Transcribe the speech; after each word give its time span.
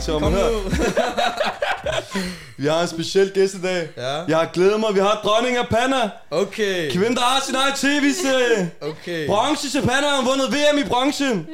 snakke, 0.00 0.04
Charlotte. 0.04 0.22
Kom 0.22 0.32
nu. 0.32 2.22
Vi 2.62 2.66
har 2.66 2.82
en 2.82 2.88
speciel 2.88 3.30
gæst 3.34 3.54
i 3.54 3.60
dag. 3.62 3.88
Ja. 3.96 4.24
Jeg 4.28 4.38
har 4.38 4.50
glædet 4.52 4.80
mig. 4.80 4.94
Vi 4.94 5.00
har 5.00 5.20
dronning 5.24 5.56
af 5.56 5.68
Panna. 5.68 6.10
Okay. 6.30 6.90
Kvinde, 6.90 7.14
der 7.14 7.20
har 7.20 7.40
sin 7.46 7.54
egen 7.54 7.74
tv-serie. 7.74 8.70
Okay. 8.80 9.26
Bronze 9.26 9.70
til 9.70 9.80
Panna 9.82 10.08
har 10.08 10.24
vundet 10.24 10.52
VM 10.52 10.78
i 10.78 10.88
bronze. 10.88 11.46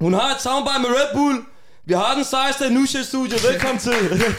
Hun 0.00 0.14
har 0.14 0.34
et 0.34 0.40
samarbejde 0.40 0.80
med 0.80 0.88
Red 0.88 1.14
Bull. 1.14 1.38
Vi 1.84 1.94
har 1.94 2.14
den 2.14 2.24
sejeste 2.24 2.70
Nusha 2.70 2.98
i 3.00 3.04
studiet. 3.04 3.44
Velkommen 3.52 3.78
til. 3.78 3.92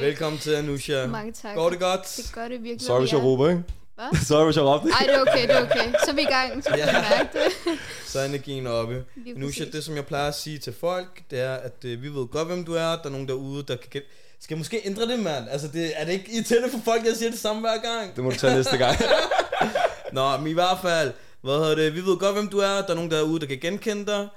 Velkommen 0.00 0.38
til, 0.38 0.50
Anusha. 0.50 1.06
Mange 1.06 1.32
tak. 1.32 1.54
Går 1.54 1.70
det 1.70 1.78
godt? 1.78 2.14
Det 2.16 2.32
gør 2.34 2.48
det 2.48 2.62
virkelig. 2.62 2.86
Sorry, 2.86 3.00
hvis 3.00 3.12
jeg 3.12 3.22
råber, 3.22 3.48
ikke? 3.48 3.62
Hvad? 4.10 4.20
Sorry, 4.28 4.44
hvis 4.44 4.56
jeg 4.56 4.64
råbte. 4.64 4.88
Ej, 5.00 5.06
det 5.06 5.14
er 5.14 5.20
okay, 5.20 5.42
det 5.48 5.56
er 5.56 5.62
okay. 5.62 5.92
Så 6.04 6.10
er 6.10 6.14
vi 6.14 6.22
i 6.22 6.24
gang, 6.24 6.64
så 6.64 6.68
kan 6.70 6.78
Ja. 6.78 6.92
mærke 6.92 7.28
det. 7.38 7.78
Så 8.10 8.18
er 8.20 8.24
energien 8.24 8.66
oppe. 8.66 9.04
Præcis. 9.44 9.68
det 9.72 9.84
som 9.84 9.96
jeg 9.96 10.06
plejer 10.06 10.28
at 10.28 10.34
sige 10.34 10.58
til 10.58 10.72
folk, 10.80 11.22
det 11.30 11.40
er, 11.40 11.54
at 11.54 11.84
øh, 11.84 12.02
vi 12.02 12.08
ved 12.08 12.26
godt, 12.28 12.46
hvem 12.48 12.64
du 12.64 12.74
er. 12.74 12.78
Der 12.96 13.04
er 13.04 13.08
nogen 13.08 13.28
derude, 13.28 13.62
der 13.62 13.76
kan. 13.76 14.02
Skal 14.40 14.54
jeg 14.54 14.58
måske 14.58 14.80
ændre 14.84 15.06
det, 15.06 15.18
mand? 15.18 15.48
Altså, 15.50 15.68
det, 15.68 15.92
er 15.96 16.04
det 16.04 16.12
ikke 16.12 16.32
irriterende 16.32 16.70
for 16.70 16.78
folk, 16.84 17.00
at 17.00 17.06
jeg 17.06 17.16
siger 17.16 17.30
det 17.30 17.38
samme 17.40 17.60
hver 17.60 17.78
gang? 17.78 18.16
Det 18.16 18.24
må 18.24 18.30
du 18.30 18.36
tage 18.36 18.54
næste 18.56 18.76
gang. 18.76 18.96
Nå, 20.12 20.36
men 20.36 20.46
i 20.46 20.52
hvert 20.52 20.78
fald, 20.82 21.12
hvad 21.42 21.54
hedder 21.54 21.74
det? 21.74 21.94
Vi 21.94 22.00
ved 22.00 22.16
godt, 22.18 22.34
hvem 22.34 22.48
du 22.48 22.58
er. 22.58 22.68
Der 22.82 22.90
er 22.90 22.94
nogen 22.94 23.10
derude, 23.10 23.40
der 23.40 23.46
kan 23.46 23.58
genkende 23.58 24.06
dig. 24.06 24.28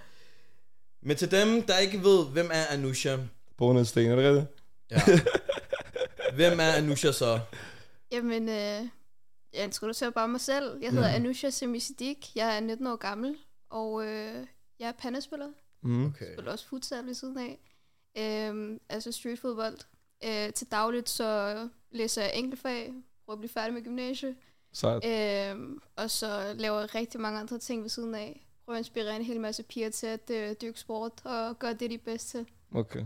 Men 1.04 1.18
til 1.18 1.32
dem, 1.32 1.62
der 1.62 1.78
ikke 1.78 2.04
ved, 2.04 2.26
hvem 2.26 2.50
er 2.54 2.66
Anusha? 2.70 3.18
Brunet 3.58 3.88
sten, 3.88 4.12
er 4.12 4.16
det 4.16 4.26
rigtigt? 4.26 4.48
Ja. 4.92 5.20
hvem 6.36 6.60
er 6.60 6.72
Anusha 6.72 7.12
så? 7.12 7.40
Jamen, 8.12 8.50
øh, 8.50 8.82
jeg 9.54 9.64
introducerer 9.64 10.10
bare 10.10 10.28
mig 10.28 10.42
selv. 10.42 10.80
Jeg 10.82 10.92
hedder 10.92 11.10
Ja. 11.10 11.16
Anusha 11.16 11.50
Semisiddik. 11.50 12.36
Jeg 12.36 12.56
er 12.56 12.60
19 12.60 12.88
år 12.88 12.96
gammel, 12.96 13.38
og 13.70 14.06
øh, 14.08 14.48
jeg 14.80 14.88
er 14.88 14.92
pandespiller. 14.92 15.48
Mm. 15.82 16.06
Okay. 16.06 16.34
spiller 16.34 16.52
også 16.52 16.68
futsal 16.68 17.06
ved 17.06 17.14
siden 17.14 17.38
af. 17.38 17.60
Øhm, 18.18 18.80
altså 18.90 19.12
streetfodbold. 19.12 19.78
Øh, 20.26 20.54
til 20.54 20.68
dagligt 20.72 21.10
så 21.10 21.70
læser 21.92 22.22
jeg 22.22 22.32
enkeltfag, 22.36 22.94
prøver 23.26 23.36
at 23.36 23.40
blive 23.40 23.50
færdig 23.50 23.74
med 23.74 23.84
gymnasiet. 23.84 24.36
Sejt. 24.74 25.06
Øhm, 25.52 25.80
og 25.96 26.10
så 26.12 26.54
laver 26.58 26.80
jeg 26.80 26.96
rigtig 26.96 27.20
mange 27.22 27.40
andre 27.40 27.60
ting 27.60 27.82
ved 27.82 27.90
siden 27.90 28.16
af. 28.16 28.48
Prøver 28.66 28.76
at 28.78 28.82
inspirere 28.82 29.16
en 29.16 29.22
hel 29.22 29.40
masse 29.40 29.64
piger 29.64 29.90
til 29.90 30.08
at 30.08 30.30
øh, 30.30 30.56
dyrke 30.62 30.80
sport 30.80 31.12
og 31.24 31.60
gøre 31.60 31.74
det, 31.74 31.90
de 31.90 31.96
er 31.96 32.00
bedst 32.06 32.30
til. 32.30 32.46
Okay. 32.76 33.04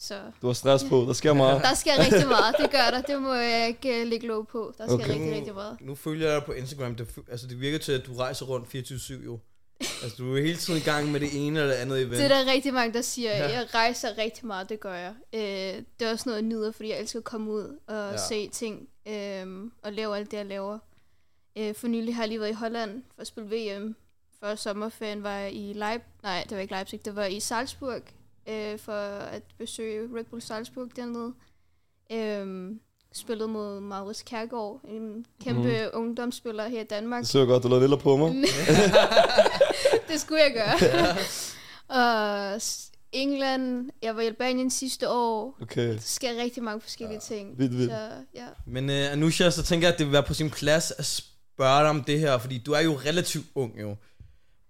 Så 0.00 0.20
Du 0.42 0.46
har 0.46 0.54
stress 0.54 0.84
på. 0.84 0.96
Der 1.00 1.12
sker 1.12 1.32
meget. 1.32 1.62
der 1.62 1.74
skal 1.74 1.92
rigtig 1.98 2.28
meget, 2.38 2.54
det 2.58 2.70
gør 2.70 2.90
der. 2.90 3.02
Det 3.02 3.22
må 3.22 3.34
jeg 3.34 3.68
ikke 3.68 4.00
uh, 4.02 4.08
lægge 4.08 4.26
lov 4.26 4.46
på. 4.46 4.74
Der 4.78 4.84
skal 4.86 4.94
Okay. 4.94 5.08
rigtig, 5.12 5.32
rigtig 5.36 5.54
meget. 5.54 5.76
Nu 5.80 5.94
følger 5.94 6.26
jeg 6.28 6.36
dig 6.36 6.44
på 6.44 6.52
Instagram. 6.52 6.94
Det, 6.94 7.08
altså, 7.30 7.46
det 7.46 7.60
virker 7.60 7.78
til, 7.78 7.92
at 7.92 8.06
du 8.06 8.14
rejser 8.14 8.46
rundt 8.46 8.74
24-7 8.74 9.24
jo. 9.24 9.38
Altså, 10.02 10.14
du 10.18 10.36
er 10.36 10.40
hele 10.40 10.56
tiden 10.56 10.80
i 10.80 10.82
gang 10.82 11.12
med 11.12 11.20
det 11.20 11.28
ene 11.46 11.60
eller 11.60 11.72
det 11.74 11.80
andet 11.80 11.98
event. 11.98 12.16
Det 12.16 12.24
er 12.24 12.28
der 12.28 12.52
rigtig 12.52 12.74
mange, 12.74 12.94
der 12.94 13.02
siger. 13.02 13.30
Ja. 13.30 13.50
Jeg 13.50 13.74
rejser 13.74 14.18
rigtig 14.18 14.46
meget, 14.46 14.68
det 14.68 14.80
gør 14.80 14.94
jeg. 14.94 15.14
Øh, 15.34 15.82
det 16.00 16.06
er 16.06 16.10
også 16.12 16.28
noget, 16.28 16.36
jeg 16.42 16.48
nyder, 16.48 16.72
fordi 16.72 16.88
jeg 16.90 17.00
elsker 17.00 17.18
at 17.18 17.24
komme 17.24 17.50
ud 17.50 17.78
og 17.86 18.10
Ja. 18.12 18.16
se 18.28 18.48
ting. 18.48 18.88
Øh, 19.08 19.46
og 19.82 19.92
lave 19.92 20.16
alt 20.16 20.30
det, 20.30 20.36
jeg 20.36 20.46
laver. 20.46 20.78
Øh, 21.58 21.74
for 21.74 21.86
nylig 21.88 22.14
har 22.14 22.22
jeg 22.22 22.28
lige 22.28 22.40
været 22.40 22.50
i 22.50 22.54
Holland 22.54 23.02
for 23.14 23.20
at 23.20 23.26
spille 23.26 23.50
VM. 23.76 23.96
Før 24.40 24.54
sommerferien 24.54 25.22
var 25.22 25.36
jeg 25.38 25.52
i 25.54 25.72
Leip... 25.72 26.02
Nej, 26.22 26.44
det 26.48 26.54
var 26.56 26.62
ikke 26.62 26.74
Leipzig, 26.74 27.04
det 27.04 27.16
var 27.16 27.24
i 27.24 27.40
Salzburg. 27.40 28.02
Øh, 28.48 28.78
for 28.78 28.92
at 29.18 29.42
besøge 29.58 30.08
Red 30.16 30.24
Bull 30.24 30.42
Salzburg 30.42 30.88
dernede. 30.96 31.32
Øh, 32.12 32.70
spillede 33.12 33.48
mod 33.48 33.80
Maurice 33.80 34.24
Kærgaard, 34.26 34.80
en 34.88 35.26
kæmpe 35.44 35.62
mm. 35.92 36.00
ungdomsspiller 36.00 36.68
her 36.68 36.80
i 36.80 36.84
Danmark. 36.84 37.20
Det 37.20 37.28
så 37.28 37.46
godt, 37.46 37.62
du 37.62 37.68
lavede 37.68 37.82
lille 37.84 37.98
på 37.98 38.16
mig. 38.16 38.32
det 40.08 40.20
skulle 40.20 40.40
jeg 40.42 40.52
gøre. 40.54 41.16
og 42.54 42.62
s- 42.62 42.90
England, 43.12 43.90
jeg 44.02 44.16
var 44.16 44.22
i 44.22 44.26
Albanien 44.26 44.70
sidste 44.70 45.10
år. 45.10 45.58
Okay. 45.62 45.92
Der 45.92 45.98
sker 46.00 46.36
rigtig 46.42 46.62
mange 46.62 46.80
forskellige 46.80 47.20
ja, 47.30 47.34
ting. 47.36 47.58
vildt, 47.58 47.78
vildt. 47.78 47.90
Så, 47.92 48.10
ja. 48.34 48.46
Men 48.66 48.84
uh, 48.88 49.12
Anusha, 49.12 49.50
så 49.50 49.62
tænker 49.62 49.86
jeg, 49.88 49.92
at 49.92 49.98
det 49.98 50.06
vil 50.06 50.12
være 50.12 50.22
på 50.22 50.34
sin 50.34 50.50
plads 50.50 50.90
at 50.90 51.04
spørge 51.06 51.80
dig 51.80 51.90
om 51.90 52.04
det 52.04 52.20
her, 52.20 52.38
fordi 52.38 52.58
du 52.58 52.72
er 52.72 52.80
jo 52.80 52.92
relativt 52.94 53.46
ung 53.54 53.80
jo. 53.80 53.96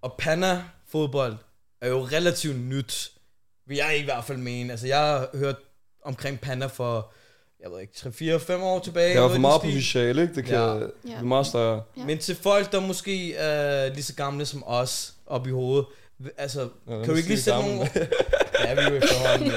Og 0.02 0.14
Panna 0.18 0.64
fodbold 0.88 1.36
er 1.80 1.88
jo 1.88 2.04
relativt 2.04 2.58
nyt, 2.58 3.10
vil 3.68 3.76
jeg 3.76 3.98
i 4.00 4.04
hvert 4.04 4.24
fald 4.24 4.38
mene. 4.38 4.70
Altså, 4.70 4.86
jeg 4.86 4.98
har 4.98 5.28
hørt 5.34 5.56
omkring 6.04 6.40
Panna 6.40 6.66
for, 6.66 7.12
jeg 7.62 7.70
ved 7.70 7.80
ikke, 7.80 8.36
3-4-5 8.56 8.62
år 8.62 8.78
tilbage. 8.78 9.14
Jeg 9.14 9.22
var 9.22 9.28
for 9.28 9.38
meget 9.38 9.60
potentiale, 9.60 10.22
ikke? 10.22 10.34
Det 10.34 10.44
kan 10.44 10.54
Ja. 10.54 10.74
ja. 10.74 10.80
det 11.04 11.14
er 11.18 11.22
meget 11.22 11.46
større. 11.46 11.82
Ja. 11.96 12.04
Men 12.04 12.18
til 12.18 12.36
folk, 12.36 12.72
der 12.72 12.80
måske 12.80 13.34
er 13.34 13.88
lige 13.94 14.02
så 14.02 14.14
gamle 14.14 14.46
som 14.46 14.62
os, 14.66 15.14
op 15.26 15.46
i 15.46 15.50
hovedet, 15.50 15.86
altså, 16.36 16.60
Ja, 16.60 16.92
kan 16.98 17.04
du 17.04 17.14
ikke 17.14 17.28
lige 17.28 17.38
sige 17.40 17.54
sætte 17.54 17.60
nogle. 17.60 17.90
Ja, 18.64 18.74
vi 18.74 18.80
er 18.80 18.90
jo 18.90 18.96
efterhånden. 18.96 19.52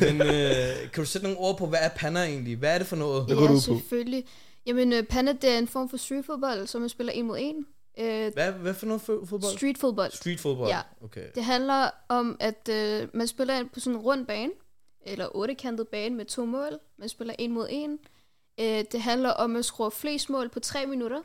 Men 0.00 0.26
øh, 0.26 0.90
kan 0.92 1.02
du 1.02 1.04
sætte 1.04 1.26
nogle 1.26 1.38
ord 1.38 1.58
på, 1.58 1.66
hvad 1.66 1.78
er 1.82 1.88
Panna 1.88 2.24
egentlig? 2.24 2.56
Hvad 2.56 2.74
er 2.74 2.78
det 2.78 2.86
for 2.86 2.96
noget? 2.96 3.26
Ja, 3.28 3.58
selvfølgelig. 3.58 4.24
Jamen, 4.66 4.92
uh, 4.92 4.98
Panda, 5.10 5.32
det 5.42 5.50
er 5.50 5.58
en 5.58 5.68
form 5.68 5.88
for 5.90 5.96
streetfodbold, 5.96 6.66
som 6.66 6.80
man 6.80 6.90
spiller 6.90 7.12
en 7.12 7.26
mod 7.26 7.38
en. 7.40 7.66
Uh, 7.98 8.04
Hvad, 8.04 8.52
hvad 8.52 8.74
for 8.74 8.86
noget 8.86 9.00
fo- 9.00 9.26
fodbold? 9.26 9.56
streetfodbold. 9.56 10.10
Street 10.12 10.40
fodbold? 10.40 10.68
Ja. 10.68 10.80
Okay. 11.04 11.26
Det 11.34 11.44
handler 11.44 11.90
om, 12.08 12.36
at 12.40 12.68
uh, 12.72 13.08
man 13.16 13.26
spiller 13.26 13.64
på 13.72 13.80
sådan 13.80 13.96
en 13.98 14.02
rund 14.04 14.26
bane, 14.26 14.52
eller 15.06 15.36
ottekantet 15.36 15.88
bane 15.88 16.14
med 16.16 16.24
to 16.24 16.44
mål. 16.44 16.78
Man 16.96 17.08
spiller 17.08 17.34
en 17.38 17.52
mod 17.52 17.66
en. 17.70 17.92
Uh, 18.58 18.64
det 18.92 19.00
handler 19.00 19.30
om 19.30 19.56
at 19.56 19.64
score 19.64 19.90
flest 19.90 20.30
mål 20.30 20.48
på 20.48 20.60
tre 20.60 20.86
minutter. 20.86 21.22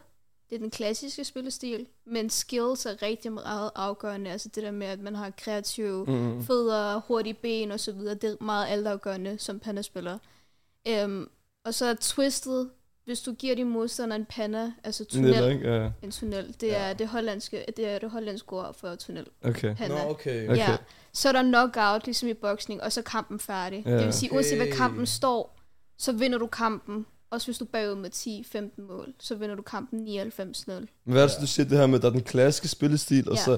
Det 0.49 0.55
er 0.55 0.59
den 0.59 0.69
klassiske 0.71 1.25
spillestil, 1.25 1.87
men 2.05 2.29
skills 2.29 2.85
er 2.85 3.01
rigtig 3.01 3.31
meget 3.31 3.71
afgørende. 3.75 4.31
Altså 4.31 4.49
det 4.55 4.63
der 4.63 4.71
med, 4.71 4.87
at 4.87 4.99
man 4.99 5.15
har 5.15 5.29
kreative 5.29 6.05
Mm. 6.05 6.43
fødder, 6.43 7.01
hurtige 7.07 7.33
ben 7.33 7.71
og 7.71 7.79
så 7.79 7.91
videre. 7.91 8.15
Det 8.15 8.29
er 8.39 8.43
meget 8.43 8.67
altafgørende 8.67 9.37
som 9.39 9.59
panda-spiller. 9.59 10.17
Um, 11.05 11.29
og 11.65 11.73
så 11.73 11.85
er 11.85 11.93
twistet, 12.01 12.69
hvis 13.09 13.21
du 13.21 13.33
giver 13.33 13.55
din 13.55 13.69
modstander 13.69 14.15
en 14.15 14.25
panda, 14.25 14.71
altså 14.83 15.05
tunnel, 15.05 15.31
Niller, 15.31 15.49
ikke? 15.49 15.73
Ja. 15.73 15.89
en 16.03 16.11
tunnel, 16.11 16.55
det 16.61 16.67
Ja. 16.67 16.73
er 16.89 16.93
det 16.93 17.07
hollandske, 17.07 17.65
det 17.77 17.87
er 17.87 17.99
det 17.99 18.09
hollandske 18.09 18.53
ord 18.53 18.75
for 18.79 18.95
tunnel. 18.95 19.25
Okay. 19.43 19.75
Panda. 19.75 20.03
Nå, 20.03 20.09
okay. 20.09 20.47
Okay. 20.49 20.57
Ja. 20.57 20.77
Så 21.13 21.27
er 21.29 21.31
der 21.33 21.41
knockout, 21.43 22.05
ligesom 22.05 22.29
i 22.29 22.33
boksning, 22.33 22.83
og 22.83 22.91
så 22.91 22.99
er 22.99 23.03
kampen 23.03 23.39
færdig. 23.39 23.83
Ja. 23.85 23.97
Det 23.97 24.05
vil 24.05 24.13
sige, 24.13 24.33
uanset 24.33 24.57
hvad 24.57 24.67
Okay. 24.67 24.77
kampen 24.77 25.05
står, 25.05 25.59
så 25.97 26.11
vinder 26.11 26.37
du 26.37 26.47
kampen. 26.47 27.05
Også 27.31 27.47
hvis 27.47 27.57
du 27.57 27.63
er 27.65 27.69
bagud 27.71 27.95
med 27.95 28.09
10-15 28.09 28.81
mål, 28.87 29.13
så 29.19 29.35
vinder 29.35 29.55
du 29.55 29.61
kampen 29.61 29.99
99-0. 30.07 30.71
Men 30.71 30.87
hvad 31.13 31.23
er 31.23 31.27
det, 31.27 31.37
du 31.41 31.47
siger 31.47 31.69
det 31.69 31.77
her 31.77 31.87
med, 31.87 31.95
at 31.95 32.01
der 32.01 32.07
er 32.07 32.11
den 32.13 32.23
klassiske 32.23 32.67
spillestil, 32.67 33.29
og 33.29 33.35
Ja. 33.35 33.41
så... 33.43 33.57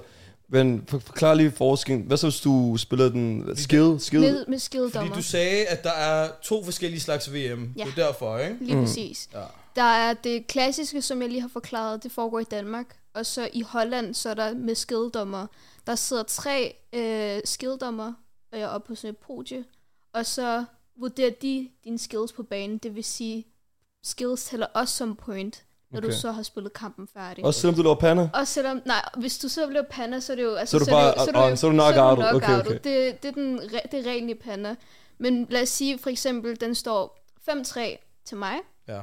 Men 0.53 0.83
for, 0.87 0.99
forklar 0.99 1.33
lige 1.33 1.51
forskellen. 1.51 2.07
Hvad 2.07 2.17
så, 2.17 2.27
hvis 2.27 2.39
du 2.41 2.77
spiller 2.77 3.09
den 3.09 3.55
skill? 3.57 3.99
skill? 3.99 4.21
Med, 4.21 4.33
med 4.33 4.45
Fordi 4.45 4.59
skilldommer. 4.59 5.15
du 5.15 5.21
sagde, 5.23 5.65
at 5.65 5.83
der 5.83 5.91
er 5.91 6.31
to 6.43 6.63
forskellige 6.63 6.99
slags 7.01 7.33
VM. 7.33 7.73
Ja. 7.77 7.83
Det 7.85 7.91
er 7.97 8.05
derfor, 8.05 8.37
ikke? 8.37 8.57
Lige 8.61 8.75
Mm. 8.75 8.83
præcis. 8.85 9.29
Ja. 9.33 9.41
Der 9.75 9.83
er 9.83 10.13
det 10.13 10.47
klassiske, 10.47 11.01
som 11.01 11.21
jeg 11.21 11.29
lige 11.29 11.41
har 11.41 11.47
forklaret, 11.53 12.03
det 12.03 12.11
foregår 12.11 12.39
i 12.39 12.43
Danmark. 12.43 12.85
Og 13.13 13.25
så 13.25 13.49
i 13.53 13.61
Holland, 13.61 14.13
så 14.13 14.29
er 14.29 14.33
der 14.33 14.53
med 14.53 14.75
skilldommer. 14.75 15.47
Der 15.87 15.95
sidder 15.95 16.23
tre 16.23 16.75
øh, 16.93 17.41
skilldommer 17.45 18.13
øh, 18.55 18.61
oppe 18.63 18.87
på 18.87 18.95
sådan 18.95 19.09
et 19.09 19.17
podie. 19.17 19.65
Og 20.13 20.25
så 20.25 20.65
vurderer 20.99 21.31
de 21.41 21.69
dine 21.83 21.99
skills 21.99 22.31
på 22.33 22.43
banen. 22.43 22.77
Det 22.77 22.95
vil 22.95 23.03
sige, 23.03 23.45
skills 24.03 24.43
tæller 24.43 24.67
også 24.73 24.97
som 24.97 25.15
point, 25.15 25.63
når 25.91 25.97
okay. 25.97 26.07
Okay. 26.07 26.15
du 26.15 26.21
så 26.21 26.31
har 26.31 26.43
spillet 26.43 26.73
kampen 26.73 27.07
færdig. 27.13 27.45
Også 27.45 27.59
selvom 27.59 27.75
du 27.75 27.81
laver 27.81 27.95
panna? 27.95 28.29
Også 28.33 28.53
selvom, 28.53 28.81
nej, 28.85 29.01
hvis 29.17 29.37
du 29.37 29.49
så 29.49 29.67
bliver 29.67 29.83
panda, 29.91 30.19
så 30.19 30.31
er 30.31 30.35
det 30.35 30.43
jo... 30.43 30.53
Altså, 30.55 30.79
Så 30.79 30.83
er 30.83 30.85
du 30.85 31.31
bare 31.31 31.51
on, 31.51 31.57
så 31.57 31.67
er 31.67 31.71
du 31.71 31.75
knockoutet. 31.75 32.25
Okay, 32.35 32.45
knockoutet. 32.47 32.79
okay. 32.79 33.07
Det, 33.07 33.23
det, 33.23 33.29
er 33.29 33.33
den, 33.33 33.57
det 33.91 34.07
er 34.07 34.09
reglen 34.11 34.29
i 34.29 34.33
panda. 34.33 34.75
Men 35.17 35.47
lad 35.49 35.61
os 35.61 35.69
sige 35.69 35.97
for 35.97 36.09
eksempel, 36.09 36.61
den 36.61 36.75
står 36.75 37.25
5-3 37.49 37.79
til 38.25 38.37
mig. 38.37 38.55
Ja. 38.87 38.99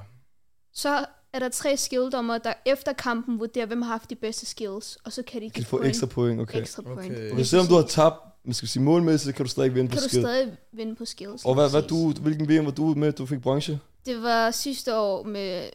Så 0.72 1.04
er 1.32 1.38
der 1.38 1.48
tre 1.48 1.76
skilldommer, 1.76 2.38
der 2.38 2.52
efter 2.66 2.92
kampen 2.92 3.40
vurderer, 3.40 3.66
hvem 3.66 3.82
har 3.82 3.90
haft 3.90 4.10
de 4.10 4.14
bedste 4.14 4.46
skills. 4.46 4.98
Og 5.04 5.12
så 5.12 5.22
kan 5.22 5.42
de 5.42 5.50
Kan 5.50 5.62
du 5.62 5.68
få 5.68 5.76
point. 5.76 5.88
ekstra 5.88 6.06
point? 6.06 6.40
Okay. 6.40 6.60
Ekstra 6.60 6.82
point. 6.82 7.12
Okay. 7.16 7.32
Okay, 7.32 7.42
selvom 7.42 7.66
du 7.66 7.74
har 7.74 7.82
tabt, 7.82 8.16
man 8.44 8.54
skal 8.54 8.68
sige 8.68 8.82
målmæssigt, 8.82 9.36
kan 9.36 9.44
du 9.44 9.50
stadig 9.50 9.74
vinde 9.74 9.90
på 9.90 9.94
kan 9.94 10.02
du 10.02 10.08
stadig 10.08 10.56
vinde 10.72 10.94
på 10.94 11.04
skills. 11.04 11.44
Og 11.44 11.54
hvad, 11.54 11.70
hvad 11.70 11.82
du, 11.82 12.12
hvilken 12.12 12.48
VM 12.48 12.64
var 12.64 12.70
du 12.70 12.94
med, 12.96 13.12
du 13.12 13.26
fik 13.26 13.40
bronze? 13.42 13.78
Det 14.06 14.22
var 14.22 14.50
sidste 14.50 14.96
år 14.96 15.22
med... 15.22 15.70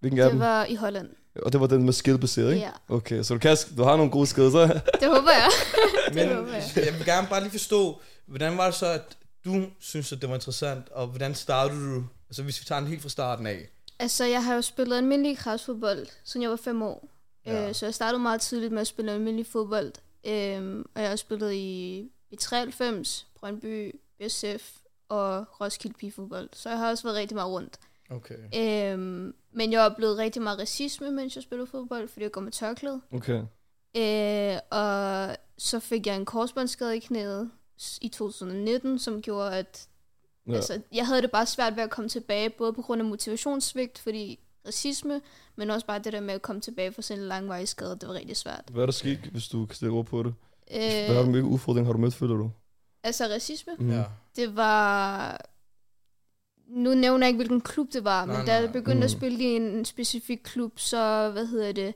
Hvilken 0.00 0.18
Det 0.20 0.38
var 0.38 0.64
i 0.64 0.74
Holland. 0.74 1.08
Og 1.42 1.52
det 1.52 1.60
var 1.60 1.66
den 1.66 1.82
med 1.82 1.92
skillbaseret, 1.92 2.54
ikke? 2.54 2.66
Ja, 2.66 2.70
Okay, 2.88 3.22
så 3.22 3.34
du, 3.34 3.40
kan, 3.40 3.56
du 3.76 3.82
har 3.82 3.96
nogle 3.96 4.12
gode 4.12 4.26
så? 4.26 4.40
det 5.00 5.08
håber 5.08 5.30
jeg. 5.30 5.50
Men 6.14 6.36
håber 6.36 6.52
jeg. 6.52 6.62
jeg 6.76 6.94
vil 6.94 7.04
gerne 7.04 7.26
bare 7.30 7.40
lige 7.40 7.50
forstå, 7.50 8.00
hvordan 8.26 8.58
var 8.58 8.64
det 8.64 8.74
så, 8.74 8.86
at 8.86 9.16
du 9.44 9.66
synes, 9.80 10.12
at 10.12 10.20
det 10.20 10.28
var 10.28 10.34
interessant, 10.34 10.88
og 10.88 11.06
hvordan 11.06 11.34
startede 11.34 11.94
du? 11.94 12.04
Altså 12.28 12.42
hvis 12.42 12.60
vi 12.60 12.64
tager 12.64 12.80
den 12.80 12.88
helt 12.88 13.02
fra 13.02 13.08
starten 13.08 13.46
af. 13.46 13.68
Altså, 13.98 14.24
jeg 14.24 14.44
har 14.44 14.54
jo 14.54 14.62
spillet 14.62 14.96
almindelig 14.96 15.38
græsfodbold, 15.38 16.06
siden 16.24 16.42
jeg 16.42 16.50
var 16.50 16.56
fem 16.56 16.82
år. 16.82 17.08
Ja. 17.46 17.68
Øh, 17.68 17.74
så 17.74 17.86
jeg 17.86 17.94
startede 17.94 18.22
meget 18.22 18.40
tidligt 18.40 18.72
med 18.72 18.80
at 18.80 18.86
spille 18.86 19.12
almindelig 19.12 19.46
fodbold. 19.46 19.92
Øhm, 20.26 20.84
og 20.94 21.00
jeg 21.02 21.08
har 21.10 21.16
spillet 21.16 21.52
i, 21.52 21.98
i 22.30 22.36
93, 22.36 23.26
Brøndby, 23.40 23.94
SF 24.28 24.70
og 25.08 25.60
Roskilde 25.60 25.94
Pigefodbold. 25.98 26.48
Så 26.52 26.68
jeg 26.68 26.78
har 26.78 26.90
også 26.90 27.04
været 27.04 27.16
rigtig 27.16 27.34
meget 27.34 27.50
rundt. 27.50 27.78
Okay. 28.10 28.34
Øhm, 28.92 29.34
men 29.52 29.72
jeg 29.72 29.80
oplevede 29.80 30.16
rigtig 30.18 30.42
meget 30.42 30.58
racisme, 30.58 31.10
mens 31.10 31.34
jeg 31.36 31.42
spillede 31.42 31.66
fodbold, 31.70 32.08
fordi 32.08 32.22
jeg 32.22 32.32
går 32.32 32.40
med 32.40 32.52
tørklæde. 32.52 33.00
Okay. 33.12 33.42
Øh, 33.96 34.58
og 34.70 35.36
så 35.58 35.80
fik 35.80 36.06
jeg 36.06 36.16
en 36.16 36.24
korsbåndsskade 36.24 36.96
i 36.96 37.00
knæet 37.00 37.50
i 38.00 38.08
2019, 38.08 38.98
som 38.98 39.22
gjorde, 39.22 39.56
at 39.58 39.88
Ja. 40.48 40.54
altså, 40.54 40.80
jeg 40.92 41.06
havde 41.06 41.22
det 41.22 41.30
bare 41.30 41.46
svært 41.46 41.76
ved 41.76 41.82
at 41.82 41.90
komme 41.90 42.08
tilbage, 42.08 42.50
både 42.50 42.72
på 42.72 42.82
grund 42.82 43.00
af 43.02 43.04
motivationssvigt, 43.08 43.98
fordi 43.98 44.38
racisme, 44.66 45.20
men 45.56 45.70
også 45.70 45.86
bare 45.86 45.98
det 45.98 46.12
der 46.12 46.20
med 46.20 46.34
at 46.34 46.42
komme 46.42 46.60
tilbage 46.60 46.92
fra 46.92 47.02
sådan 47.02 47.22
en 47.22 47.28
langvarig 47.28 47.68
skade, 47.68 47.90
det 48.00 48.08
var 48.08 48.14
rigtig 48.14 48.36
svært. 48.36 48.64
Hvad 48.70 48.82
er 48.82 48.86
der 48.86 48.92
sket, 48.92 49.18
hvis 49.18 49.48
du 49.48 49.66
kan 49.66 49.74
stille 49.76 49.92
ord 49.94 50.04
på 50.06 50.22
det? 50.22 50.34
Øh, 50.70 50.80
Hvad 50.80 51.14
har 51.14 51.22
du 51.22 51.30
hvilke 51.30 51.48
udfordringer 51.48 51.86
har 51.86 51.92
du 51.92 51.98
mødt, 51.98 52.14
føler 52.14 52.34
du? 52.36 52.50
altså 53.02 53.24
racisme, 53.24 53.72
Mm. 53.78 53.90
Ja. 53.90 54.04
det 54.36 54.56
var... 54.56 55.40
Nu 56.68 56.94
nævner 56.94 57.26
jeg 57.26 57.28
ikke, 57.28 57.36
hvilken 57.38 57.60
klub 57.60 57.92
det 57.92 58.04
var, 58.04 58.24
Nej, 58.24 58.36
men 58.36 58.46
da 58.46 58.54
jeg 58.54 58.72
begyndte 58.72 59.04
at 59.04 59.12
Mm. 59.12 59.18
spille 59.18 59.38
i 59.38 59.44
en 59.56 59.84
specifik 59.84 60.40
klub, 60.44 60.78
så, 60.78 61.30
hvad 61.32 61.46
hedder 61.46 61.72
det, 61.72 61.94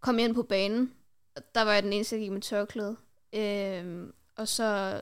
kom 0.00 0.18
jeg 0.18 0.24
ind 0.24 0.34
på 0.34 0.42
banen. 0.42 0.92
Og 1.36 1.42
Der 1.54 1.62
var 1.62 1.72
jeg 1.72 1.82
den 1.82 1.92
eneste, 1.92 2.16
der 2.16 2.20
gik 2.22 2.30
med 2.32 2.40
tørklæde. 2.40 2.96
Øhm, 3.34 4.12
og 4.36 4.48
så 4.48 5.00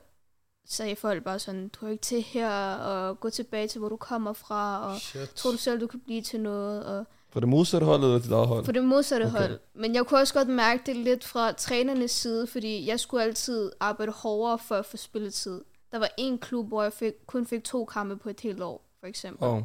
sagde 0.67 0.97
folk 0.97 1.25
bare 1.25 1.38
sådan, 1.38 1.69
du 1.69 1.87
er 1.87 1.91
ikke 1.91 2.03
til 2.03 2.23
her, 2.23 2.75
og 2.75 3.20
gå 3.20 3.31
tilbage 3.31 3.69
til, 3.69 3.79
hvor 3.79 3.88
du 3.88 3.97
kommer 3.97 4.32
fra, 4.32 4.87
og 4.93 5.00
Shit. 5.00 5.29
tror 5.35 5.50
du 5.50 5.56
selv, 5.56 5.81
du 5.81 5.87
kan 5.87 6.00
blive 6.00 6.23
til 6.23 6.41
noget, 6.41 6.85
og 6.85 7.05
For 7.31 7.41
det 7.41 7.49
modsatte 7.49 7.85
hold 7.85 8.03
eller 8.03 8.19
dit 8.19 8.31
eget 8.32 8.47
hold? 8.49 8.64
for 8.64 8.73
det 8.73 8.85
modsatte 8.85 9.25
Okay. 9.25 9.35
okay. 9.37 9.49
hold. 9.49 9.59
Men 9.75 9.94
jeg 9.94 10.06
kunne 10.06 10.21
også 10.21 10.35
godt 10.35 10.49
mærke 10.49 10.82
det 10.87 10.97
lidt 10.97 11.25
fra 11.25 11.53
trænernes 11.53 12.11
side, 12.11 12.47
fordi 12.47 12.87
jeg 12.87 13.00
skulle 13.00 13.23
altid 13.23 13.73
arbejde 13.81 14.12
hårdere 14.12 14.59
for 14.59 14.75
at 14.75 14.87
få 14.87 14.97
spilletid. 14.97 15.61
Der 15.93 15.99
var 15.99 16.11
en 16.19 16.38
klub, 16.38 16.69
hvor 16.69 16.82
jeg 16.82 16.93
fik, 16.93 17.12
kun 17.26 17.47
fik 17.47 17.64
to 17.64 17.85
kampe 17.85 18.17
på 18.17 18.29
et 18.29 18.41
helt 18.41 18.62
år, 18.62 18.88
for 19.00 19.06
eksempel. 19.06 19.49
Oh. 19.49 19.62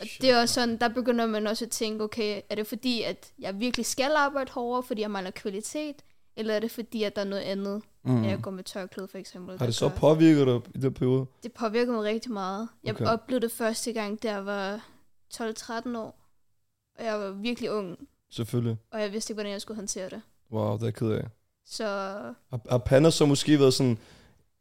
Og 0.00 0.06
det 0.20 0.30
er 0.30 0.40
også 0.40 0.54
sådan, 0.54 0.78
der 0.80 0.88
begynder 0.88 1.26
man 1.26 1.46
også 1.46 1.64
at 1.64 1.70
tænke, 1.70 2.04
okay, 2.04 2.40
er 2.50 2.54
det 2.54 2.66
fordi, 2.66 3.02
at 3.02 3.32
jeg 3.38 3.60
virkelig 3.60 3.86
skal 3.86 4.10
arbejde 4.16 4.50
hårdere, 4.52 4.82
fordi 4.82 5.00
jeg 5.02 5.10
mangler 5.10 5.30
kvalitet? 5.30 5.96
Eller 6.36 6.54
er 6.54 6.60
det 6.60 6.70
fordi, 6.70 7.02
at 7.02 7.16
der 7.16 7.22
er 7.22 7.26
noget 7.26 7.42
andet, 7.42 7.82
Mm. 8.06 8.10
mm. 8.12 8.24
jeg 8.24 8.38
går 8.42 8.50
med 8.50 8.64
tørklæde 8.64 9.08
for 9.08 9.18
eksempel? 9.18 9.58
Har 9.58 9.66
det 9.66 9.74
så 9.74 9.88
gør- 9.88 9.96
påvirket 9.96 10.46
dig 10.46 10.60
i 10.74 10.78
den 10.78 10.94
periode? 10.94 11.26
Det 11.42 11.52
påvirker 11.52 11.92
mig 11.92 12.02
rigtig 12.02 12.32
meget. 12.32 12.68
Jeg 12.84 12.94
okay. 12.94 13.06
oplevede 13.06 13.46
det 13.46 13.52
første 13.52 13.92
gang, 13.92 14.22
da 14.22 14.30
jeg 14.32 14.46
var 14.46 14.88
12-13 15.34 15.96
år. 15.98 16.20
Og 16.98 17.04
jeg 17.04 17.20
var 17.20 17.30
virkelig 17.30 17.70
ung, 17.72 17.98
Selvfølgelig. 18.30 18.76
og 18.90 19.00
jeg 19.00 19.12
vidste 19.12 19.30
ikke, 19.32 19.36
hvordan 19.36 19.52
jeg 19.52 19.60
skulle 19.60 19.76
håndtere 19.76 20.10
det. 20.10 20.20
Wow, 20.52 20.72
det 20.74 20.82
er 20.82 20.86
jeg 20.86 20.94
ked 20.94 21.10
af. 21.10 21.24
Så 21.66 21.84
Har, 22.50 22.60
har 22.70 22.78
Panda 22.78 23.10
så 23.10 23.26
måske 23.26 23.58
været 23.58 23.74
sådan 23.74 23.98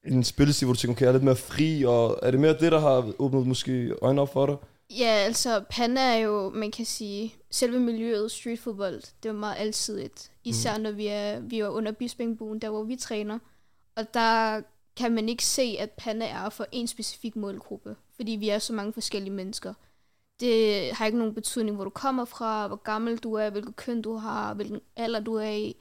en 0.06 0.24
spillestil, 0.24 0.66
hvor 0.66 0.74
du 0.74 0.80
tænker, 0.80 0.94
okay, 0.96 1.02
jeg 1.02 1.10
er 1.10 1.14
lidt 1.14 1.24
mere 1.24 1.36
fri, 1.36 1.86
og 1.86 2.20
er 2.22 2.32
det 2.32 2.40
mere 2.40 2.58
det, 2.60 2.72
der 2.72 2.80
har 2.80 3.12
åbnet 3.20 3.48
måske 3.48 3.94
øjnene 4.02 4.22
op 4.22 4.34
for 4.34 4.46
dig? 4.46 4.56
ja, 4.90 5.06
altså 5.06 5.64
Panda 5.70 6.02
er 6.02 6.16
jo, 6.16 6.50
man 6.50 6.72
kan 6.72 6.86
sige, 6.86 7.36
selve 7.52 7.80
miljøet 7.80 8.32
streetfodbold, 8.32 9.02
det 9.24 9.30
er 9.30 9.34
meget 9.34 9.56
alsidigt. 9.58 10.32
Især 10.44 10.78
når 10.78 10.92
vi 10.92 11.08
er, 11.08 11.40
vi 11.40 11.60
er 11.60 11.68
under 11.68 11.92
Bispingbuen, 11.92 12.60
der 12.60 12.70
hvor 12.70 12.84
vi 12.84 12.96
træner. 12.96 13.40
Og 13.96 14.14
der 14.14 14.62
kan 14.96 15.12
man 15.12 15.30
ikke 15.30 15.46
se, 15.46 15.76
at 15.80 15.92
Panda 15.92 16.26
er 16.26 16.50
for 16.50 16.66
en 16.72 16.88
specifik 16.88 17.36
målgruppe, 17.36 17.96
fordi 18.16 18.32
vi 18.32 18.50
er 18.50 18.60
så 18.60 18.74
mange 18.74 18.94
forskellige 18.94 19.34
mennesker. 19.34 19.74
Det 20.40 20.92
har 20.92 21.06
ikke 21.06 21.18
nogen 21.18 21.34
betydning, 21.34 21.76
hvor 21.76 21.84
du 21.84 21.90
kommer 21.90 22.26
fra, 22.26 22.68
hvor 22.68 22.76
gammel 22.76 23.18
du 23.18 23.34
er, 23.34 23.50
hvilket 23.50 23.76
køn 23.76 24.02
du 24.02 24.16
har, 24.16 24.54
hvilken 24.54 24.80
alder 24.96 25.20
du 25.20 25.36
er 25.36 25.50
i. 25.50 25.76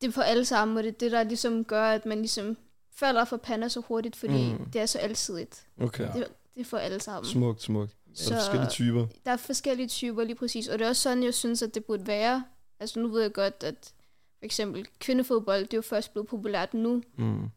Det 0.00 0.08
er 0.08 0.12
for 0.12 0.22
alle 0.22 0.44
sammen, 0.44 0.76
og 0.76 0.82
det 0.82 0.88
er 0.88 0.98
det, 0.98 1.12
der 1.12 1.22
ligesom 1.22 1.64
gør, 1.64 1.84
at 1.84 2.06
man 2.06 2.18
ligesom 2.18 2.56
falder 3.00 3.24
for 3.24 3.36
Panda 3.36 3.68
så 3.68 3.80
hurtigt, 3.80 4.16
fordi 4.16 4.52
Mm. 4.52 4.70
det 4.70 4.80
er 4.80 4.86
så 4.86 4.98
alsidigt. 4.98 5.66
Okay. 5.80 6.04
Det, 6.14 6.26
det 6.54 6.60
er 6.60 6.64
for 6.64 6.78
alle 6.78 7.00
sammen. 7.00 7.30
Smukt, 7.30 7.62
smukt. 7.62 7.96
Så... 8.14 8.24
Så 8.24 8.34
Er 8.34 8.38
der 8.38 8.40
forskellige 8.44 8.70
typer? 8.70 9.06
der 9.24 9.30
er 9.32 9.36
forskellige 9.36 9.88
typer 9.88 10.24
lige 10.24 10.36
præcis, 10.36 10.68
og 10.68 10.78
det 10.78 10.84
er 10.84 10.88
også 10.88 11.02
sådan, 11.02 11.22
jeg 11.22 11.34
synes, 11.34 11.62
at 11.62 11.74
det 11.74 11.84
burde 11.84 12.06
være. 12.06 12.44
Altså 12.80 13.00
nu 13.00 13.08
ved 13.08 13.22
jeg 13.22 13.32
godt, 13.32 13.62
at 13.64 13.92
for 14.38 14.44
eksempel 14.44 14.86
kvindefodbold, 14.98 15.60
det 15.60 15.72
er 15.74 15.78
jo 15.78 15.82
først 15.82 16.12
blevet 16.12 16.28
populært 16.28 16.74
nu, 16.74 17.02
Mm. 17.18 17.48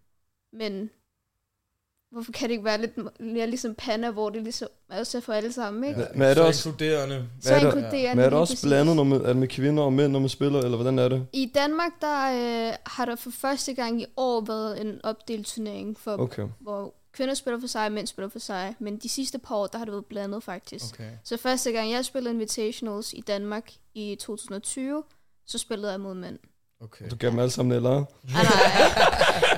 men 0.54 0.90
hvorfor 2.14 2.32
kan 2.32 2.48
det 2.50 2.52
ikke 2.52 2.64
være 2.66 2.82
lidt 2.82 2.98
mere 3.20 3.48
ligesom 3.48 3.76
Panda, 3.76 4.10
hvor 4.12 4.30
det 4.30 4.44
ligesom 4.44 4.68
også 4.90 5.18
er 5.18 5.22
for 5.22 5.34
alle 5.34 5.52
sammen, 5.52 5.84
ikke? 5.84 6.00
Ja. 6.00 6.06
Men 6.14 6.22
er 6.22 6.28
det 6.28 6.38
så 6.38 6.44
også- 6.44 6.70
inkluderende. 6.70 7.28
Så 7.42 7.54
er 7.54 7.60
der- 7.60 7.66
inkluderende 7.66 8.16
Men 8.16 8.26
er 8.26 8.30
det 8.30 8.40
også 8.40 8.54
præcis. 8.54 8.66
blandet 8.70 8.96
når 8.96 9.04
man, 9.04 9.22
er 9.22 9.28
det 9.28 9.38
med 9.38 9.48
kvinder 9.48 9.84
og 9.84 9.94
mænd, 9.94 10.12
når 10.12 10.20
man 10.20 10.30
spiller, 10.30 10.60
eller 10.62 10.76
hvordan 10.78 11.00
er 11.00 11.08
det? 11.10 11.28
I 11.34 11.52
Danmark, 11.56 11.92
der 12.02 12.18
øh, 12.70 12.74
har 12.86 13.06
der 13.06 13.16
for 13.16 13.32
første 13.32 13.74
gang 13.74 14.02
i 14.02 14.06
år 14.18 14.42
været 14.42 14.82
en 14.82 15.00
opdelt 15.04 15.48
turnering, 15.48 16.00
for, 16.00 16.14
okay. 16.14 16.24
Okay. 16.44 16.54
hvor 16.60 16.94
kvinder 17.14 17.34
spiller 17.34 17.60
for 17.60 17.68
sig, 17.68 17.86
og 17.86 17.92
mænd 17.92 18.08
spiller 18.08 18.30
for 18.30 18.40
sig. 18.40 18.76
Men 18.80 18.98
de 18.98 19.10
sidste 19.10 19.40
par 19.40 19.56
år, 19.56 19.68
der 19.68 19.78
har 19.78 19.86
det 19.86 19.92
været 19.92 20.06
blandet 20.06 20.44
faktisk. 20.44 20.86
Okay. 20.94 21.10
Så 21.24 21.38
første 21.38 21.72
gang 21.72 21.92
jeg 21.92 22.06
spillede 22.06 22.34
Invitationals 22.34 23.14
i 23.14 23.22
Danmark 23.28 23.72
i 23.94 24.16
2020, 24.20 25.04
så 25.46 25.58
spillede 25.58 25.92
jeg 25.92 26.00
mod 26.00 26.14
mænd. 26.14 26.40
Okay. 26.84 27.10
Du 27.10 27.16
gav 27.16 27.30
dem 27.30 27.40
alle 27.40 27.52
sammen 27.52 27.76
eller? 27.76 27.92
Ah, 27.92 28.06
nej. 28.34 28.44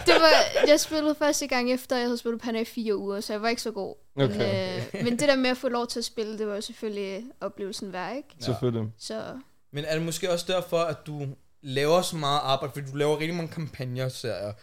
Det 0.06 0.13
var, 0.13 0.31
jeg 0.68 0.80
spillede 0.80 1.16
første 1.16 1.48
gang 1.48 1.72
efter, 1.72 1.95
jeg 1.95 2.06
havde 2.06 2.18
spillet 2.18 2.42
Panda 2.42 2.60
i 2.60 2.66
fire 2.66 2.98
uger, 2.98 3.22
så 3.22 3.33
jeg 3.33 3.42
var 3.42 3.50
ikke 3.50 3.62
så 3.62 3.72
god. 3.72 3.95
Okay. 4.16 4.27
Men, 4.27 4.42
øh, 4.42 5.04
men 5.04 5.19
det 5.19 5.27
der 5.30 5.36
med 5.36 5.50
at 5.50 5.57
få 5.57 5.69
lov 5.69 5.88
til 5.88 6.00
at 6.00 6.06
spille, 6.06 6.38
det 6.38 6.48
var 6.48 6.56
jo 6.56 6.62
selvfølgelig 6.62 7.24
oplevelsen 7.42 7.94
værd, 7.94 8.16
ikke? 8.16 8.30
Ja. 8.39 8.45
Selvfølgelig. 8.45 8.92
Så 8.98 9.39
Men 9.72 9.86
er 9.86 9.95
det 9.95 10.06
måske 10.06 10.31
også 10.31 10.45
derfor, 10.48 10.80
at 10.80 10.98
du 11.07 11.27
laver 11.62 12.01
så 12.01 12.16
meget 12.16 12.39
arbejde, 12.44 12.74
fordi 12.74 12.92
du 12.92 12.98
laver 12.98 13.19
rigtig 13.19 13.36
mange 13.36 13.51
kampagner, 13.51 14.10
ser 14.10 14.36
jeg, 14.36 14.54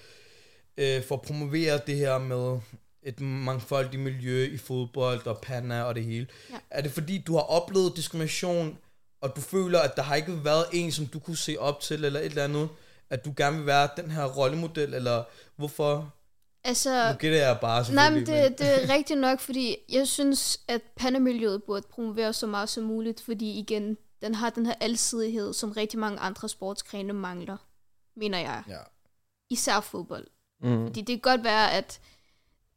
øh, 0.77 1.05
for 1.05 1.15
at 1.15 1.23
promovere 1.23 1.81
det 1.87 1.97
her 1.97 2.19
med 2.19 2.59
et 3.03 3.21
mangfoldigt 3.21 4.03
miljø 4.03 4.45
i 4.45 4.57
fodbold 4.57 5.27
og 5.27 5.39
panna 5.43 5.83
og 5.83 5.95
det 5.95 6.05
hele. 6.05 6.27
Ja. 6.51 6.57
Er 6.71 6.83
det 6.83 6.93
fordi, 6.93 7.19
du 7.19 7.33
har 7.35 7.43
oplevet 7.43 7.97
diskrimination, 7.97 8.79
og 9.23 9.37
du 9.37 9.41
føler, 9.41 9.79
at 9.79 9.97
der 9.97 10.03
har 10.03 10.15
ikke 10.15 10.45
været 10.45 10.65
en, 10.73 10.93
som 10.93 11.07
du 11.07 11.19
kunne 11.19 11.37
se 11.37 11.57
op 11.59 11.81
til, 11.81 12.05
eller 12.05 12.21
et 12.21 12.27
eller 12.27 12.45
andet, 12.45 12.69
at 13.11 13.25
du 13.25 13.35
gerne 13.37 13.57
vil 13.57 13.67
være 13.67 13.89
den 13.97 14.11
her 14.11 14.25
rollemodel, 14.25 14.95
eller 14.95 15.25
hvorfor? 15.57 16.13
altså... 16.65 17.13
Nu 17.13 17.19
gætter 17.19 17.39
jeg 17.39 17.59
bare 17.61 17.95
Nej, 17.95 18.11
men 18.11 18.27
det, 18.27 18.59
det 18.59 18.83
er 18.83 18.89
rigtigt 18.97 19.21
nok, 19.21 19.41
fordi 19.41 19.77
jeg 19.89 20.09
synes, 20.09 20.61
at 20.69 20.83
pandamiljøet 20.97 21.63
burde 21.63 21.87
promovere 21.91 22.33
så 22.33 22.47
meget 22.47 22.69
som 22.69 22.85
muligt, 22.85 23.21
fordi 23.21 23.59
igen, 23.59 23.97
den 24.23 24.35
har 24.35 24.51
den 24.51 24.67
her 24.67 24.75
alsidighed, 24.81 25.53
som 25.53 25.73
rigtig 25.73 25.99
mange 25.99 26.19
andre 26.19 26.49
sportsgrene 26.49 27.13
mangler, 27.13 27.57
mener 28.17 28.39
jeg. 28.39 28.63
Ja. 28.69 28.79
Især 29.51 29.81
fodbold. 29.81 30.27
Mm. 30.63 30.87
Fordi 30.87 31.01
det 31.01 31.23
kan 31.23 31.31
godt 31.33 31.45
være, 31.45 31.73
at 31.73 32.01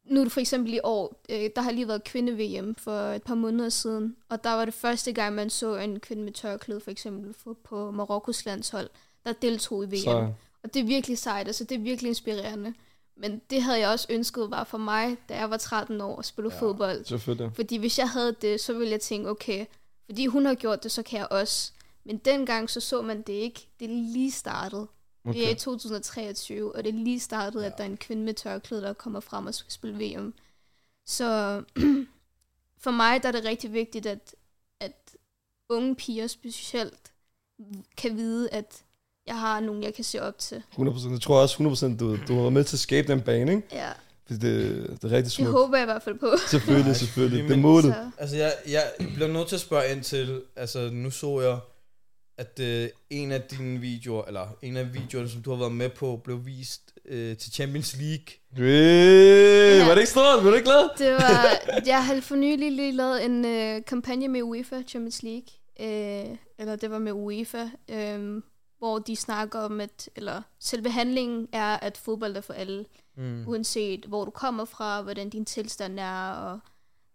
nu 0.06 0.20
er 0.20 0.24
det 0.24 0.32
for 0.34 0.40
eksempel 0.40 0.74
i 0.74 0.80
år, 0.84 1.22
øh, 1.30 1.50
der 1.56 1.62
har 1.62 1.72
lige 1.72 1.88
været 1.88 2.04
kvinde-VM 2.04 2.76
for 2.76 2.92
et 2.92 3.24
par 3.24 3.36
måneder 3.36 3.70
siden, 3.70 4.16
og 4.30 4.44
der 4.44 4.54
var 4.54 4.66
det 4.66 4.74
første 4.74 5.12
gang, 5.14 5.36
man 5.36 5.50
så 5.50 5.76
en 5.76 6.00
kvinde 6.00 6.24
med 6.24 6.32
tørklæde 6.34 6.80
for 6.80 6.92
eksempel 6.92 7.34
på, 7.44 7.58
på 7.64 7.92
Marokkos 7.92 8.46
landshold, 8.46 8.90
der 9.26 9.34
deltog 9.34 9.84
i 9.84 9.88
VM. 9.88 9.98
Så, 9.98 10.32
Og 10.64 10.74
det 10.74 10.80
er 10.80 10.84
virkelig 10.86 11.18
sejt, 11.18 11.48
altså 11.48 11.64
det 11.64 11.76
er 11.76 11.80
virkelig 11.80 12.10
inspirerende. 12.10 12.74
Men 13.18 13.42
det 13.50 13.62
havde 13.62 13.80
jeg 13.80 13.90
også 13.90 14.08
ønsket 14.10 14.52
var 14.52 14.64
for 14.64 14.78
mig, 14.78 15.18
da 15.30 15.36
jeg 15.38 15.50
var 15.50 15.58
13 15.58 16.02
år 16.02 16.16
og 16.16 16.26
spille 16.26 16.52
Ja. 16.54 16.60
fodbold. 16.60 17.06
selvfølgelig. 17.06 17.52
Fordi 17.56 17.78
hvis 17.78 18.00
jeg 18.00 18.10
havde 18.10 18.36
det, 18.42 18.62
så 18.62 18.74
ville 18.74 18.92
jeg 18.92 19.02
tænke, 19.02 19.30
okay, 19.30 19.66
fordi 20.06 20.26
hun 20.26 20.46
har 20.46 20.54
gjort 20.54 20.84
det, 20.84 20.92
så 20.92 21.04
kan 21.04 21.20
jeg 21.20 21.28
også. 21.32 21.72
Men 22.06 22.18
dengang 22.18 22.70
så 22.70 22.80
så 22.80 23.02
man 23.02 23.22
det 23.22 23.34
ikke. 23.34 23.68
Det 23.80 23.90
lige 23.90 24.32
startet. 24.32 24.88
Okay. 25.26 25.34
Vi 25.40 25.44
er 25.44 25.48
i 25.48 25.52
Okay. 25.52 25.60
2023, 25.60 26.76
og 26.76 26.84
det 26.84 26.90
er 26.90 26.94
lige 27.04 27.20
startet, 27.20 27.62
ja. 27.62 27.66
at 27.66 27.78
der 27.78 27.84
er 27.84 27.88
en 27.88 27.98
kvinde 27.98 28.24
med 28.24 28.34
tørklæde, 28.34 28.82
der 28.82 28.94
kommer 28.94 29.20
frem 29.20 29.46
og 29.46 29.54
skal 29.56 29.72
spille 29.72 30.06
VM. 30.18 30.34
Så 31.06 31.62
for 32.84 32.92
mig 32.92 33.22
der 33.24 33.28
er 33.28 33.32
det 33.32 33.46
rigtig 33.46 33.74
vigtigt, 33.74 34.06
at, 34.06 34.36
at 34.80 34.94
unge 35.70 35.96
piger 35.96 36.28
specielt 36.28 37.12
kan 37.98 38.18
vide, 38.18 38.50
at 38.50 38.84
jeg 39.28 39.40
har 39.40 39.60
nogen, 39.60 39.84
jeg 39.84 39.94
kan 39.94 40.04
se 40.04 40.22
op 40.22 40.38
til. 40.38 40.64
100%. 40.78 41.12
Jeg 41.12 41.22
tror 41.22 41.42
også 41.42 41.86
100% 41.88 41.98
du, 41.98 42.18
du 42.28 42.34
har 42.34 42.42
været 42.42 42.54
med 42.54 42.64
til 42.64 42.76
at 42.76 42.80
skabe 42.80 43.08
den 43.08 43.22
bane, 43.22 43.56
ikke? 43.56 43.68
Ja, 43.72 43.90
Fordi 44.26 44.40
det, 44.40 44.88
det 44.90 45.04
er 45.04 45.06
rigtig 45.06 45.24
det 45.24 45.32
smukt. 45.32 45.52
håber 45.52 45.78
jeg 45.78 45.84
i 45.84 45.86
hvert 45.86 46.04
fald 46.04 46.20
på. 46.20 46.28
Selvfølgelig, 46.48 46.96
selvfølgelig. 46.96 47.44
Det 47.50 47.52
er 47.52 47.62
målet. 47.62 47.94
Så. 47.94 48.10
Altså, 48.18 48.36
jeg, 48.36 48.54
jeg 48.68 48.84
bliver 49.16 49.28
nødt 49.28 49.48
til 49.48 49.56
at 49.56 49.62
spørge 49.62 49.92
ind 49.92 50.04
til, 50.04 50.42
altså, 50.56 50.90
nu 50.94 51.12
så 51.12 51.42
jeg, 51.42 51.60
at 52.38 52.60
øh, 52.60 52.90
en 53.10 53.32
af 53.32 53.42
dine 53.42 53.80
videoer, 53.80 54.26
eller 54.26 54.48
en 54.62 54.78
af 54.78 54.94
videoerne, 54.94 55.30
som 55.30 55.42
du 55.42 55.50
har 55.50 55.58
været 55.58 55.72
med 55.72 55.90
på, 55.90 56.22
blev 56.24 56.46
vist 56.46 56.94
øh, 57.06 57.38
til 57.38 57.52
Champions 57.54 57.96
League. 58.00 58.26
Hey, 58.56 59.80
Ja. 59.80 59.86
var 59.88 59.94
det 59.94 60.02
ikke 60.02 60.12
stort? 60.12 60.44
Var 60.44 60.50
du 60.50 60.56
ikke 60.56 60.66
glad? 60.66 60.90
Det 60.98 61.14
var, 61.14 61.46
jeg 61.92 62.06
har 62.06 62.22
for 62.22 62.36
nylig 62.36 62.72
lige 62.72 62.92
lavet 62.92 63.26
en 63.26 63.46
øh, 63.46 63.86
kampagne 63.88 64.28
med 64.28 64.42
UEFA 64.44 64.82
Champions 64.88 65.24
League, 65.24 65.48
øh, 65.80 66.38
eller 66.60 66.76
det 66.76 66.92
var 66.92 67.00
med 67.00 67.12
UEFA, 67.12 67.70
øh, 67.90 68.42
hvor 68.80 69.00
de 69.00 69.16
snakker 69.16 69.60
om, 69.60 69.82
at, 69.82 70.10
eller 70.16 70.42
selve 70.60 70.90
handlingen 70.92 71.48
er, 71.54 71.78
at 71.78 71.98
fodbold 71.98 72.38
er 72.38 72.42
for 72.42 72.54
alle, 72.54 72.86
Mm. 73.18 73.44
uanset 73.48 74.06
hvor 74.06 74.26
du 74.26 74.32
kommer 74.32 74.66
fra, 74.66 75.02
hvordan 75.02 75.30
din 75.30 75.46
tilstand 75.46 76.00
er, 76.00 76.30
og 76.32 76.60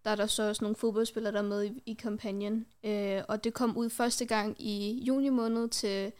der 0.05 0.11
er 0.11 0.15
der 0.15 0.27
så 0.27 0.49
også 0.49 0.65
nogle 0.65 0.77
fodboldspillere, 0.77 1.33
der 1.33 1.39
er 1.39 1.43
med 1.43 1.65
i, 1.65 1.83
i 1.87 1.93
kampagnen. 1.93 2.67
Øh, 2.85 3.23
og 3.29 3.45
det 3.45 3.55
kom 3.55 3.77
ud 3.77 3.91
første 3.91 4.25
gang 4.25 4.57
i 4.59 5.05
juni 5.07 5.29
måned 5.29 5.69
til 5.69 6.13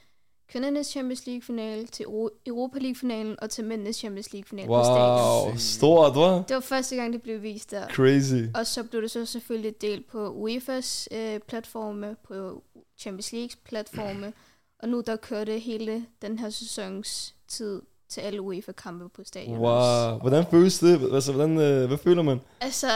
kvindernes 0.49 0.87
Champions 0.87 1.27
League-finale, 1.27 1.87
til 1.87 2.05
Euro- 2.07 2.41
Europa 2.47 2.79
League-finalen 2.79 3.37
og 3.43 3.51
til 3.51 3.65
mændenes 3.65 3.97
Champions 3.97 4.33
League-finale 4.33 4.67
på 4.69 4.83
stadion. 4.85 5.47
Wow, 5.49 5.57
stort, 5.57 6.13
hva'? 6.13 6.47
Det 6.49 6.55
var 6.55 6.61
første 6.61 6.97
gang, 6.97 7.13
det 7.13 7.23
blev 7.23 7.43
vist 7.43 7.71
der. 7.71 7.89
Crazy. 7.89 8.35
Og 8.55 8.67
så 8.67 8.83
blev 8.85 9.03
det 9.03 9.11
så 9.11 9.27
selvfølgelig 9.27 9.81
delt 9.83 10.07
på 10.07 10.47
UEFA's 10.49 11.07
øh, 11.17 11.41
platforme, 11.41 12.17
på 12.29 12.63
Champions 12.99 13.33
Leagues 13.33 13.57
platforme, 13.57 14.33
og 14.79 14.89
nu 14.89 15.01
der 15.07 15.17
kørte 15.17 15.59
hele 15.59 16.07
den 16.23 16.39
her 16.39 16.51
sæsons 16.51 17.35
tid 17.49 17.83
til 18.09 18.21
alle 18.21 18.41
UEFA-kampe 18.41 19.09
på 19.09 19.25
stadion. 19.25 19.65
også. 19.65 20.11
Wow, 20.11 20.19
hvordan 20.21 20.45
føles 20.51 20.79
det? 20.79 21.15
Altså, 21.15 21.33
hvordan, 21.33 21.59
øh, 21.59 21.87
hvad 21.89 21.99
føler 21.99 22.23
man? 22.23 22.41
Altså, 22.61 22.87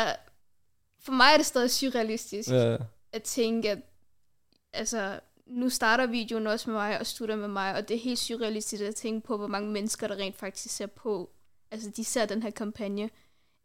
for 1.05 1.13
mig 1.13 1.27
er 1.33 1.37
det 1.37 1.47
stadig 1.47 1.71
surrealistisk 1.71 2.49
ja. 2.49 2.77
At 3.13 3.23
tænke, 3.23 3.71
at 3.71 3.79
altså, 4.73 5.21
nu 5.47 5.69
starter 5.69 6.07
videoen 6.07 6.47
også 6.47 6.71
med 6.71 6.79
mig 6.79 7.01
og 7.01 7.07
slutter 7.07 7.37
med 7.37 7.49
mig, 7.49 7.75
og 7.77 7.89
det 7.89 7.95
er 7.97 8.01
helt 8.01 8.19
surrealistisk 8.19 8.83
at 8.83 8.95
tænke 8.95 9.27
på, 9.27 9.37
hvor 9.37 9.47
mange 9.47 9.71
mennesker, 9.71 10.09
der 10.09 10.17
rent 10.17 10.37
faktisk 10.37 10.75
ser 10.77 10.87
på. 10.87 11.31
Altså, 11.71 11.91
de 11.97 12.05
ser 12.05 12.27
den 12.27 12.43
her 12.43 12.51
kampagne. 12.51 13.11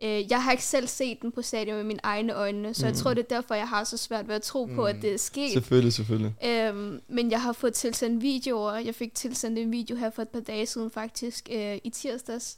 Øh, 0.03 0.31
Jeg 0.31 0.43
har 0.43 0.51
ikke 0.51 0.63
selv 0.63 0.88
set 0.88 1.22
den 1.22 1.31
på 1.31 1.41
stadion 1.41 1.75
med 1.75 1.84
mine 1.84 2.00
egne 2.03 2.34
øjne, 2.34 2.74
så 2.74 2.86
jeg 2.86 2.96
tror, 2.96 3.13
det 3.13 3.24
er 3.24 3.36
derfor, 3.36 3.55
jeg 3.55 3.67
har 3.67 3.84
så 3.84 3.98
svært 3.98 4.27
ved 4.27 4.36
at 4.36 4.41
tro 4.41 4.65
på, 4.65 4.86
at 4.86 4.96
det 5.01 5.13
er 5.13 5.17
sket. 5.17 5.51
selvfølgelig, 5.53 5.93
selvfølgelig. 5.93 6.34
Øhm, 6.46 7.01
men 7.08 7.31
jeg 7.31 7.41
har 7.41 7.53
fået 7.53 7.74
tilsendt 7.74 8.22
videoer. 8.22 8.74
Jeg 8.75 8.96
fik 8.96 9.13
tilsendt 9.13 9.60
en 9.60 9.72
video 9.72 9.96
her 9.98 10.10
for 10.10 10.22
et 10.22 10.29
par 10.29 10.39
dage 10.39 10.65
siden 10.65 10.91
faktisk, 10.91 11.50
øh, 11.51 11.77
i 11.84 11.89
tirsdags. 11.89 12.58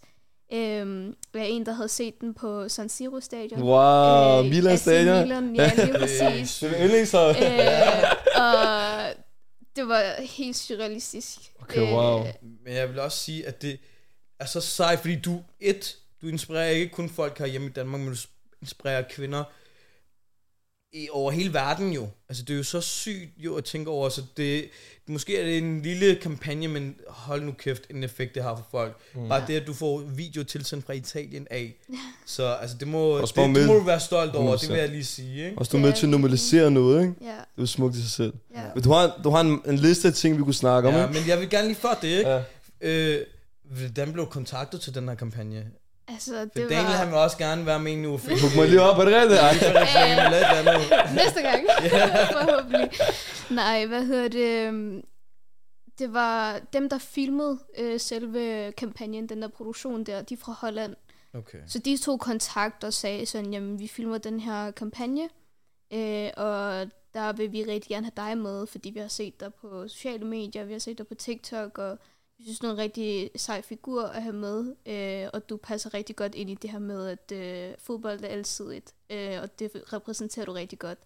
Øhm, 0.54 1.16
af 1.34 1.46
en, 1.50 1.66
der 1.66 1.74
havde 1.74 1.90
set 1.90 2.22
den 2.22 2.34
på 2.34 2.70
San 2.70 2.90
Siro 2.90 3.20
stadion. 3.20 3.62
Wow, 3.62 4.44
Milan 4.44 4.74
AC 4.74 4.80
stadion. 4.80 5.22
Milan, 5.22 5.56
ja, 5.56 5.72
lige 5.86 5.94
præcis. 6.00 6.60
Det 6.60 6.70
er 6.82 6.86
yndlingshold. 6.86 7.36
øh, 7.36 8.42
og 8.44 9.14
det 9.76 9.88
var 9.88 10.22
helt 10.22 10.56
surrealistisk. 10.58 11.40
Okay, 11.62 11.94
wow. 11.94 12.20
Øh, 12.20 12.34
Men 12.66 12.74
jeg 12.74 12.90
vil 12.90 13.00
også 13.00 13.18
sige, 13.18 13.48
at 13.48 13.62
det 13.62 13.80
er 14.40 14.46
så 14.46 14.62
sejt, 14.62 15.00
fordi 15.00 15.16
du, 15.16 15.44
et, 15.60 15.98
du 16.22 16.28
inspirerer 16.28 16.70
ikke 16.70 16.90
kun 16.94 17.10
folk 17.10 17.40
her 17.40 17.46
hjemme 17.46 17.68
i 17.68 17.72
Danmark, 17.72 18.02
men 18.02 18.10
du 18.10 18.18
inspirerer 18.62 19.04
kvinder 19.10 19.44
i, 20.94 21.08
over 21.12 21.32
hele 21.32 21.54
verden 21.54 21.94
jo. 21.94 22.08
Altså 22.30 22.44
det 22.44 22.54
er 22.54 22.58
jo 22.58 22.64
så 22.64 22.82
sygt 22.82 23.30
jo 23.38 23.56
at 23.56 23.64
tænke 23.66 23.90
over, 23.90 24.10
så 24.10 24.22
det, 24.38 24.66
måske 25.08 25.38
er 25.40 25.46
det 25.46 25.58
en 25.58 25.82
lille 25.82 26.16
kampagne, 26.16 26.68
men 26.68 26.96
hold 27.08 27.42
nu 27.44 27.52
kæft, 27.52 27.84
en 27.90 28.04
effekt 28.04 28.36
det 28.36 28.44
har 28.44 28.56
for 28.56 28.68
folk. 28.72 28.98
Mm. 29.16 29.28
Bare 29.30 29.44
det, 29.48 29.56
at 29.56 29.68
du 29.68 29.74
får 29.74 30.00
video 30.00 30.44
tilsendt 30.44 30.86
fra 30.86 30.94
Italien 30.94 31.48
af. 31.52 31.74
Så 32.26 32.54
altså 32.54 32.78
det 32.80 32.88
må, 32.88 33.18
det, 33.22 33.32
bare 33.36 33.46
det 33.46 33.54
med- 33.54 33.68
må 33.68 33.74
du 33.74 33.84
være 33.84 34.00
stolt 34.00 34.36
over, 34.36 34.52
det 34.52 34.64
100%. 34.68 34.72
vil 34.72 34.80
jeg 34.80 34.90
lige 34.90 35.06
sige. 35.06 35.46
Ikke? 35.46 35.58
Også 35.58 35.70
du 35.72 35.78
er 35.78 35.82
med 35.82 35.94
til 35.94 36.06
at 36.06 36.10
normalisere 36.10 36.72
noget, 36.72 37.02
ikke? 37.02 37.14
ja, 37.22 37.36
Det 37.56 37.62
er 37.62 37.66
smukt 37.66 37.96
i 37.96 38.02
sig 38.02 38.12
selv. 38.12 38.34
ja. 38.56 38.62
Men 38.76 38.84
du 38.84 38.92
har, 38.92 39.20
du 39.24 39.30
har 39.30 39.42
en, 39.42 39.62
en 39.66 39.78
liste 39.78 40.08
af 40.08 40.14
ting, 40.14 40.38
vi 40.38 40.44
kunne 40.44 40.54
snakke 40.54 40.90
om, 40.90 40.96
Ja, 40.96 41.08
ikke? 41.08 41.20
men 41.20 41.28
jeg 41.30 41.40
vil 41.40 41.50
gerne 41.50 41.68
lige 41.68 41.78
før 41.78 42.00
det, 42.02 42.08
ikke? 42.08 42.30
Ja. 42.30 42.42
Øh, 42.82 43.26
hvordan 43.64 44.14
blev 44.14 44.26
kontaktet 44.28 44.82
til 44.82 44.96
den 44.96 45.08
her 45.08 45.16
kampagne? 45.16 45.66
Altså, 46.08 46.32
For 46.32 46.62
det 46.62 46.70
Daniel, 46.70 46.86
han 46.86 47.08
var... 47.08 47.14
vil 47.14 47.20
også 47.24 47.38
gerne 47.38 47.66
være 47.66 47.80
med 47.80 47.98
nu. 47.98 48.10
Hook 48.18 48.56
mig 48.56 48.68
lige 48.70 48.82
op, 48.82 48.98
er 49.00 49.06
det 49.06 49.14
rigtigt? 49.20 49.72
Næste 51.22 51.42
gang. 51.42 51.66
Forhåbentlig. 52.38 52.90
Nej, 53.50 53.86
hvad 53.86 54.06
hedder 54.06 54.28
det? 54.28 55.02
Det 56.00 56.14
var 56.14 56.60
dem, 56.74 56.90
der 56.90 56.98
filmede 56.98 57.60
øh, 57.78 58.00
selve 58.00 58.72
kampagnen, 58.72 59.30
den 59.30 59.42
der 59.42 59.48
produktion 59.48 60.04
der, 60.04 60.22
de 60.22 60.34
er 60.34 60.38
fra 60.38 60.56
Holland. 60.60 60.96
Okay. 61.34 61.58
Så 61.68 61.80
de 61.80 61.98
tog 61.98 62.20
kontakt 62.20 62.84
og 62.84 62.94
sagde 62.94 63.26
sådan, 63.26 63.54
jamen 63.54 63.80
vi 63.80 63.88
filmer 63.88 64.18
den 64.18 64.40
her 64.40 64.72
kampagne, 64.72 65.30
øh, 65.94 66.30
og 66.38 66.88
der 67.14 67.34
vil 67.34 67.52
vi 67.52 67.64
rigtig 67.64 67.90
gerne 67.90 68.06
have 68.16 68.28
dig 68.30 68.38
med, 68.38 68.68
fordi 68.68 68.90
vi 68.90 69.00
har 69.00 69.08
set 69.08 69.40
dig 69.40 69.54
på 69.54 69.88
sociale 69.88 70.26
medier, 70.26 70.64
vi 70.64 70.72
har 70.74 70.80
set 70.80 70.98
dig 70.98 71.08
på 71.08 71.16
TikTok, 71.16 71.78
og 71.78 71.98
vi 72.42 72.46
synes, 72.46 72.60
du 72.60 72.68
er 72.68 72.72
en 72.72 72.78
rigtig 72.78 73.32
sej 73.36 73.62
figur 73.62 74.04
at 74.04 74.24
have 74.24 74.36
med, 74.36 74.76
øh, 74.86 75.30
og 75.34 75.50
du 75.50 75.58
passer 75.58 75.94
rigtig 75.94 76.16
godt 76.16 76.36
ind 76.36 76.50
i 76.50 76.56
det 76.56 76.70
her 76.70 76.80
med, 76.80 77.08
at 77.08 77.32
øh, 77.32 77.76
fodbold 77.80 78.24
er 78.24 78.28
alsidigt, 78.28 78.94
øh, 79.10 79.38
og 79.42 79.60
det 79.60 79.72
repræsenterer 79.94 80.46
du 80.46 80.52
rigtig 80.52 80.80
godt. 80.80 81.00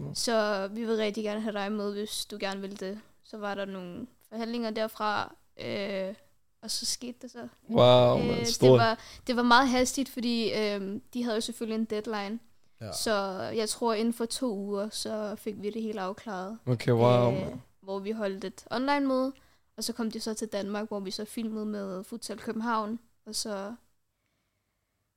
Man. 0.00 0.14
Så 0.14 0.68
vi 0.72 0.84
vil 0.84 0.96
rigtig 0.96 1.24
gerne 1.24 1.40
have 1.40 1.52
dig 1.52 1.72
med, 1.72 1.92
hvis 1.92 2.24
du 2.24 2.36
gerne 2.40 2.60
vil 2.60 2.80
det. 2.80 3.00
Så 3.24 3.38
var 3.38 3.54
der 3.54 3.64
nogle 3.64 4.06
forhandlinger 4.28 4.70
derfra, 4.70 5.34
øh, 5.60 6.14
og 6.62 6.70
så 6.70 6.86
skete 6.86 7.18
det 7.22 7.30
så. 7.30 7.48
Wow, 7.70 8.18
man. 8.18 8.30
Øh, 8.30 8.38
det, 8.38 8.48
Stort. 8.48 8.80
var, 8.80 8.98
det 9.26 9.36
var 9.36 9.42
meget 9.42 9.68
hastigt, 9.68 10.08
fordi 10.08 10.52
øh, 10.52 11.00
de 11.14 11.22
havde 11.24 11.34
jo 11.34 11.40
selvfølgelig 11.40 11.80
en 11.80 11.84
deadline. 11.84 12.38
Ja. 12.80 12.92
Så 12.92 13.12
jeg 13.56 13.68
tror, 13.68 13.94
inden 13.94 14.14
for 14.14 14.24
to 14.24 14.56
uger, 14.56 14.88
så 14.88 15.34
fik 15.38 15.54
vi 15.62 15.70
det 15.70 15.82
hele 15.82 16.00
afklaret. 16.00 16.58
Okay, 16.66 16.92
wow, 16.92 17.30
man. 17.30 17.62
hvor 17.80 17.98
vi 17.98 18.10
holdt 18.10 18.44
et 18.44 18.64
online 18.70 19.06
møde, 19.06 19.32
og 19.78 19.84
så 19.84 19.92
kom 19.92 20.10
de 20.10 20.20
så 20.20 20.34
til 20.34 20.48
Danmark, 20.48 20.88
hvor 20.88 21.00
vi 21.00 21.10
så 21.10 21.24
filmede 21.24 21.66
med 21.66 22.04
Futsal 22.04 22.38
København, 22.38 22.98
og 23.26 23.34
så 23.34 23.74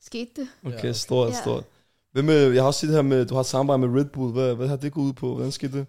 skete 0.01 0.41
det. 0.41 0.49
Okay, 0.65 0.77
okay. 0.77 0.91
stort, 0.93 1.29
Ja. 1.29 1.41
stort. 1.41 1.63
Hvad 2.11 2.23
med, 2.23 2.51
jeg 2.51 2.61
har 2.61 2.67
også 2.67 2.79
set 2.79 2.87
det 2.87 2.95
her 2.95 3.01
med, 3.01 3.25
du 3.25 3.33
har 3.33 3.41
et 3.41 3.47
samarbejde 3.47 3.91
med 3.91 3.99
Red 3.99 4.05
Bull. 4.09 4.31
Hvad, 4.31 4.55
hvad 4.55 4.67
har 4.67 4.75
det 4.75 4.93
gået 4.93 5.05
ud 5.05 5.13
på? 5.13 5.33
Hvordan 5.35 5.51
skete 5.51 5.77
det? 5.77 5.87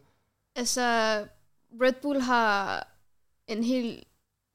Altså, 0.57 0.83
Red 1.83 1.93
Bull 2.03 2.21
har 2.21 2.89
en 3.47 3.65
helt 3.65 4.05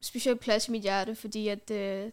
speciel 0.01 0.35
plads 0.35 0.67
i 0.67 0.71
mit 0.71 0.81
hjerte, 0.81 1.15
fordi 1.15 1.47
at 1.47 1.71
øh, 1.71 2.11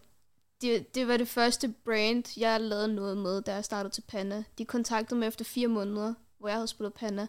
det, 0.60 0.94
det 0.94 1.08
var 1.08 1.16
det 1.16 1.28
første 1.28 1.74
brand, 1.84 2.40
jeg 2.40 2.60
lavede 2.60 2.94
noget 2.94 3.16
med, 3.16 3.42
da 3.42 3.54
jeg 3.54 3.64
startede 3.64 3.94
til 3.94 4.02
Panna. 4.08 4.44
De 4.58 4.64
kontaktede 4.64 5.20
mig 5.20 5.28
efter 5.28 5.44
fire 5.44 5.68
måneder, 5.68 6.14
hvor 6.38 6.48
jeg 6.48 6.56
havde 6.56 6.66
spillet 6.66 6.94
Panna. 6.94 7.26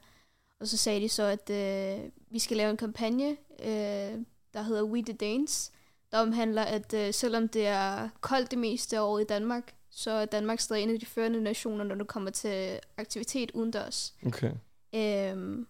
Og 0.60 0.68
så 0.68 0.78
sagde 0.78 1.02
de 1.02 1.10
så, 1.10 1.24
at 1.24 1.50
øh, 1.50 2.10
vi 2.32 2.40
skal 2.40 2.58
lave 2.58 2.72
en 2.72 2.78
kampagne, 2.78 3.38
øh, 3.64 4.26
der 4.56 4.62
hedder 4.62 4.84
We 4.84 5.02
the 5.04 5.14
Danes, 5.14 5.72
der 6.12 6.18
omhandler, 6.18 6.62
at 6.62 6.94
øh, 6.94 7.14
selvom 7.14 7.48
det 7.48 7.68
er 7.68 8.10
koldt 8.22 8.52
det 8.52 8.60
meste 8.60 8.98
af 8.98 9.02
året 9.02 9.22
i 9.22 9.26
Danmark, 9.26 9.74
så 9.92 10.12
er 10.12 10.26
Danmark 10.26 10.60
stadig 10.60 10.84
en 10.84 10.90
af 10.90 11.00
de 11.00 11.06
førende 11.06 11.42
nationer, 11.42 11.84
når 11.84 11.96
det 11.96 12.08
kommer 12.08 12.32
til 12.32 12.80
aktivitet 12.98 13.52
udendørs. 13.52 14.14
Okay. 14.26 14.52
Øhm, 14.96 15.68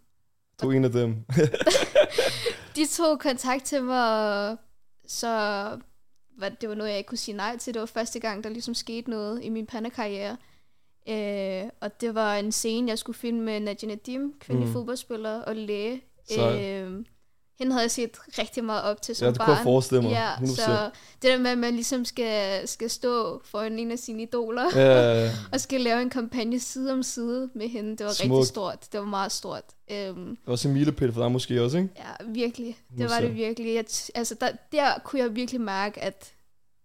Du 0.61 0.69
er 0.69 0.73
en 0.73 0.85
af 0.85 0.91
dem. 0.91 1.15
de 2.75 2.85
tog 2.87 3.19
kontakt 3.19 3.63
til 3.63 3.83
mig, 3.83 4.57
så 5.07 5.27
var 6.37 6.49
det 6.61 6.69
var 6.69 6.75
noget, 6.75 6.89
jeg 6.89 6.97
ikke 6.97 7.07
kunne 7.07 7.17
sige 7.17 7.35
nej 7.37 7.57
til. 7.57 7.73
Det 7.73 7.79
var 7.79 7.85
første 7.85 8.19
gang, 8.19 8.43
der 8.43 8.49
ligesom 8.49 8.73
skete 8.73 9.09
noget 9.09 9.43
i 9.43 9.49
min 9.49 9.65
pandakarriere. 9.65 10.37
Øh, 11.09 11.69
og 11.81 12.01
det 12.01 12.15
var 12.15 12.35
en 12.35 12.51
scene, 12.51 12.89
jeg 12.89 12.99
skulle 12.99 13.17
filme 13.17 13.41
med 13.41 13.59
Nadia 13.59 13.89
Nadim, 13.89 14.33
kvindelig 14.39 14.67
Mm. 14.67 14.73
fodboldspiller 14.73 15.41
og 15.41 15.55
læge. 15.55 16.01
Sej. 16.29 16.71
Øh, 16.71 17.05
hende 17.59 17.71
havde 17.71 17.83
jeg 17.83 17.91
set 17.91 18.17
rigtig 18.39 18.63
meget 18.63 18.83
op 18.83 19.01
til 19.01 19.15
som 19.15 19.25
Ja, 19.25 19.29
det 19.31 19.37
barn. 19.37 19.45
kunne 19.45 19.55
jeg 19.55 19.63
forestille 19.63 20.01
mig. 20.01 20.11
Ja, 20.11 20.35
100%. 20.35 20.55
så 20.55 20.89
det 21.21 21.29
der 21.31 21.37
med, 21.37 21.51
at 21.51 21.57
man 21.57 21.73
ligesom 21.73 22.05
skal, 22.05 22.67
skal 22.67 22.89
stå 22.89 23.41
for 23.45 23.61
en 23.61 23.91
af 23.91 23.99
sine 23.99 24.23
idoler, 24.23 24.65
Ja, 24.75 24.81
ja, 24.81 25.23
ja. 25.25 25.31
og 25.51 25.59
skal 25.61 25.81
lave 25.81 26.01
en 26.01 26.09
kampagne 26.09 26.59
side 26.59 26.93
om 26.93 27.03
side 27.03 27.49
med 27.53 27.67
hende, 27.69 27.89
det 27.97 28.05
var 28.05 28.11
Smukt. 28.11 28.31
rigtig 28.31 28.47
stort. 28.47 28.87
Det 28.91 28.99
var 28.99 29.05
meget 29.05 29.31
stort. 29.31 29.63
Øhm, 29.91 30.25
Det 30.29 30.37
var 30.45 30.51
også 30.51 30.67
en 30.67 30.73
milepæl 30.73 31.13
for 31.13 31.21
dig 31.21 31.31
måske 31.31 31.63
også, 31.63 31.77
ikke? 31.77 31.89
Ja, 31.95 32.25
virkelig. 32.25 32.77
Det 32.97 33.09
var 33.09 33.19
det 33.19 33.35
virkelig. 33.35 33.73
Jeg, 33.75 33.85
altså, 34.15 34.35
der, 34.41 34.51
der 34.71 34.99
kunne 35.03 35.19
jeg 35.21 35.35
virkelig 35.35 35.61
mærke, 35.61 36.01
at 36.03 36.31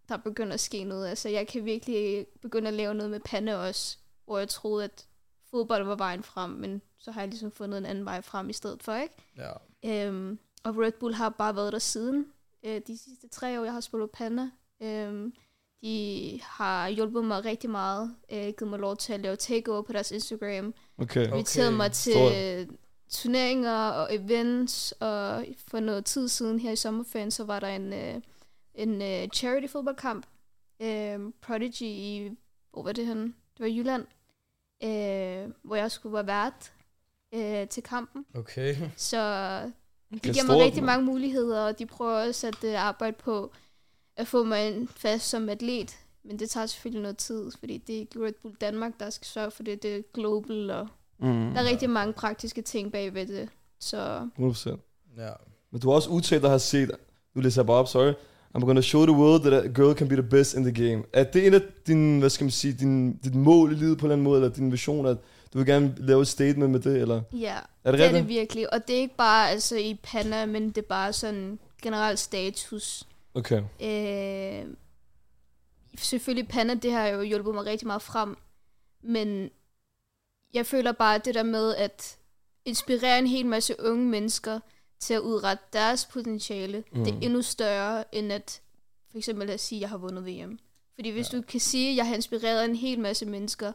der 0.08 0.16
begynder 0.16 0.54
at 0.54 0.60
ske 0.60 0.84
noget. 0.84 1.08
Altså, 1.08 1.28
jeg 1.28 1.46
kan 1.46 1.64
virkelig 1.64 2.26
begynde 2.42 2.68
at 2.68 2.74
lave 2.74 2.94
noget 2.94 3.10
med 3.10 3.20
pande 3.20 3.58
også, 3.60 3.96
hvor 4.26 4.38
jeg 4.38 4.48
troede, 4.48 4.84
at 4.84 5.04
fodbold 5.50 5.84
var 5.86 5.94
vejen 5.96 6.22
frem, 6.22 6.50
men 6.50 6.82
så 6.98 7.10
har 7.10 7.20
jeg 7.20 7.28
ligesom 7.28 7.52
fundet 7.52 7.78
en 7.78 7.86
anden 7.86 8.04
vej 8.04 8.20
frem 8.20 8.50
i 8.50 8.52
stedet 8.52 8.82
for, 8.82 8.94
ikke? 8.94 9.14
Ja. 9.38 9.50
Øhm, 10.06 10.38
og 10.64 10.76
Red 10.78 10.92
Bull 10.92 11.14
har 11.14 11.28
bare 11.28 11.56
været 11.56 11.72
der 11.72 11.78
siden. 11.78 12.26
Øh, 12.64 12.80
de 12.86 12.98
sidste 12.98 13.28
tre 13.28 13.60
år, 13.60 13.64
jeg 13.64 13.72
har 13.72 13.80
spillet 13.80 14.10
panda. 14.10 14.50
Øhm, 14.82 15.32
de 15.82 16.40
har 16.42 16.88
hjulpet 16.88 17.24
mig 17.24 17.44
rigtig 17.44 17.70
meget. 17.70 18.14
Øh, 18.32 18.38
givet 18.38 18.68
mig 18.70 18.78
lov 18.78 18.96
til 18.96 19.12
at 19.12 19.20
lave 19.20 19.36
takeover 19.36 19.82
på 19.82 19.92
deres 19.92 20.10
Instagram 20.10 20.74
Okay. 20.98 21.20
Okay. 21.26 21.32
inviteret 21.32 21.72
mig 21.74 21.92
til 21.92 22.12
Stort. 22.12 22.76
turneringer 23.10 23.88
og 23.88 24.14
events, 24.14 24.92
og 24.92 25.46
for 25.68 25.80
noget 25.80 26.04
tid 26.04 26.28
siden 26.28 26.58
her 26.58 26.70
i 26.72 26.76
sommerferien, 26.76 27.30
så 27.30 27.44
var 27.44 27.60
der 27.60 27.68
en, 27.68 27.92
øh, 27.92 28.20
en 28.74 29.02
øh, 29.02 29.28
charity 29.28 29.66
fodboldkamp, 29.72 30.26
øh, 30.82 31.18
Prodigy 31.40 31.82
i, 31.82 32.30
hvor 32.72 32.82
var 32.82 32.92
det 32.92 33.06
henne? 33.06 33.22
Det 33.24 33.60
var 33.60 33.66
i 33.66 33.76
Jylland, 33.78 34.06
øh, 34.84 35.54
hvor 35.62 35.76
jeg 35.76 35.90
skulle 35.90 36.14
være 36.14 36.26
vært 36.26 36.72
øh, 37.34 37.68
til 37.68 37.82
kampen. 37.82 38.26
Okay. 38.34 38.76
Så 38.96 39.16
Okay, 39.18 39.70
det 40.14 40.22
giver 40.22 40.46
mig 40.46 40.56
rigtig 40.64 40.82
mange 40.84 41.04
muligheder, 41.06 41.60
og 41.60 41.78
de 41.78 41.86
prøver 41.86 42.26
også 42.28 42.46
at 42.46 42.64
øh, 42.64 42.84
arbejde 42.84 43.16
på 43.24 43.50
at 44.16 44.26
få 44.26 44.44
mig 44.44 44.68
en 44.68 44.88
fast 44.96 45.28
som 45.28 45.48
atlet. 45.48 45.96
Men 46.24 46.38
det 46.38 46.50
tager 46.50 46.66
selvfølgelig 46.66 47.02
noget 47.02 47.16
tid, 47.16 47.50
fordi 47.58 47.78
det 47.86 48.00
er 48.00 48.24
Red 48.26 48.32
Bull 48.42 48.54
Danmark, 48.60 48.92
der 49.00 49.10
skal 49.10 49.26
sørge 49.26 49.50
for 49.50 49.62
det. 49.62 49.82
Det 49.82 49.96
er 49.96 50.02
global, 50.14 50.70
og 50.70 50.88
Mm. 51.22 51.26
der 51.54 51.60
er 51.60 51.64
rigtig 51.64 51.90
mange 51.90 52.12
praktiske 52.12 52.62
ting 52.62 52.92
bagved 52.92 53.26
det. 53.26 53.48
Så 53.80 54.28
100%. 54.38 54.68
Ja. 55.16 55.30
Men 55.70 55.80
du 55.80 55.88
har 55.88 55.94
også 55.96 56.10
udtalt, 56.10 56.42
der 56.42 56.48
har 56.48 56.58
set, 56.58 56.90
nu 57.34 57.40
læser 57.40 57.62
jeg 57.62 57.66
bare 57.66 57.76
op, 57.76 57.88
sorry. 57.88 58.12
I'm 58.56 58.60
gonna 58.60 58.80
show 58.80 59.02
the 59.06 59.12
world 59.16 59.40
that 59.42 59.52
a 59.52 59.68
girl 59.68 59.94
can 59.96 60.08
be 60.08 60.14
the 60.14 60.22
best 60.22 60.54
in 60.54 60.64
the 60.64 60.72
game. 60.88 61.02
Er 61.12 61.24
det 61.24 61.46
en 61.46 61.54
af 61.54 61.60
dine, 61.86 62.18
hvad 62.18 62.30
skal 62.30 62.44
man 62.44 62.50
sige, 62.50 62.72
din, 62.74 63.16
dit 63.16 63.34
mål 63.34 63.72
i 63.72 63.74
livet 63.74 63.98
på 63.98 64.06
en 64.06 64.06
eller 64.06 64.12
anden 64.14 64.24
måde, 64.24 64.40
eller 64.42 64.54
din 64.54 64.72
vision, 64.72 65.06
at 65.06 65.16
du 65.52 65.58
vil 65.58 65.66
gerne 65.66 65.94
lave 65.98 66.22
et 66.22 66.28
statement 66.28 66.70
med 66.70 66.80
det, 66.80 67.00
eller? 67.00 67.22
Ja, 67.32 67.58
Er 67.84 67.90
det 67.90 68.00
det 68.00 68.06
er 68.06 68.12
det 68.12 68.28
virkelig. 68.28 68.72
Og 68.72 68.88
det 68.88 68.96
er 68.96 69.00
ikke 69.00 69.16
bare 69.16 69.50
altså, 69.50 69.76
i 69.76 70.00
Panda, 70.02 70.46
men 70.46 70.68
det 70.68 70.78
er 70.78 70.88
bare 70.88 71.12
sådan 71.12 71.58
generelt 71.82 72.18
status. 72.18 73.04
Okay. 73.34 73.62
Øh, 73.82 74.66
selvfølgelig 75.98 76.48
Panda, 76.48 76.74
det 76.74 76.92
har 76.92 77.06
jo 77.06 77.22
hjulpet 77.22 77.54
mig 77.54 77.66
rigtig 77.66 77.86
meget 77.86 78.02
frem. 78.02 78.36
Men 79.02 79.50
jeg 80.54 80.66
føler 80.66 80.92
bare, 80.92 81.18
det 81.18 81.34
der 81.34 81.42
med 81.42 81.74
at 81.74 82.18
inspirere 82.64 83.18
en 83.18 83.26
hel 83.26 83.46
masse 83.46 83.74
unge 83.80 84.06
mennesker 84.06 84.60
til 85.00 85.14
at 85.14 85.20
udrette 85.20 85.64
deres 85.72 86.06
potentiale, 86.06 86.84
mm. 86.92 87.04
det 87.04 87.14
er 87.14 87.18
endnu 87.22 87.42
større 87.42 88.14
end 88.14 88.32
at 88.32 88.60
for 89.10 89.18
eksempel 89.18 89.50
at 89.50 89.60
sige, 89.60 89.78
at 89.78 89.80
jeg 89.80 89.88
har 89.88 89.96
vundet 89.96 90.26
VM. 90.26 90.58
Fordi 90.94 91.10
hvis 91.10 91.32
ja. 91.32 91.38
du 91.38 91.42
kan 91.42 91.60
sige, 91.60 91.90
at 91.90 91.96
jeg 91.96 92.06
har 92.06 92.14
inspireret 92.14 92.64
en 92.64 92.76
hel 92.76 93.00
masse 93.00 93.26
mennesker, 93.26 93.72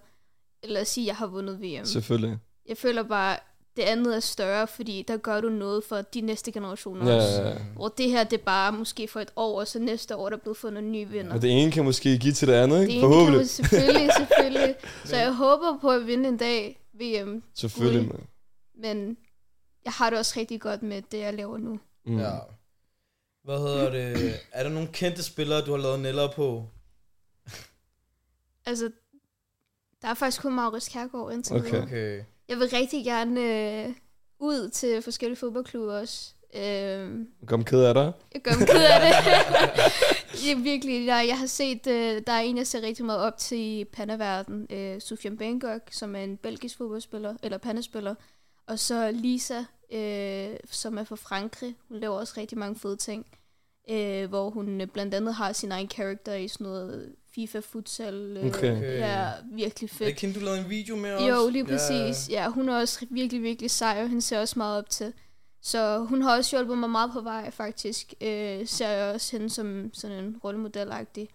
eller 0.66 0.80
at 0.82 0.88
sige, 0.88 1.04
at 1.04 1.08
jeg 1.08 1.16
har 1.16 1.28
vundet 1.28 1.62
VM. 1.62 1.86
Selvfølgelig. 1.86 2.38
Jeg 2.68 2.78
føler 2.78 3.04
bare, 3.04 3.38
det 3.76 3.82
andet 3.84 4.16
er 4.16 4.20
større, 4.20 4.68
fordi 4.68 5.06
der 5.08 5.18
gør 5.18 5.42
du 5.42 5.50
noget 5.50 5.84
for 5.84 6.02
de 6.02 6.22
næste 6.22 6.52
generationer 6.52 7.10
Ja, 7.12 7.16
også. 7.16 7.42
ja, 7.42 7.50
ja. 7.50 7.56
Hvor 7.76 7.88
det 7.88 8.10
her, 8.10 8.24
det 8.24 8.40
er 8.40 8.44
bare 8.44 8.72
måske 8.72 9.08
for 9.08 9.20
et 9.20 9.32
år, 9.36 9.60
og 9.60 9.68
så 9.68 9.80
næste 9.80 10.16
år, 10.16 10.30
der 10.30 10.38
er 10.38 10.42
blevet 10.42 10.58
fundet 10.58 10.84
en 10.84 10.92
ny 10.92 11.08
vinder. 11.10 11.34
Og 11.34 11.42
det 11.42 11.62
ene 11.62 11.72
kan 11.72 11.84
måske 11.84 12.18
give 12.20 12.34
til 12.34 12.48
det 12.48 12.54
andet, 12.54 12.82
ikke? 12.82 12.94
Det 12.94 13.00
kan 13.00 13.10
Forhåbentlig. 13.10 13.38
man 13.38 13.48
selvfølgelig, 13.48 14.10
selvfølgelig. 14.28 14.76
Så 15.06 15.16
jeg 15.18 15.34
håber 15.34 15.78
på 15.82 15.90
at 15.90 16.08
vinde 16.08 16.30
en 16.30 16.38
dag 16.38 16.80
VM. 16.94 17.44
Selvfølgelig, 17.56 18.08
man. 18.08 18.28
Men 18.82 19.18
jeg 19.86 19.94
har 19.94 20.10
det 20.10 20.20
også 20.20 20.34
rigtig 20.40 20.62
godt 20.62 20.84
med 20.84 21.02
det, 21.12 21.20
jeg 21.20 21.34
laver 21.34 21.58
nu. 21.58 21.80
Mm. 22.06 22.20
Ja. 22.20 22.32
Hvad 23.44 23.58
hedder 23.60 23.90
det? 23.90 24.34
Er 24.52 24.64
der 24.64 24.70
nogle 24.70 24.90
kendte 24.94 25.24
spillere, 25.24 25.62
du 25.62 25.72
har 25.72 25.78
lavet 25.78 26.00
neller 26.00 26.32
på? 26.36 26.64
Altså, 28.66 28.92
der 30.02 30.08
er 30.08 30.14
faktisk 30.14 30.42
kun 30.42 30.54
Maurice 30.56 30.92
Kærgaard 30.92 31.34
indtil 31.34 31.56
Okay. 31.56 31.82
Okay. 31.82 32.22
Jeg 32.50 32.58
vil 32.58 32.70
rigtig 32.74 33.06
gerne 33.06 33.42
øh, 33.42 33.94
ud 34.40 34.70
til 34.70 35.02
forskellige 35.02 35.40
fodboldklubber 35.40 36.00
også. 36.00 36.34
Øh, 36.56 37.26
Kom 37.48 37.64
ked 37.64 37.84
af 37.84 37.94
dig. 37.94 38.12
Jeg 38.34 38.42
gør 38.42 38.52
mig 38.60 38.68
ked 38.68 38.86
af 38.86 39.00
det. 39.02 39.16
jeg, 40.50 40.64
virkelig, 40.64 41.06
jeg, 41.06 41.26
jeg 41.28 41.40
har 41.40 41.46
set, 41.46 41.88
øh, 41.88 42.22
der 42.28 42.34
er 42.34 42.40
en, 42.40 42.58
jeg 42.58 42.68
ser 42.68 42.82
rigtig 42.82 43.06
meget 43.06 43.22
op 43.22 43.38
til 43.38 43.58
i 43.58 43.86
pandaverden. 43.86 44.68
Øh, 44.70 45.02
Sufjan 45.02 45.38
Bangkok, 45.38 45.82
som 45.92 46.16
er 46.16 46.24
en 46.24 46.38
belgisk 46.38 46.78
fodboldspiller, 46.78 47.36
eller 47.44 47.58
pandespiller. 47.58 48.16
Og 48.68 48.80
så 48.80 49.12
Lisa, 49.12 49.64
øh, 49.92 50.58
som 50.72 50.98
er 50.98 51.04
fra 51.04 51.16
Frankrig. 51.16 51.76
Hun 51.90 52.00
laver 52.00 52.16
også 52.16 52.34
rigtig 52.38 52.58
mange 52.58 52.76
fede 52.80 52.98
ting. 52.98 53.26
Øh, 53.90 54.30
hvor 54.30 54.50
hun 54.50 54.82
øh, 54.82 54.88
blandt 54.88 55.14
andet 55.14 55.34
har 55.34 55.54
sin 55.54 55.72
egen 55.72 55.88
karakter 55.88 56.34
i 56.34 56.48
sådan 56.48 56.68
noget 56.68 57.16
FIFA 57.36 57.60
futsal. 57.60 58.38
Øh, 58.38 58.46
Okay. 58.46 58.78
Okay. 58.78 59.00
Ja, 59.00 59.30
virkelig 59.52 59.88
Er 59.88 59.88
det 59.88 59.98
fedt. 59.98 60.10
ikke 60.10 60.22
hende, 60.22 60.40
du 60.40 60.46
lavede 60.46 60.62
en 60.62 60.70
video 60.70 60.96
med 60.96 61.14
også? 61.14 61.26
Jo, 61.28 61.50
lige 61.50 61.66
præcis. 61.66 62.30
Ja. 62.30 62.44
ja, 62.44 62.50
hun 62.50 62.70
er 62.70 62.76
også 62.80 63.06
virkelig, 63.10 63.44
virkelig 63.44 63.72
sej, 63.72 63.98
og 64.02 64.08
hende 64.08 64.22
ser 64.22 64.40
også 64.40 64.60
meget 64.60 64.78
op 64.78 64.90
til. 64.90 65.14
Så 65.62 65.98
hun 66.10 66.22
har 66.22 66.38
også 66.38 66.56
hjulpet 66.58 66.78
mig 66.78 66.90
meget 66.90 67.12
på 67.12 67.22
vej, 67.22 67.52
faktisk. 67.52 68.14
Øh, 68.22 68.68
ser 68.68 68.88
jeg 68.90 69.14
også 69.14 69.38
hende 69.38 69.50
som 69.50 69.90
sådan 69.94 70.18
en 70.24 70.38
rollemodel-agtig. 70.44 71.28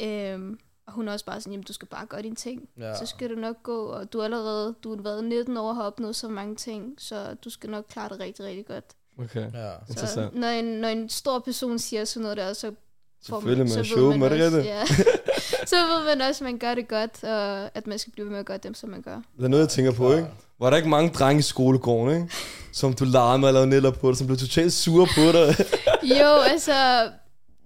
Øh, 0.00 0.56
og 0.86 0.92
hun 0.94 1.08
er 1.08 1.12
også 1.12 1.24
bare 1.24 1.40
sådan, 1.40 1.52
jamen 1.52 1.64
du 1.64 1.72
skal 1.72 1.88
bare 1.88 2.06
gøre 2.06 2.22
dine 2.22 2.36
ting. 2.36 2.68
Ja. 2.78 2.94
Så 2.98 3.06
skal 3.06 3.30
det 3.30 3.38
nok 3.38 3.62
gå, 3.62 3.84
og 3.86 4.12
du 4.12 4.18
er 4.20 4.24
allerede, 4.24 4.74
du 4.84 4.94
har 4.96 5.02
været 5.02 5.24
19 5.24 5.56
år 5.56 5.68
og 5.68 5.74
har 5.76 5.82
opnået 5.82 6.16
så 6.16 6.28
mange 6.28 6.56
ting, 6.56 6.94
så 6.98 7.34
du 7.44 7.50
skal 7.50 7.70
nok 7.70 7.84
klare 7.88 8.08
det 8.08 8.20
rigtig, 8.20 8.44
rigtig 8.44 8.66
godt. 8.66 8.84
Okay. 9.18 9.52
Ja. 9.52 9.70
Så 9.72 9.92
Interessant. 9.92 10.34
når 10.34 10.48
en, 10.48 10.64
når 10.64 10.88
en 10.88 11.08
stor 11.08 11.38
person 11.38 11.78
siger 11.78 12.04
sådan 12.04 12.22
noget 12.22 12.36
der, 12.36 12.52
så 12.52 12.72
Selvfølgelig, 13.22 13.64
man. 13.66 13.68
så 13.68 13.84
Show, 13.84 14.10
er 14.10 14.28
det 14.28 14.46
også, 14.46 14.58
ja, 14.58 14.86
så 15.72 15.76
ved 15.76 16.16
man 16.16 16.28
også, 16.28 16.44
at 16.44 16.50
man 16.50 16.58
gør 16.58 16.74
det 16.74 16.88
godt, 16.88 17.24
og 17.24 17.70
at 17.76 17.86
man 17.86 17.98
skal 17.98 18.12
blive 18.12 18.24
ved 18.24 18.30
med 18.30 18.40
at 18.40 18.46
gøre 18.46 18.58
dem, 18.58 18.74
som 18.74 18.90
man 18.90 19.02
gør. 19.02 19.22
Der 19.38 19.44
er 19.44 19.48
noget, 19.48 19.62
jeg 19.62 19.68
tænker 19.68 19.92
på, 19.92 20.12
ikke? 20.12 20.28
Var 20.60 20.70
der 20.70 20.76
ikke 20.76 20.88
mange 20.88 21.10
drenge 21.10 21.38
i 21.38 21.42
skolegården, 21.42 22.22
ikke? 22.22 22.34
Som 22.72 22.92
du 22.92 23.04
larmede 23.04 23.48
og 23.48 23.52
lavede 23.52 23.70
neller 23.70 23.90
på 23.90 24.08
dig, 24.08 24.16
som 24.16 24.26
blev 24.26 24.36
totalt 24.38 24.72
sure 24.72 25.06
på 25.06 25.32
dig. 25.32 25.66
Jo, 26.20 26.26
altså, 26.26 26.72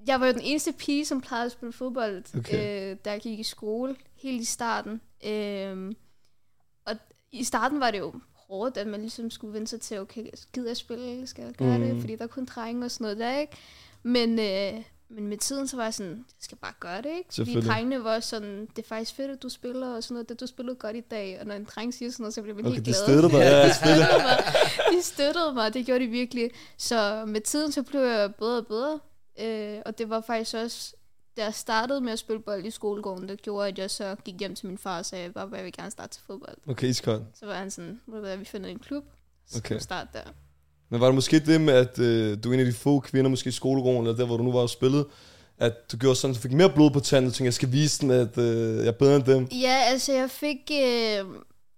jeg 0.06 0.20
var 0.20 0.26
jo 0.26 0.32
den 0.32 0.40
eneste 0.40 0.72
pige, 0.72 1.04
som 1.04 1.20
plejede 1.20 1.46
at 1.46 1.52
spille 1.52 1.72
fodbold, 1.72 2.24
Okay. 2.38 2.90
øh, 2.90 2.96
da 3.04 3.10
jeg 3.10 3.20
gik 3.20 3.38
i 3.38 3.42
skole, 3.42 3.96
helt 4.22 4.42
i 4.42 4.44
starten. 4.44 5.00
Øhm, 5.26 5.96
og 6.86 6.92
i 7.32 7.44
starten 7.44 7.80
var 7.80 7.90
det 7.90 7.98
jo 7.98 8.12
hårdt, 8.34 8.76
at 8.76 8.86
man 8.86 9.00
ligesom 9.00 9.30
skulle 9.30 9.54
vende 9.54 9.66
sig 9.68 9.80
til, 9.80 10.00
okay, 10.00 10.24
gider 10.52 10.68
jeg 10.68 10.76
spille, 10.76 11.26
skal 11.26 11.44
jeg 11.44 11.54
gøre 11.54 11.78
mm. 11.78 11.84
Det, 11.84 12.00
fordi 12.00 12.16
der 12.16 12.22
er 12.22 12.28
kun 12.28 12.44
drenge 12.44 12.84
og 12.84 12.90
sådan 12.90 13.04
noget 13.04 13.18
der, 13.18 13.38
ikke? 13.38 13.52
Men, 14.02 14.38
øh, 14.38 14.82
men 15.14 15.28
med 15.28 15.38
tiden, 15.38 15.68
så 15.68 15.76
var 15.76 15.84
jeg 15.84 15.94
sådan, 15.94 16.12
jeg 16.12 16.24
skal 16.40 16.58
bare 16.58 16.72
gøre 16.80 17.02
det, 17.02 17.10
ikke? 17.18 17.34
Fordi 17.34 17.60
drengene 17.60 18.04
var 18.04 18.20
sådan, 18.20 18.68
det 18.76 18.82
er 18.82 18.88
faktisk 18.88 19.14
fedt, 19.16 19.30
at 19.30 19.42
du 19.42 19.48
spiller, 19.48 19.88
og 19.96 20.02
sådan 20.02 20.14
noget, 20.14 20.28
det 20.28 20.40
du 20.40 20.46
spillede 20.46 20.76
godt 20.76 20.96
i 20.96 21.00
dag, 21.00 21.40
og 21.40 21.46
når 21.46 21.54
en 21.54 21.64
dreng 21.64 21.94
siger 21.94 22.10
sådan 22.10 22.22
noget, 22.22 22.34
så 22.34 22.42
bliver 22.42 22.54
man 22.56 22.66
Okay, 22.66 22.74
helt 22.74 22.84
glad. 22.84 22.94
støtter 22.94 23.28
dig. 23.28 23.38
Ja, 23.50 23.68
de 23.68 23.74
støttede 23.74 24.22
mig. 24.22 24.44
De 24.92 25.02
støttede 25.02 25.52
mig, 25.54 25.74
det 25.74 25.86
gjorde 25.86 26.04
de 26.04 26.10
virkelig. 26.10 26.50
Så 26.76 27.24
med 27.26 27.40
tiden, 27.40 27.72
så 27.72 27.82
blev 27.82 28.00
jeg 28.00 28.34
bedre 28.34 28.56
og 28.58 28.66
bedre. 28.66 29.00
Øh, 29.40 29.82
og 29.86 29.98
det 29.98 30.10
var 30.10 30.20
faktisk 30.20 30.54
også, 30.54 30.94
da 31.36 31.44
jeg 31.44 31.54
startede 31.54 32.00
med 32.00 32.12
at 32.12 32.18
spille 32.18 32.42
bold 32.42 32.64
i 32.66 32.70
skolegården, 32.70 33.28
der 33.28 33.36
gjorde, 33.36 33.68
at 33.68 33.78
jeg 33.78 33.90
så 33.90 34.16
gik 34.24 34.34
hjem 34.40 34.54
til 34.54 34.66
min 34.66 34.78
far 34.78 34.98
og 34.98 35.06
sagde, 35.06 35.32
bare, 35.32 35.48
jeg 35.54 35.64
vil 35.64 35.72
gerne 35.72 35.90
starte 35.90 36.14
til 36.14 36.22
fodbold. 36.26 36.56
Okay, 36.68 36.88
iskoldt. 36.88 37.24
Så 37.34 37.46
var 37.46 37.54
han 37.54 37.70
sådan, 37.70 38.00
hvad, 38.06 38.36
vi 38.36 38.44
finder 38.44 38.70
en 38.70 38.78
klub, 38.78 39.04
så 39.46 39.58
okay. 39.58 39.78
starte 39.78 40.08
der. 40.12 40.24
Men 40.92 41.00
var 41.00 41.06
det 41.06 41.14
måske 41.14 41.40
det 41.40 41.60
med, 41.60 41.74
at 41.74 41.98
øh, 41.98 42.38
du 42.44 42.50
er 42.50 42.54
en 42.54 42.60
af 42.60 42.66
de 42.66 42.72
få 42.72 43.00
kvinder, 43.00 43.30
måske 43.30 43.48
i 43.48 43.52
skolegården, 43.52 44.00
eller 44.00 44.16
der, 44.16 44.26
hvor 44.26 44.36
du 44.36 44.42
nu 44.42 44.52
var 44.52 44.60
og 44.60 44.70
spillede, 44.70 45.08
at 45.58 45.92
du 45.92 45.96
gjorde 45.96 46.16
sådan, 46.16 46.30
at 46.30 46.36
du 46.36 46.42
fik 46.42 46.52
mere 46.52 46.70
blod 46.70 46.90
på 46.90 47.00
tanden, 47.00 47.28
og 47.28 47.34
tænkte, 47.34 47.44
jeg 47.44 47.54
skal 47.54 47.72
vise 47.72 48.00
den, 48.00 48.10
at 48.10 48.38
øh, 48.38 48.76
jeg 48.76 48.86
er 48.86 48.92
bedre 48.92 49.16
end 49.16 49.24
dem. 49.24 49.48
Ja, 49.52 49.82
altså 49.86 50.12
jeg 50.12 50.30
fik... 50.30 50.70
Øh, 50.72 51.24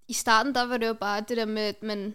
I 0.08 0.12
starten, 0.12 0.54
der 0.54 0.66
var 0.66 0.76
det 0.76 0.86
jo 0.86 0.94
bare 0.94 1.24
det 1.28 1.36
der 1.36 1.44
med, 1.44 1.62
at 1.62 1.82
man, 1.82 2.14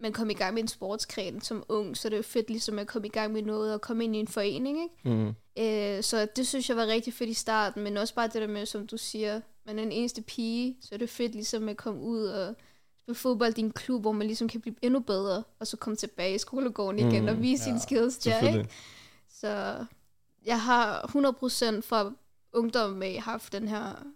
man 0.00 0.12
kom 0.12 0.30
i 0.30 0.34
gang 0.34 0.54
med 0.54 0.62
en 0.62 0.68
sportsgren 0.68 1.40
som 1.40 1.64
ung, 1.68 1.96
så 1.96 2.08
det 2.08 2.14
er 2.14 2.18
jo 2.18 2.22
fedt 2.22 2.50
ligesom 2.50 2.78
at 2.78 2.86
komme 2.86 3.06
i 3.06 3.10
gang 3.10 3.32
med 3.32 3.42
noget 3.42 3.74
og 3.74 3.80
komme 3.80 4.04
ind 4.04 4.16
i 4.16 4.18
en 4.18 4.28
forening, 4.28 4.78
ikke? 4.82 5.16
Mm. 5.16 5.28
Øh, 5.58 6.02
så 6.02 6.26
det 6.36 6.46
synes 6.46 6.68
jeg 6.68 6.76
var 6.76 6.86
rigtig 6.86 7.14
fedt 7.14 7.30
i 7.30 7.34
starten, 7.34 7.82
men 7.82 7.96
også 7.96 8.14
bare 8.14 8.26
det 8.26 8.42
der 8.42 8.46
med, 8.46 8.66
som 8.66 8.86
du 8.86 8.96
siger, 8.96 9.40
man 9.66 9.78
er 9.78 9.82
den 9.82 9.92
eneste 9.92 10.22
pige, 10.22 10.76
så 10.82 10.88
er 10.92 10.98
det 10.98 11.10
fedt 11.10 11.32
ligesom 11.32 11.68
at 11.68 11.76
komme 11.76 12.00
ud 12.00 12.24
og 12.24 12.54
spille 13.06 13.18
fodbold 13.18 13.58
i 13.58 13.60
en 13.60 13.70
klub, 13.72 14.00
hvor 14.02 14.12
man 14.12 14.26
ligesom 14.26 14.48
kan 14.48 14.60
blive 14.60 14.74
endnu 14.82 15.00
bedre, 15.00 15.44
og 15.60 15.66
så 15.66 15.76
komme 15.76 15.96
tilbage 15.96 16.34
i 16.34 16.38
skolegården 16.38 16.98
igen 16.98 17.22
Mm, 17.22 17.28
og 17.28 17.42
vise 17.42 17.60
ja, 17.62 17.64
sine 17.64 17.80
skills 17.80 18.18
der, 18.18 18.48
ikke? 18.48 18.68
Så 19.28 19.84
jeg 20.44 20.60
har 20.62 21.00
100% 21.06 21.80
fra 21.82 22.12
ungdommen 22.52 23.02
af 23.02 23.20
haft 23.22 23.52
den 23.52 23.68
her 23.68 24.06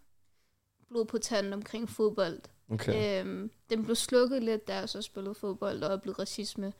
blod 0.88 1.04
på 1.04 1.18
tanden 1.18 1.52
omkring 1.52 1.88
fodbold. 1.90 2.40
Okay. 2.70 3.20
Øhm, 3.24 3.50
den 3.70 3.84
blev 3.84 3.96
slukket 3.96 4.42
lidt, 4.42 4.68
da 4.68 4.74
jeg 4.78 4.88
så 4.88 5.02
spillede 5.02 5.34
fodbold 5.34 5.82
og 5.82 5.90
oplevede 5.92 6.22
racisme. 6.22 6.72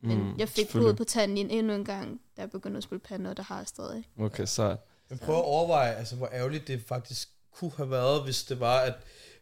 Men 0.00 0.18
Mm, 0.18 0.36
jeg 0.38 0.48
fik 0.48 0.70
blod 0.70 0.94
på 0.94 1.04
tanden 1.04 1.36
en- 1.38 1.50
endnu 1.50 1.72
en 1.72 1.84
gang, 1.84 2.20
da 2.36 2.42
jeg 2.42 2.50
begyndte 2.50 2.76
at 2.76 2.82
spille 2.82 3.00
pande, 3.00 3.30
og 3.30 3.36
det 3.36 3.44
har 3.44 3.56
jeg 3.58 3.66
stadig. 3.66 4.04
Okay, 4.20 4.44
sejt. 4.46 4.78
Men 5.08 5.18
prøv 5.18 5.34
at 5.34 5.44
overveje, 5.44 5.94
altså, 5.94 6.16
hvor 6.16 6.28
ærgerligt 6.32 6.68
det 6.68 6.82
faktisk 6.82 7.28
kunne 7.52 7.72
have 7.76 7.90
været, 7.90 8.24
hvis 8.24 8.44
det 8.44 8.60
var, 8.60 8.78
at 8.80 8.94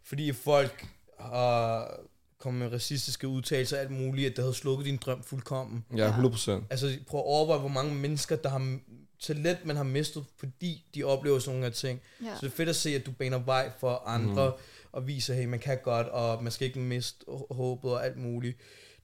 fordi 0.04 0.32
folk 0.32 0.86
har 1.18 1.90
kommet 2.44 2.62
med 2.62 2.72
racistiske 2.72 3.28
udtalelser 3.28 3.76
og 3.76 3.82
alt 3.82 3.90
muligt, 3.90 4.30
at 4.30 4.36
det 4.36 4.44
havde 4.44 4.54
slukket 4.54 4.86
din 4.86 4.96
drøm 4.96 5.22
fuldkommen. 5.22 5.84
Ja, 5.96 6.10
100%. 6.10 6.50
Altså 6.70 6.98
prøv 7.06 7.20
at 7.20 7.26
overveje, 7.26 7.60
hvor 7.60 7.68
mange 7.68 7.94
mennesker, 7.94 8.36
der 8.36 8.48
har 8.48 8.78
talent, 9.20 9.66
man 9.66 9.76
har 9.76 9.82
mistet, 9.82 10.24
fordi 10.36 10.84
de 10.94 11.04
oplever 11.04 11.38
sådan 11.38 11.54
nogle 11.54 11.66
her 11.66 11.72
ting. 11.72 12.00
Ja. 12.22 12.34
Så 12.34 12.40
det 12.40 12.52
er 12.52 12.56
fedt 12.56 12.68
at 12.68 12.76
se, 12.76 12.94
at 12.94 13.06
du 13.06 13.10
baner 13.10 13.38
vej 13.38 13.70
for 13.80 14.02
andre, 14.06 14.48
mm. 14.48 14.62
og 14.92 15.06
viser, 15.06 15.34
hey, 15.34 15.44
man 15.44 15.58
kan 15.58 15.78
godt, 15.84 16.06
og 16.06 16.42
man 16.42 16.52
skal 16.52 16.66
ikke 16.66 16.78
miste 16.78 17.24
hå- 17.28 17.54
håbet 17.54 17.90
og 17.90 18.06
alt 18.06 18.16
muligt. 18.16 18.58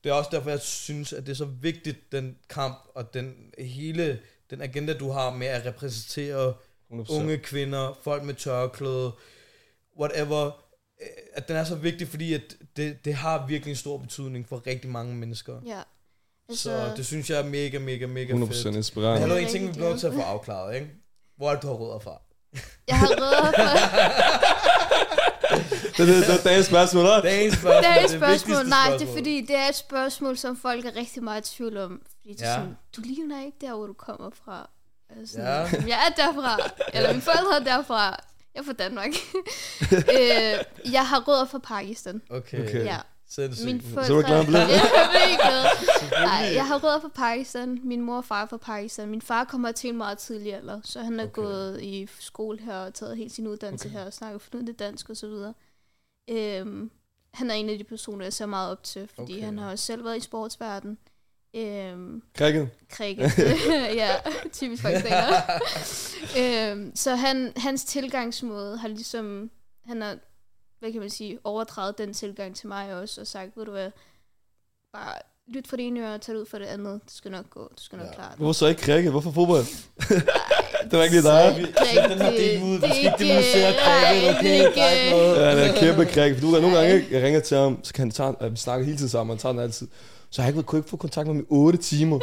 Det 0.05 0.11
er 0.11 0.15
også 0.15 0.31
derfor, 0.33 0.51
jeg 0.51 0.61
synes, 0.61 1.13
at 1.13 1.27
det 1.27 1.33
er 1.33 1.37
så 1.37 1.45
vigtigt, 1.45 2.13
den 2.13 2.37
kamp 2.49 2.79
og 2.95 3.15
den 3.15 3.35
hele 3.59 4.19
den 4.51 4.63
agenda, 4.63 4.93
du 4.93 5.11
har 5.11 5.31
med 5.31 5.47
at 5.47 5.67
repræsentere 5.67 6.55
100%. 6.91 7.13
unge 7.15 7.39
kvinder, 7.39 7.99
folk 8.03 8.23
med 8.23 8.35
tørklæde, 8.35 9.13
whatever, 10.01 10.65
at 11.35 11.49
den 11.49 11.57
er 11.57 11.65
så 11.65 11.75
vigtig, 11.75 12.09
fordi 12.09 12.35
at 12.35 12.41
det, 12.77 13.05
det 13.05 13.15
har 13.15 13.47
virkelig 13.47 13.71
en 13.71 13.77
stor 13.77 13.99
betydning 13.99 14.49
for 14.49 14.63
rigtig 14.67 14.91
mange 14.91 15.15
mennesker. 15.15 15.55
Ja. 15.67 15.81
Altså, 16.49 16.63
så 16.63 16.93
det 16.97 17.07
synes 17.07 17.31
jeg 17.31 17.39
er 17.39 17.45
mega, 17.45 17.79
mega, 17.79 18.07
mega 18.07 18.33
100% 18.33 18.47
fedt. 18.47 18.65
Men 18.65 18.75
inspirerende. 18.75 19.21
hallo, 19.21 19.35
Jeg 19.35 19.43
er 19.43 19.47
en 19.47 19.53
ting, 19.53 19.69
vi 19.69 19.73
bliver 19.73 19.89
nødt 19.89 20.01
til 20.01 20.07
at 20.07 20.13
få 20.15 20.21
afklaret, 20.21 20.75
ikke? 20.75 20.91
Hvor 21.37 21.49
er 21.51 21.55
det, 21.55 21.63
du 21.63 21.67
har 21.67 21.75
rødder 21.75 21.99
fra? 21.99 22.21
Jeg 22.89 22.99
har 22.99 23.07
rødder 23.07 23.53
for... 23.53 24.61
Det, 25.97 26.09
det, 26.09 26.27
det 26.27 26.45
dagens 26.45 26.67
spørgsmål, 26.67 27.05
hva'? 27.07 27.23
Dagens 27.23 27.55
spørgsmål. 27.55 27.83
det 27.83 27.89
er 27.91 27.97
et 27.97 28.03
det 28.03 28.11
spørgsmål. 28.11 28.69
Nej, 28.69 28.85
det 28.87 28.95
er 28.95 28.99
spørgsmål. 28.99 29.17
fordi, 29.17 29.41
det 29.47 29.57
er 29.57 29.69
et 29.69 29.75
spørgsmål, 29.75 30.37
som 30.37 30.57
folk 30.57 30.85
er 30.85 30.97
rigtig 30.97 31.23
meget 31.23 31.51
i 31.53 31.55
tvivl 31.57 31.77
om. 31.77 32.03
Fordi 32.11 32.35
det 32.35 32.43
er 32.43 32.49
Ja. 32.49 32.55
sådan, 32.55 32.77
du 32.97 33.01
ligner 33.05 33.45
ikke 33.45 33.57
der, 33.61 33.75
hvor 33.75 33.87
du 33.87 33.93
kommer 33.93 34.31
fra. 34.45 34.71
Altså, 35.21 35.41
Ja. 35.41 35.49
Jeg 35.87 35.99
er 36.09 36.23
derfra. 36.25 36.59
Eller 36.95 37.09
mine 37.11 37.23
forældre 37.23 37.61
er 37.61 37.77
derfra. 37.77 38.25
Jeg 38.55 38.61
er 38.61 38.65
fra 38.65 38.73
Danmark. 38.73 39.11
øh, 39.93 40.93
jeg 40.93 41.07
har 41.09 41.29
rødder 41.29 41.45
fra 41.45 41.59
Pakistan. 41.59 42.23
Okay. 42.31 42.69
Okay. 42.69 42.85
Ja. 42.85 42.99
Sindssygt. 43.29 43.67
Min 43.67 43.81
Så 43.83 44.01
er 44.01 44.09
du 44.09 44.21
glad, 44.27 44.45
blev? 44.47 44.55
Ja, 44.55 44.67
jeg 44.69 45.39
er. 46.13 46.25
Nej, 46.27 46.53
har 46.67 46.79
rødder 46.85 47.01
fra 47.01 47.09
Pakistan. 47.09 47.81
Min 47.85 48.01
mor 48.01 48.17
og 48.17 48.25
far 48.25 48.43
er 48.43 48.47
fra 48.47 48.57
Pakistan. 48.57 49.09
Min 49.09 49.23
far 49.23 49.45
kommer 49.45 49.73
til 49.73 49.91
en 49.91 49.97
meget 49.97 50.19
tidlig 50.19 50.55
alder, 50.55 50.81
så 50.85 51.01
han 51.01 51.21
er 51.21 51.25
Okay. 51.25 51.33
gået 51.33 51.83
i 51.83 52.09
skole 52.21 52.59
her 52.61 52.75
og 52.77 52.95
taget 52.95 53.17
hele 53.17 53.31
sin 53.31 53.47
uddannelse 53.47 53.89
Okay. 53.89 53.99
her 53.99 54.07
og 54.07 54.13
snakker 54.13 54.39
flydende 54.39 54.73
dansk 54.73 55.11
og 55.11 55.17
så 55.17 55.27
videre. 55.27 55.55
Øhm, 56.31 56.91
han 57.35 57.51
er 57.51 57.55
en 57.55 57.69
af 57.69 57.79
de 57.79 57.85
personer, 57.85 58.25
jeg 58.25 58.33
ser 58.33 58.47
meget 58.47 58.71
op 58.71 58.83
til, 58.83 59.09
fordi 59.15 59.33
Okay. 59.33 59.45
han 59.45 59.59
har 59.59 59.71
også 59.71 59.85
selv 59.85 60.05
været 60.05 60.17
i 60.17 60.21
sportsverden. 60.21 60.99
Øhm, 61.55 62.23
Cricket. 62.39 62.71
cricket. 62.91 63.39
ja, 64.01 64.11
typisk 64.53 64.83
pakistaner. 64.83 65.43
øhm, 66.73 66.97
så 66.97 67.15
han, 67.15 67.53
hans 67.57 67.85
tilgangsmåde 67.85 68.77
har 68.79 68.89
ligesom, 68.89 69.51
han 69.85 70.01
har, 70.01 70.19
hvad 70.79 70.93
kan 70.93 71.01
man 71.01 71.11
sige, 71.11 71.39
overdraget 71.45 71.99
den 71.99 72.15
tilgang 72.15 72.57
til 72.57 72.69
mig 72.69 72.95
også, 72.95 73.21
og 73.21 73.27
sagt, 73.27 73.57
ved 73.57 73.65
du 73.65 73.71
hvad, 73.71 73.91
bare 74.93 75.19
lyt 75.55 75.67
for 75.69 75.77
det 75.77 75.87
ene 75.87 76.01
øre 76.01 76.15
og 76.15 76.21
tag 76.21 76.35
det 76.35 76.41
ud 76.41 76.47
for 76.51 76.59
det 76.59 76.67
andet. 76.67 77.01
Det 77.05 77.13
skal 77.17 77.31
nok 77.31 77.45
gå, 77.51 77.61
du 77.61 77.83
skal 77.83 77.99
nok 77.99 78.07
Ja. 78.07 78.15
klare 78.15 78.29
det. 78.31 78.39
Hvorfor 78.39 78.53
så 78.53 78.67
ikke 78.67 78.83
cricket? 78.83 79.11
Hvorfor 79.11 79.31
fodbold? 79.31 79.65
det 80.91 80.99
var 80.99 81.03
ikke 81.05 81.17
lige 81.17 81.29
dig. 81.29 81.55
Vi- 81.59 81.63
den 82.13 82.21
her 82.23 82.31
del 82.31 82.63
ud. 82.63 82.79
Vi 82.81 82.87
skal 82.89 82.97
ikke 82.99 83.25
demonstrere 83.29 83.73
cricket, 83.85 84.37
okay? 84.39 84.65
det 84.65 84.79
er 84.79 85.15
er. 85.15 85.41
Ja, 85.41 85.49
han 85.51 85.59
er 85.59 85.81
kæmpe. 85.81 86.35
For 86.35 86.41
du 86.41 86.53
kan 86.53 86.63
nogle 86.63 86.77
gange, 86.79 86.95
ikke? 86.95 87.07
jeg 87.11 87.23
ringer 87.23 87.41
til 87.41 87.57
ham, 87.57 87.79
så 87.85 87.93
kan 87.95 88.03
han 88.03 88.11
tage, 88.11 88.35
øh, 88.43 88.53
vi 88.53 88.57
snakker 88.57 88.85
hele 88.85 88.97
tiden 88.99 89.09
sammen, 89.11 89.35
han 89.37 89.39
tager 89.39 89.53
den 89.53 89.63
altid. 89.63 89.89
Så 90.31 90.43
har 90.43 90.49
jeg 90.49 90.57
ikke, 90.57 90.67
kunne 90.67 90.79
ikke 90.79 90.91
få 90.91 90.97
kontakt 90.97 91.27
med 91.27 91.35
ham 91.35 91.43
i 91.43 91.47
8 91.49 91.79
timer. 91.79 92.19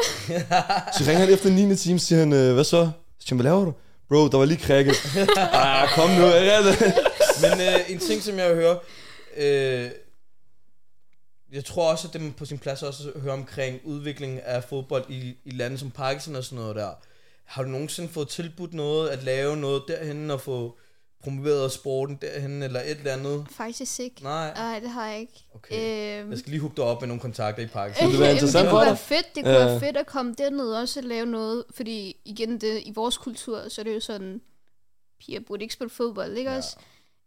så 0.97 1.03
ringer 1.07 1.19
han 1.25 1.33
efter 1.33 1.49
9. 1.49 1.75
time, 1.75 1.99
siger 1.99 2.19
han, 2.19 2.33
øh, 2.33 2.53
hvad 2.53 2.63
så? 2.63 2.89
Så 3.19 3.35
hvad 3.35 3.43
laver 3.43 3.65
du? 3.65 3.73
Bro, 4.09 4.27
der 4.27 4.37
var 4.37 4.45
lige 4.45 4.59
cricket. 4.65 4.95
ah, 5.53 5.87
kom 5.95 6.09
nu, 6.09 6.25
jeg 6.25 6.47
er 6.47 6.61
det. 6.61 6.93
Men 7.41 7.51
øh, 7.67 7.91
en 7.91 7.99
ting, 7.99 8.23
som 8.23 8.37
jeg 8.37 8.47
hører, 8.55 8.75
øh, 9.37 9.89
jeg 11.51 11.65
tror 11.65 11.91
også, 11.91 12.07
at 12.07 12.13
det 12.13 12.27
er 12.27 12.31
på 12.37 12.45
sin 12.45 12.57
plads 12.59 12.83
også 12.83 13.11
at 13.15 13.21
høre 13.21 13.33
omkring 13.33 13.79
udviklingen 13.83 14.39
af 14.39 14.63
fodbold 14.63 15.05
i, 15.09 15.37
i 15.45 15.49
lande 15.51 15.77
som 15.77 15.91
Pakistan 15.91 16.35
og 16.35 16.43
sådan 16.43 16.57
noget 16.59 16.75
der. 16.75 16.89
Har 17.43 17.63
du 17.63 17.69
nogensinde 17.69 18.09
fået 18.09 18.27
tilbudt 18.29 18.73
noget, 18.73 19.09
at 19.09 19.23
lave 19.23 19.57
noget 19.57 19.83
derhen 19.87 20.31
og 20.31 20.41
få 20.41 20.77
promoveret 21.23 21.71
sporten 21.71 22.15
derhen 22.21 22.63
eller 22.63 22.79
et 22.79 22.97
eller 22.97 23.13
andet? 23.13 23.45
Faktisk 23.51 23.99
ikke. 23.99 24.23
Nej, 24.23 24.53
Nej, 24.55 24.79
det 24.79 24.89
har 24.89 25.07
jeg 25.07 25.19
ikke. 25.19 25.45
okay. 25.55 26.19
Øhm, 26.21 26.29
Jeg 26.31 26.39
skal 26.39 26.49
lige 26.51 26.61
hooke 26.61 26.75
dig 26.75 26.83
op 26.83 27.01
med 27.01 27.07
nogle 27.07 27.21
kontakter 27.21 27.63
i 27.63 27.67
Pakistan. 27.67 28.11
Det 28.11 28.19
være 28.19 28.31
interessant 28.31 28.63
det 28.63 28.69
for 28.71 28.77
kunne 28.77 28.85
være 28.87 28.97
fedt, 28.97 29.35
det 29.35 29.43
kunne 29.43 29.53
Ja. 29.53 29.65
være 29.65 29.79
fedt 29.79 29.97
at 29.97 30.05
komme 30.07 30.33
derned 30.37 30.73
også 30.73 30.99
og 30.99 31.03
lave 31.03 31.25
noget, 31.25 31.63
fordi 31.75 32.15
igen, 32.25 32.61
det, 32.61 32.81
i 32.85 32.91
vores 32.95 33.17
kultur, 33.17 33.69
så 33.69 33.81
er 33.81 33.83
det 33.83 33.95
jo 33.95 33.99
sådan, 33.99 34.41
piger 35.19 35.39
burde 35.47 35.61
ikke 35.63 35.73
spille 35.73 35.89
fodbold, 35.89 36.37
ikke 36.37 36.51
ja. 36.51 36.57
også? 36.57 36.77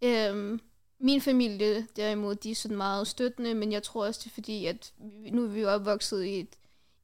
Øhm, 0.03 0.61
min 1.01 1.21
familie 1.21 1.87
derimod, 1.97 2.35
de 2.35 2.51
er 2.51 2.55
sådan 2.55 2.77
meget 2.77 3.07
støttende, 3.07 3.55
men 3.55 3.73
jeg 3.73 3.83
tror 3.83 4.07
også, 4.07 4.21
det 4.25 4.31
er 4.31 4.35
fordi, 4.35 4.67
at 4.67 4.93
nu 5.33 5.45
er 5.45 5.49
vi 5.49 5.61
jo 5.61 5.69
opvokset 5.71 6.25
i 6.25 6.41
et, 6.41 6.49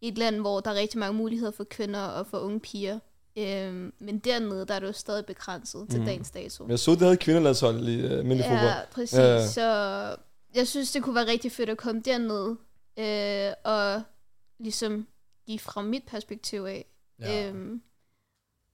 i 0.00 0.08
et 0.08 0.18
land, 0.18 0.40
hvor 0.40 0.60
der 0.60 0.70
er 0.70 0.74
rigtig 0.74 0.98
mange 0.98 1.14
muligheder 1.18 1.50
for 1.52 1.64
kvinder 1.64 2.00
og 2.00 2.26
for 2.26 2.38
unge 2.38 2.60
piger. 2.60 2.98
Øhm, 3.38 3.92
men 3.98 4.18
dernede, 4.18 4.66
der 4.66 4.74
er 4.74 4.78
det 4.80 4.86
jo 4.86 4.92
stadig 4.92 5.26
begrænset 5.26 5.86
til 5.90 5.98
Mhm. 5.98 6.06
dagens 6.06 6.30
dato. 6.30 6.64
Men 6.64 6.70
jeg 6.70 6.78
så, 6.78 6.90
det 6.90 7.00
havde 7.00 7.16
kvinderlandshold 7.16 7.88
i 7.88 8.04
uh, 8.04 8.24
mindre 8.26 8.44
fodbold. 8.44 8.66
Ja, 8.66 8.74
præcis. 8.90 9.18
Ja. 9.18 9.46
Så 9.46 9.62
jeg 10.54 10.68
synes, 10.68 10.92
det 10.92 11.02
kunne 11.02 11.14
være 11.14 11.26
rigtig 11.26 11.52
fedt 11.52 11.70
at 11.70 11.76
komme 11.76 12.00
derned 12.00 12.56
øh, 12.98 13.52
og 13.64 14.02
ligesom 14.58 15.06
give 15.46 15.58
fra 15.58 15.82
mit 15.82 16.02
perspektiv 16.06 16.60
af. 16.62 16.86
Ja. 17.20 17.48
Øhm, 17.48 17.82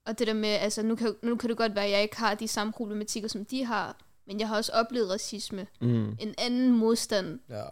og 0.06 0.18
det 0.18 0.26
der 0.26 0.35
med, 0.35 0.48
altså 0.48 0.82
nu 0.82 0.96
kan, 0.96 1.14
nu 1.22 1.37
kan 1.37 1.48
det 1.50 1.56
godt 1.56 1.74
være, 1.74 1.85
at 1.85 1.90
jeg 1.90 2.02
ikke 2.02 2.16
har 2.16 2.35
de 2.35 2.48
samme 2.48 2.72
problematikker, 2.72 3.28
som 3.28 3.44
de 3.44 3.64
har, 3.64 3.96
men 4.26 4.40
jeg 4.40 4.48
har 4.48 4.56
også 4.56 4.72
oplevet 4.72 5.11
racisme. 5.11 5.66
Mm. 5.80 6.16
En 6.20 6.35
anden 6.38 6.78
modstand, 6.78 7.40
ja, 7.50 7.64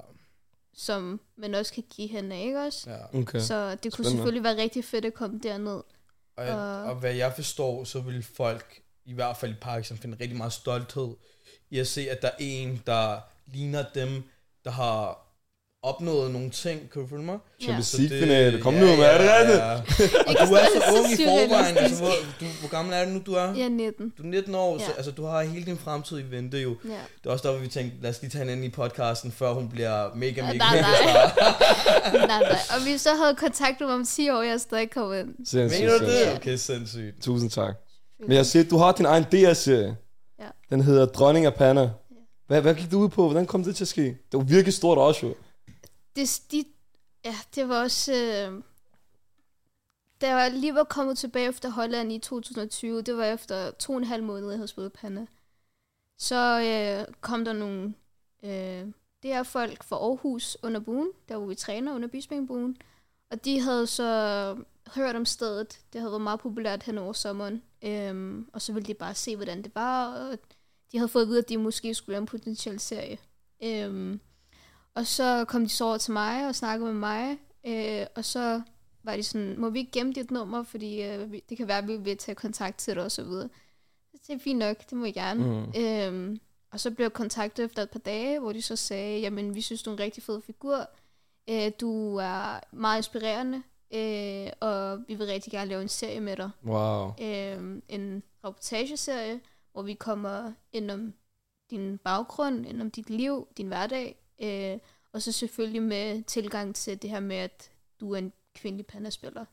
som 0.75 1.21
man 1.37 1.55
også 1.55 1.73
kan 1.73 1.85
give 1.91 2.09
hende, 2.09 2.41
ikke 2.43 2.61
også? 2.61 2.91
ja. 2.91 3.19
Okay. 3.21 3.41
Så 3.41 3.71
det 3.71 3.81
kunne 3.83 3.91
Spændende. 3.93 4.17
selvfølgelig 4.17 4.43
være 4.45 4.57
rigtig 4.57 4.85
fedt 4.85 5.05
at 5.05 5.15
komme 5.15 5.39
derned. 5.43 5.83
Og, 6.37 6.47
jeg, 6.47 6.55
Og- 6.55 6.83
og 6.85 6.95
hvad 6.97 7.15
jeg 7.15 7.33
forstår, 7.35 7.85
så 7.85 8.01
vil 8.01 8.23
folk, 8.23 8.83
i 9.05 9.13
hvert 9.13 9.37
fald 9.37 9.51
i 9.53 9.57
Pakistan, 9.61 9.99
finde 9.99 10.17
rigtig 10.21 10.37
meget 10.37 10.53
stolthed 10.53 11.17
i 11.71 11.79
at 11.79 11.87
se, 11.87 12.11
at 12.11 12.23
der 12.23 12.29
er 12.29 12.37
en, 12.39 12.83
der 12.87 13.21
ligner 13.47 13.85
dem, 13.95 14.23
der 14.65 14.71
har 14.71 15.27
opnået 15.83 16.31
nogle 16.31 16.51
ting. 16.51 16.91
Kan 16.93 17.03
du 17.03 17.09
følge 17.09 17.25
mig? 17.25 17.39
Champions 17.63 17.87
Så 17.87 18.01
League-finale. 18.03 18.61
Kom 18.61 18.75
nu, 18.75 18.87
hvad 18.87 19.07
er 19.07 19.19
det 19.19 19.31
rigtigt? 19.41 19.61
Og 20.29 20.35
du 20.49 20.55
er 20.55 20.65
så 20.75 20.99
ung 20.99 21.13
i 21.13 21.25
forvejen. 21.25 21.77
Altså, 21.79 22.03
hvor, 22.03 22.13
du, 22.41 22.45
hvor 22.61 22.69
gammel 22.69 22.95
er 22.95 23.05
du 23.05 23.11
nu, 23.11 23.21
du 23.27 23.33
er? 23.33 23.55
Jeg 23.55 23.65
er 23.65 23.69
19. 23.69 24.13
Du 24.19 24.23
er 24.23 24.27
19 24.27 24.55
år, 24.55 24.79
så 24.79 24.85
Ja. 24.85 24.97
altså, 24.97 25.11
du 25.11 25.25
har 25.25 25.43
hele 25.43 25.67
din 25.67 25.79
fremtid 25.79 26.19
i 26.19 26.31
vente 26.31 26.59
jo. 26.59 26.77
Ja. 26.85 26.91
Det 26.91 27.27
er 27.27 27.31
også 27.31 27.49
derfor, 27.49 27.61
vi 27.63 27.69
tænkte, 27.69 27.97
lad 28.03 28.11
os 28.11 28.21
lige 28.23 28.31
tage 28.31 28.39
hende 28.41 28.53
ind 28.53 28.65
i 28.65 28.69
podcasten, 28.69 29.33
før 29.33 29.53
hun 29.53 29.69
bliver 29.69 30.15
mega, 30.15 30.43
mega, 30.43 30.57
Nej, 30.59 30.71
mega 30.75 30.81
nej. 30.81 31.33
nej, 32.27 32.41
nej. 32.41 32.59
Og 32.71 32.87
vi 32.87 32.99
så 32.99 33.11
havde 33.23 33.35
kontakt 33.35 33.83
om 33.83 34.05
10 34.07 34.31
år, 34.31 34.43
jeg 34.43 34.53
er 34.53 34.59
stadig 34.59 34.91
kommet 34.91 35.21
ind. 35.21 35.47
Sindssygt, 35.47 35.83
Mener 35.85 35.99
du 35.99 36.05
det? 36.05 36.13
sindssygt. 36.13 36.37
Okay, 36.37 36.57
sindssygt. 36.57 37.23
Tusind 37.23 37.51
tak. 37.51 37.75
Men 38.29 38.37
jeg 38.37 38.47
set, 38.47 38.71
du 38.71 38.77
har 38.77 38.93
din 38.93 39.07
egen 39.07 39.25
DR-serie. 39.33 39.97
Ja. 40.41 40.47
Den 40.71 40.81
hedder 40.83 41.07
Dronning 41.07 41.47
af 41.47 41.55
Panna. 41.55 41.91
Hvad, 42.47 42.61
hvad 42.63 42.75
gik 42.75 42.91
du 42.91 42.99
ud 42.99 43.09
på? 43.09 43.25
Hvordan 43.29 43.47
kom 43.47 43.65
det 43.65 43.77
til 43.77 43.85
at 43.85 43.89
ske? 43.89 44.03
Det 44.05 44.17
var 44.33 44.41
virkelig 44.41 44.75
stort 44.75 44.99
også, 44.99 45.27
jo 45.27 45.35
det, 46.17 46.43
de, 46.53 46.65
ja, 47.25 47.35
det 47.55 47.69
var 47.69 47.83
også... 47.83 48.13
Øh, 48.13 48.63
da 50.21 50.37
jeg 50.37 50.53
lige 50.53 50.75
var 50.75 50.85
kommet 50.85 51.19
tilbage 51.19 51.49
efter 51.49 51.71
Holland 51.71 52.13
i 52.13 52.19
2020, 52.19 53.03
det 53.03 53.17
var 53.17 53.25
efter 53.25 53.71
to 53.71 53.93
og 53.93 53.99
en 53.99 54.05
halv 54.05 54.23
måned, 54.23 54.49
jeg 54.49 54.59
havde 54.59 54.69
spillet 54.69 54.93
panda, 54.93 55.27
så 56.19 56.61
øh, 56.61 57.15
kom 57.21 57.45
der 57.45 57.53
nogle 57.53 57.95
øh, 58.43 58.93
det 59.23 59.33
er 59.33 59.43
folk 59.43 59.85
fra 59.85 59.97
Aarhus 59.97 60.57
under 60.63 60.81
buen, 60.81 61.09
der 61.29 61.37
hvor 61.37 61.47
vi 61.47 61.55
træner 61.55 61.95
under 61.95 62.09
Bispingbuen, 62.09 62.77
og 63.31 63.45
de 63.45 63.61
havde 63.61 63.87
så 63.87 64.57
hørt 64.95 65.17
om 65.17 65.25
stedet. 65.25 65.81
Det 65.93 66.01
havde 66.01 66.13
været 66.13 66.23
meget 66.23 66.41
populært 66.41 66.83
hen 66.83 66.99
over 66.99 67.13
sommeren, 67.13 67.63
øhm, 67.83 68.49
og 68.53 68.63
så 68.63 68.73
ville 68.73 68.87
de 68.87 68.95
bare 68.95 69.15
se, 69.15 69.37
hvordan 69.37 69.63
det 69.63 69.75
var, 69.75 70.15
og 70.15 70.39
de 70.93 70.99
havde 70.99 71.09
fået 71.09 71.23
at 71.23 71.29
vide, 71.29 71.39
at 71.39 71.49
de 71.49 71.59
måske 71.59 71.95
skulle 71.95 72.15
lave 72.15 72.21
en 72.21 72.27
potentiel 72.27 72.81
serie. 72.81 73.19
Øhm, 73.63 74.21
og 74.95 75.07
så 75.07 75.45
kom 75.49 75.63
de 75.63 75.69
så 75.69 75.85
over 75.85 75.99
til 75.99 76.13
mig 76.13 76.49
og 76.49 76.55
snakkede 76.55 76.93
med 76.93 77.01
mig, 77.01 77.39
øh, 77.67 78.07
og 78.17 78.25
så 78.25 78.63
var 79.03 79.17
de 79.17 79.23
sådan, 79.23 79.55
må 79.59 79.71
vi 79.71 79.79
ikke 79.79 79.93
gemme 79.93 80.13
dit 80.13 80.31
nummer, 80.31 80.63
fordi 80.63 81.03
øh, 81.03 81.33
det 81.49 81.57
kan 81.57 81.69
være, 81.69 81.79
at 81.79 81.89
vi 81.89 81.97
vil 81.97 82.17
tage 82.17 82.35
kontakt 82.35 82.79
til 82.79 82.95
dig 82.95 83.05
og 83.05 83.11
så 83.11 83.25
videre. 83.25 83.49
Så 84.15 84.21
det 84.27 84.35
er 84.35 84.39
fint 84.39 84.59
nok, 84.59 84.91
det 84.91 84.93
må 84.93 85.05
I 85.05 85.13
gerne. 85.13 85.45
Mm. 85.45 85.83
Øhm, 85.83 86.41
og 86.73 86.81
så 86.81 86.91
blev 86.91 87.05
jeg 87.05 87.13
kontaktet 87.13 87.65
efter 87.65 87.83
et 87.83 87.91
par 87.91 87.99
dage, 87.99 88.39
hvor 88.39 88.53
de 88.53 88.63
så 88.63 88.77
sagde, 88.77 89.21
jamen 89.21 89.55
vi 89.55 89.61
synes, 89.61 89.83
du 89.83 89.91
er 89.91 89.95
en 89.95 90.01
rigtig 90.01 90.23
fed 90.23 90.41
figur. 90.43 90.91
Øh, 91.51 91.73
du 91.81 92.17
er 92.17 92.61
meget 92.73 92.99
inspirerende, 92.99 93.63
øh, 93.95 94.53
og 94.61 94.99
vi 95.09 95.15
vil 95.15 95.27
rigtig 95.27 95.53
gerne 95.53 95.69
lave 95.69 95.83
en 95.83 95.89
serie 95.89 96.21
med 96.21 96.37
dig. 96.37 96.51
Wow. 96.65 97.09
Øh, 97.21 97.83
en 97.89 98.23
reportageserie, 98.45 99.41
hvor 99.73 99.83
vi 99.83 99.95
kommer 99.95 100.53
ind 100.73 100.91
om 100.91 101.13
din 101.71 101.99
baggrund, 101.99 102.67
ind 102.67 102.83
om 102.83 102.91
dit 102.91 103.11
liv, 103.11 103.49
din 103.57 103.67
hverdag, 103.67 104.20
øh, 104.41 104.79
og 105.13 105.23
så 105.23 105.33
selvfølgelig 105.33 105.83
med 105.83 106.23
tilgang 106.23 106.75
til 106.75 107.03
det 107.03 107.11
her 107.11 107.21
med, 107.21 107.37
at 107.37 107.71
du 108.01 108.13
er 108.15 108.19
en 108.19 108.33
kvindelig 108.55 108.87
pandaspiller, 108.87 109.45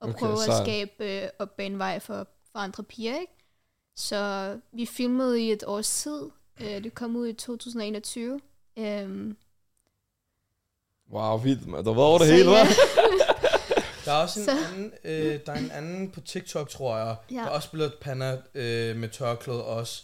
og 0.00 0.08
Okay, 0.08 0.26
sejt. 0.36 0.48
at 0.60 0.64
skabe 0.66 1.04
øh, 1.24 1.28
og 1.38 1.50
bane 1.50 1.78
vej 1.78 1.98
for, 1.98 2.26
for 2.52 2.58
andre 2.58 2.82
piger, 2.84 3.20
ikke? 3.20 3.32
Så 3.96 4.58
vi 4.72 4.86
filmede 4.86 5.42
i 5.42 5.52
et 5.52 5.64
års 5.66 6.02
tid. 6.02 6.22
Øh, 6.60 6.84
det 6.84 6.94
kom 6.94 7.16
ud 7.16 7.26
i 7.28 7.32
2021. 7.32 8.40
Øhm, 8.78 9.36
Wow, 11.12 11.36
vildt, 11.38 11.66
man. 11.66 11.84
Der 11.84 11.94
var 11.94 12.02
over 12.02 12.18
det 12.18 12.26
så 12.28 12.34
hele, 12.34 12.50
ja. 12.50 12.66
Der 14.04 14.12
er 14.12 14.16
også 14.22 14.40
en 14.40 14.46
Så- 14.46 14.52
anden, 14.72 14.92
øh, 15.04 15.40
der 15.46 15.52
er 15.52 15.58
en 15.58 15.70
anden 15.70 16.10
på 16.10 16.20
TikTok, 16.20 16.68
tror 16.68 16.96
jeg, 16.98 17.16
Ja. 17.30 17.36
der 17.36 17.48
også 17.48 17.68
spiller 17.68 17.90
Panna 18.00 18.32
øh, 18.54 18.96
med 18.96 19.08
tørklæde 19.08 19.64
også. 19.64 20.02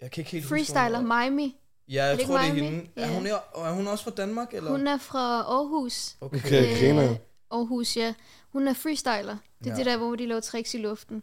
Jeg 0.00 0.10
kan 0.10 0.20
ikke 0.20 0.30
helt 0.30 0.44
huske, 0.44 0.54
Freestyler 0.54 0.98
hun- 0.98 1.30
Mimi. 1.30 1.56
Ja, 1.92 2.04
jeg 2.04 2.18
det 2.18 2.26
tror, 2.26 2.38
det 2.38 2.48
er 2.48 2.52
hende. 2.52 2.88
Er, 2.96 3.06
Ja. 3.08 3.14
hun 3.14 3.26
er, 3.26 3.34
er 3.56 3.72
hun 3.72 3.86
også 3.86 4.04
fra 4.04 4.10
Danmark, 4.10 4.54
eller? 4.54 4.70
Hun 4.70 4.86
er 4.86 4.96
fra 4.96 5.40
Aarhus. 5.40 6.16
Okay. 6.20 6.38
Okay, 6.38 6.78
griner. 6.80 7.16
Aarhus, 7.50 7.96
ja. 7.96 8.14
Hun 8.52 8.68
er 8.68 8.72
freestyler. 8.74 9.36
Det 9.58 9.66
er 9.66 9.70
Ja. 9.70 9.76
det 9.76 9.86
der, 9.86 9.96
hvor 9.96 10.16
de 10.16 10.26
laver 10.26 10.40
tricks 10.40 10.74
i 10.74 10.78
luften. 10.78 11.22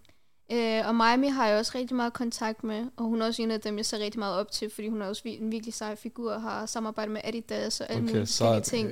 Øh, 0.51 0.87
og 0.87 0.95
Miami 0.95 1.27
har 1.27 1.47
jeg 1.47 1.59
også 1.59 1.71
rigtig 1.75 1.95
meget 1.95 2.13
kontakt 2.13 2.63
med, 2.63 2.85
og 2.97 3.05
hun 3.05 3.21
er 3.21 3.25
også 3.25 3.41
en 3.41 3.51
af 3.51 3.61
dem, 3.61 3.77
jeg 3.77 3.85
ser 3.85 3.99
rigtig 3.99 4.19
meget 4.19 4.35
op 4.35 4.51
til, 4.51 4.69
fordi 4.69 4.87
hun 4.87 5.01
er 5.01 5.05
også 5.05 5.21
en 5.25 5.51
virkelig 5.51 5.73
sej 5.73 5.95
figur, 5.95 6.33
og 6.33 6.41
har 6.41 6.65
samarbejdet 6.65 7.11
med 7.13 7.21
Adidas 7.23 7.81
og 7.81 7.89
alle 7.89 8.03
Okay, 8.03 8.11
mulige 8.13 8.25
sejt. 8.25 8.63
ting. 8.63 8.91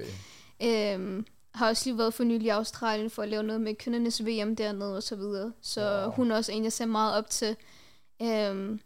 Okay. 0.59 0.93
Øhm, 0.95 1.25
har 1.53 1.67
også 1.69 1.89
lige 1.89 1.97
været 1.97 2.13
for 2.13 2.23
nylig 2.23 2.45
i 2.45 2.49
Australien 2.49 3.09
for 3.09 3.21
at 3.23 3.29
lave 3.29 3.43
noget 3.43 3.61
med 3.61 3.75
kvindernes 3.75 4.25
VM 4.25 4.55
dernede 4.55 4.95
og 4.97 5.03
så 5.03 5.15
videre. 5.15 5.51
Så 5.61 5.81
Wow. 5.81 6.01
wow. 6.03 6.11
hun 6.11 6.31
er 6.31 6.35
også 6.35 6.51
en, 6.51 6.63
jeg 6.63 6.73
ser 6.73 6.85
meget 6.85 7.15
op 7.15 7.29
til. 7.29 7.55
Øhm, 8.21 8.79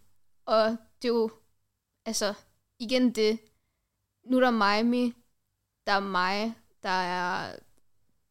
og 0.45 0.65
det 1.01 1.07
er 1.07 1.13
jo, 1.13 1.31
altså, 2.05 2.33
igen 2.81 3.11
det, 3.11 3.39
nu 4.25 4.37
er 4.37 4.41
der 4.41 4.51
Miami, 4.51 5.13
der 5.87 5.91
er 5.93 5.99
mig, 5.99 6.53
der 6.83 6.89
er 6.89 7.55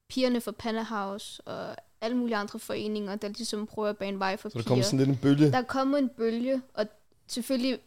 pigerne 0.09 0.41
fra 0.41 0.51
Panda 0.53 0.83
House 0.83 1.43
og 1.43 1.77
alle 2.01 2.17
mulige 2.17 2.37
andre 2.37 2.59
foreninger, 2.59 3.17
der 3.17 3.29
ligesom 3.29 3.67
prøver 3.67 3.89
at 3.89 3.99
bane 3.99 4.19
vej 4.19 4.37
for 4.37 4.49
Så 4.49 4.53
der 4.59 4.63
piger. 4.63 4.69
kommer 4.69 4.85
sådan 4.85 4.99
lidt 4.99 5.09
en 5.09 5.17
bølge. 5.17 5.51
Der 5.53 5.59
er 5.59 5.63
kommet 5.63 5.99
en 5.99 6.09
bølge, 6.09 6.63
og 6.75 6.87
selvfølgelig 7.27 7.79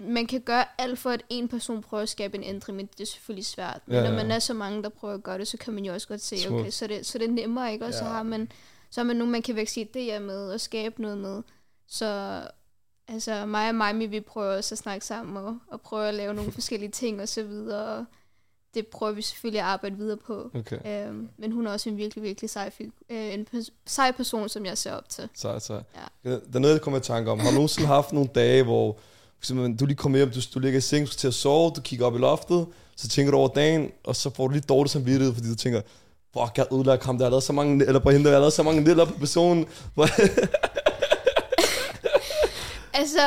man 0.00 0.26
kan 0.26 0.40
gøre 0.40 0.64
alt 0.78 0.98
for, 0.98 1.10
at 1.10 1.22
en 1.28 1.48
person 1.48 1.82
prøver 1.82 2.02
at 2.02 2.08
skabe 2.08 2.36
en 2.36 2.44
ændring, 2.44 2.76
men 2.76 2.86
det 2.86 3.00
er 3.00 3.06
selvfølgelig 3.06 3.46
svært. 3.46 3.80
Men 3.86 3.96
Ja, 3.96 4.02
når 4.02 4.10
ja. 4.10 4.16
man 4.16 4.30
er 4.30 4.38
så 4.38 4.54
mange, 4.54 4.82
der 4.82 4.88
prøver 4.88 5.14
at 5.14 5.22
gøre 5.22 5.38
det, 5.38 5.48
så 5.48 5.56
kan 5.56 5.72
man 5.74 5.84
jo 5.84 5.92
også 5.92 6.08
godt 6.08 6.20
se, 6.20 6.38
Smukt. 6.38 6.60
okay, 6.60 6.70
så 6.70 6.84
er 6.84 6.86
det, 6.86 7.06
så 7.06 7.18
er 7.18 7.20
det 7.20 7.30
nemmere, 7.30 7.72
ikke? 7.72 7.86
Og 7.86 7.94
så 7.94 8.04
Ja. 8.04 8.10
har 8.10 8.22
man, 8.22 8.52
så 8.90 9.00
har 9.00 9.04
man 9.06 9.16
nogen, 9.16 9.32
man 9.32 9.42
kan 9.42 9.54
vækse 9.56 9.80
idéer 9.82 10.18
med 10.18 10.52
og 10.52 10.60
skabe 10.60 11.02
noget 11.02 11.18
med. 11.18 11.42
Så 11.86 12.42
altså, 13.08 13.46
mig 13.46 13.68
og 13.68 13.74
Mimi, 13.74 14.06
vi 14.06 14.20
prøver 14.20 14.56
også 14.56 14.74
at 14.74 14.78
snakke 14.78 15.06
sammen 15.06 15.36
og, 15.36 15.58
og 15.68 15.80
prøve 15.80 16.08
at 16.08 16.14
lave 16.14 16.34
nogle 16.34 16.52
forskellige 16.58 16.90
ting 16.90 17.22
og 17.22 17.28
så 17.28 17.42
videre. 17.42 17.98
Og 17.98 18.04
det 18.74 18.86
prøver 18.86 19.12
vi 19.12 19.22
selvfølgelig 19.22 19.60
at 19.60 19.66
arbejde 19.66 19.96
videre 19.96 20.16
på. 20.16 20.50
Okay. 20.54 21.06
Øhm, 21.06 21.28
men 21.38 21.52
hun 21.52 21.66
er 21.66 21.70
også 21.70 21.88
en 21.88 21.96
virkelig, 21.96 22.24
virkelig 22.24 22.50
sej, 22.50 22.70
øh, 23.10 23.34
en 23.34 23.46
pers- 23.54 23.72
sej 23.86 24.12
person, 24.12 24.48
som 24.48 24.66
jeg 24.66 24.78
ser 24.78 24.92
op 24.92 25.08
til. 25.08 25.28
Så, 25.34 25.58
så. 25.58 25.74
Ja. 25.74 26.30
Der 26.30 26.38
er 26.54 26.58
noget, 26.58 26.74
jeg 26.74 26.82
kommer 26.82 26.98
i 26.98 27.02
tanke 27.02 27.30
om. 27.30 27.38
Har 27.38 27.48
du 27.48 27.54
nogensinde 27.54 27.86
haft 27.88 28.12
nogle 28.12 28.28
dage, 28.34 28.62
hvor 28.62 28.98
eksempel, 29.40 29.76
du 29.76 29.86
lige 29.86 29.96
kommer 29.96 30.18
hjem, 30.18 30.30
du, 30.30 30.40
du 30.54 30.58
ligger 30.58 30.78
i 30.78 30.80
seng, 30.80 31.06
du 31.06 31.10
skal 31.10 31.18
til 31.18 31.28
at 31.28 31.34
sove, 31.34 31.70
du 31.76 31.80
kigger 31.80 32.06
op 32.06 32.14
i 32.14 32.18
loftet, 32.18 32.66
så 32.96 33.08
tænker 33.08 33.30
du 33.30 33.38
over 33.38 33.48
dagen, 33.48 33.90
og 34.04 34.16
så 34.16 34.30
får 34.30 34.48
du 34.48 34.54
lidt 34.54 34.68
dårligt 34.68 34.92
samvittighed, 34.92 35.34
fordi 35.34 35.48
du 35.48 35.54
tænker, 35.54 35.80
fuck, 36.32 36.56
jeg 36.56 36.66
har 36.70 36.76
ødelagt 36.76 37.04
ham, 37.04 37.18
der 37.18 37.24
har 37.24 37.30
lavet 37.30 37.42
så 37.42 37.52
mange, 37.52 37.86
eller 37.86 38.00
på 38.00 38.10
hende, 38.10 38.24
der 38.24 38.32
har 38.32 38.38
lavet 38.38 38.52
så 38.52 38.62
mange 38.62 38.80
niller 38.80 39.04
på 39.04 39.18
personen. 39.18 39.66
Altså, 42.98 43.20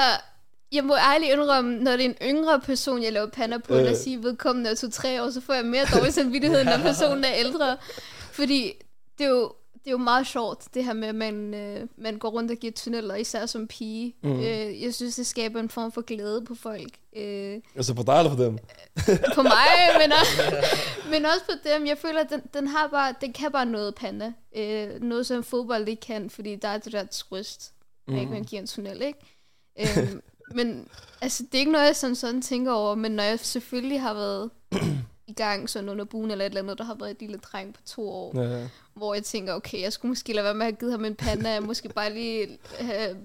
jeg 0.72 0.84
må 0.84 0.96
ærligt 0.96 1.34
indrømme, 1.34 1.80
når 1.80 1.92
det 1.92 2.06
er 2.06 2.10
en 2.10 2.16
yngre 2.22 2.60
person, 2.60 3.04
jeg 3.04 3.14
laver 3.14 3.28
pander 3.30 3.58
på, 3.58 3.74
øh. 3.74 3.80
Øh. 3.80 3.86
lad 3.86 3.94
os 3.94 3.98
sige, 3.98 4.24
vedkommende 4.24 4.70
er 4.70 4.76
to-tre 4.76 5.24
år, 5.24 5.30
så 5.30 5.42
får 5.42 5.54
jeg 5.54 5.66
mere 5.66 5.86
dårlig 5.96 6.14
samvittighed, 6.14 6.64
når 6.64 6.78
personen 6.90 7.24
er 7.24 7.34
ældre. 7.36 7.78
Fordi 8.32 8.74
det 9.18 9.26
er 9.26 9.30
jo, 9.30 9.54
det 9.74 9.88
er 9.88 9.92
jo 9.92 9.98
meget 9.98 10.28
sjovt, 10.28 10.74
det 10.74 10.86
her 10.86 10.94
med, 10.94 11.08
at 11.08 11.16
man, 11.16 11.54
øh, 11.54 11.88
man 11.98 12.18
går 12.18 12.30
rundt 12.30 12.52
og 12.52 12.58
giver 12.58 12.74
tunneller, 12.74 13.16
især 13.16 13.46
som 13.46 13.68
pige. 13.68 14.16
Mm. 14.24 14.40
Øh, 14.40 14.82
jeg 14.82 14.94
synes, 14.94 15.16
det 15.16 15.28
skaber 15.28 15.60
en 15.60 15.70
form 15.70 15.92
for 15.92 16.02
glæde 16.02 16.46
på 16.46 16.56
folk. 16.56 16.92
Øh, 17.16 17.62
altså 17.76 17.94
på 17.94 18.04
dig 18.04 18.18
eller 18.18 18.36
for 18.36 18.44
dem? 18.44 18.58
på 19.36 19.42
mig, 19.42 19.68
men, 20.02 20.12
også, 20.12 20.56
men 21.12 21.26
også 21.26 21.46
på 21.46 21.70
dem. 21.70 21.86
Jeg 21.86 21.98
føler, 21.98 22.20
at 22.20 22.30
den, 22.30 22.42
den, 22.54 22.68
har 22.68 22.88
bare, 22.88 23.14
den 23.22 23.34
kan 23.34 23.52
bare 23.52 23.66
noget, 23.66 23.96
panda. 23.96 24.34
Øh, 24.56 25.02
noget, 25.02 25.26
som 25.26 25.44
fodbold 25.44 25.88
ikke 25.88 26.02
kan, 26.02 26.30
fordi 26.30 26.56
der 26.56 26.68
er 26.68 26.78
det 26.78 26.94
der 26.94 27.06
trøst. 27.06 27.72
Mm. 28.08 28.18
Ikke, 28.18 28.32
man 28.32 28.44
giver 28.44 28.62
en 28.62 28.68
tunnel, 28.68 29.02
ikke? 29.02 29.20
Øhm, 29.82 30.22
men 30.56 30.88
altså, 31.22 31.44
det 31.44 31.56
er 31.56 31.60
ikke 31.60 31.72
noget, 31.72 31.86
jeg 31.86 31.96
sådan, 31.96 32.16
sådan 32.16 32.42
tænker 32.42 32.72
over, 32.72 32.96
men 32.96 33.12
når 33.12 33.24
jeg 33.24 33.40
selvfølgelig 33.40 34.02
har 34.02 34.14
været 34.14 34.50
i 35.28 35.34
gang 35.34 35.70
sådan 35.70 35.90
under 35.90 36.06
buen 36.06 36.32
eller 36.32 36.46
et 36.46 36.50
eller 36.50 36.62
andet, 36.62 36.78
der 36.78 36.84
har 36.84 36.96
været 37.00 37.12
et 37.12 37.20
lille 37.20 37.38
dreng 37.38 37.74
på 37.74 37.82
to 37.86 38.10
år, 38.10 38.42
Ja, 38.44 38.60
ja. 38.60 38.68
hvor 38.94 39.14
jeg 39.14 39.24
tænker, 39.24 39.54
okay, 39.54 39.82
jeg 39.82 39.94
skulle 39.94 40.10
måske 40.10 40.34
lade 40.34 40.44
være 40.46 40.54
med 40.54 40.66
at 40.66 40.72
have 40.74 40.80
givet 40.80 40.92
ham 40.92 41.06
en 41.06 41.16
panda, 41.16 41.50
jeg 41.52 41.64
måske 41.64 41.90
bare 41.90 42.14
lige 42.14 42.58
have 42.80 43.18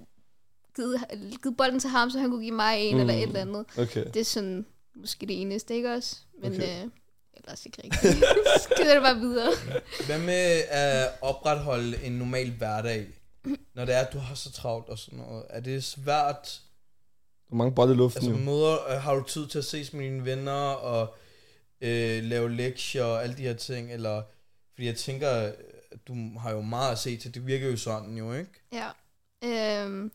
givet, 0.77 1.01
givet 1.43 1.57
bolden 1.57 1.81
til 1.81 1.91
ham, 1.91 2.11
så 2.11 2.19
han 2.19 2.31
kunne 2.31 2.43
give 2.43 2.55
mig 2.55 2.79
en 2.81 2.95
mm. 2.95 3.01
eller 3.01 3.15
et 3.15 3.23
eller 3.23 3.41
andet. 3.41 3.65
Okay. 3.79 4.05
Det 4.15 4.21
er 4.21 4.25
sådan 4.25 4.67
måske 4.97 5.27
det 5.27 5.41
eneste, 5.41 5.75
ikke 5.75 5.93
også? 5.95 6.17
Men 6.43 6.53
Okay. 6.53 6.63
okay. 6.63 6.85
øh, 6.85 6.91
ellers 7.37 7.67
ikke 7.67 7.83
rigtigt. 7.85 8.25
Skider 8.65 8.95
det 8.95 9.03
bare 9.03 9.17
videre. 9.19 9.51
Hvad 10.07 10.19
med 10.19 10.63
at 10.71 11.09
opretholde 11.21 12.05
en 12.05 12.13
normal 12.13 12.51
hverdag? 12.51 13.07
Når 13.75 13.85
det 13.85 13.95
er, 13.95 14.01
at 14.01 14.13
du 14.13 14.19
har 14.19 14.35
så 14.35 14.53
travlt 14.53 14.89
og 14.89 14.99
sådan 14.99 15.19
noget. 15.19 15.45
Er 15.51 15.61
det 15.61 15.85
svært? 15.85 16.63
Er 17.51 17.55
mange 17.55 17.75
bolde 17.75 17.93
i 17.93 17.97
luften. 17.97 18.19
Altså 18.23 18.31
jo. 18.41 18.45
møder, 18.45 18.89
øh, 18.91 19.01
har 19.03 19.15
du 19.15 19.23
tid 19.23 19.47
til 19.47 19.59
at 19.59 19.65
ses 19.65 19.93
med 19.93 20.05
dine 20.05 20.25
venner 20.25 20.53
og 20.71 21.15
øh, 21.81 22.23
lave 22.25 22.51
lektier 22.57 23.05
og 23.05 23.23
alle 23.23 23.37
de 23.37 23.43
her 23.43 23.55
ting? 23.55 23.93
Eller, 23.93 24.23
fordi 24.75 24.87
jeg 24.87 24.97
tænker, 24.97 25.31
at 25.31 25.55
du 26.09 26.39
har 26.39 26.51
jo 26.51 26.61
meget 26.61 26.93
at 26.93 26.99
se 26.99 27.17
til. 27.17 27.35
Det 27.35 27.47
virker 27.47 27.71
jo 27.71 27.77
sådan 27.77 28.17
jo, 28.17 28.33
ikke? 28.33 28.51
Ja. 28.73 28.89
Øhm, 29.45 30.13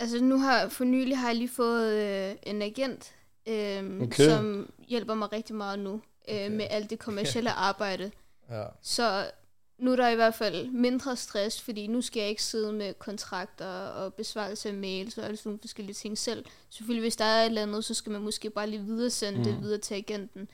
altså 0.00 0.20
nu 0.20 0.38
har, 0.38 0.68
for 0.68 0.84
nylig 0.84 1.18
har 1.18 1.26
jeg 1.28 1.36
lige 1.36 1.48
fået 1.48 1.92
øh, 1.92 2.36
en 2.42 2.62
agent, 2.62 3.12
Okay. 3.48 4.00
okay. 4.06 4.28
som 4.28 4.72
hjælper 4.88 5.14
mig 5.14 5.32
rigtig 5.32 5.54
meget 5.56 5.78
nu 5.78 5.92
øh, 5.94 6.34
Okay. 6.34 6.48
med 6.50 6.66
alt 6.70 6.90
det 6.90 6.98
kommercielle 6.98 7.50
arbejde. 7.68 8.10
Ja. 8.50 8.64
Så 8.82 9.30
nu 9.78 9.92
er 9.92 9.96
der 9.96 10.08
i 10.08 10.14
hvert 10.14 10.34
fald 10.34 10.70
mindre 10.70 11.16
stress, 11.16 11.62
fordi 11.62 11.86
nu 11.86 12.02
skal 12.02 12.20
jeg 12.20 12.28
ikke 12.28 12.42
sidde 12.42 12.72
med 12.72 12.94
kontrakter 12.94 13.66
og 13.66 14.14
besvarelse 14.14 14.68
af 14.68 14.74
mails 14.74 15.18
og 15.18 15.24
alle 15.24 15.36
sådan 15.36 15.48
nogle 15.48 15.60
forskellige 15.60 15.94
ting 15.94 16.18
selv. 16.18 16.44
Selvfølgelig, 16.70 17.02
hvis 17.02 17.16
der 17.16 17.24
er 17.24 17.42
et 17.42 17.46
eller 17.46 17.62
andet, 17.62 17.84
så 17.84 17.94
skal 17.94 18.12
man 18.12 18.22
måske 18.22 18.50
bare 18.50 18.70
lige 18.70 18.82
videresende 18.82 19.38
mm. 19.38 19.44
det 19.44 19.62
videre 19.62 19.78
til 19.78 19.94
agenten. 19.94 20.48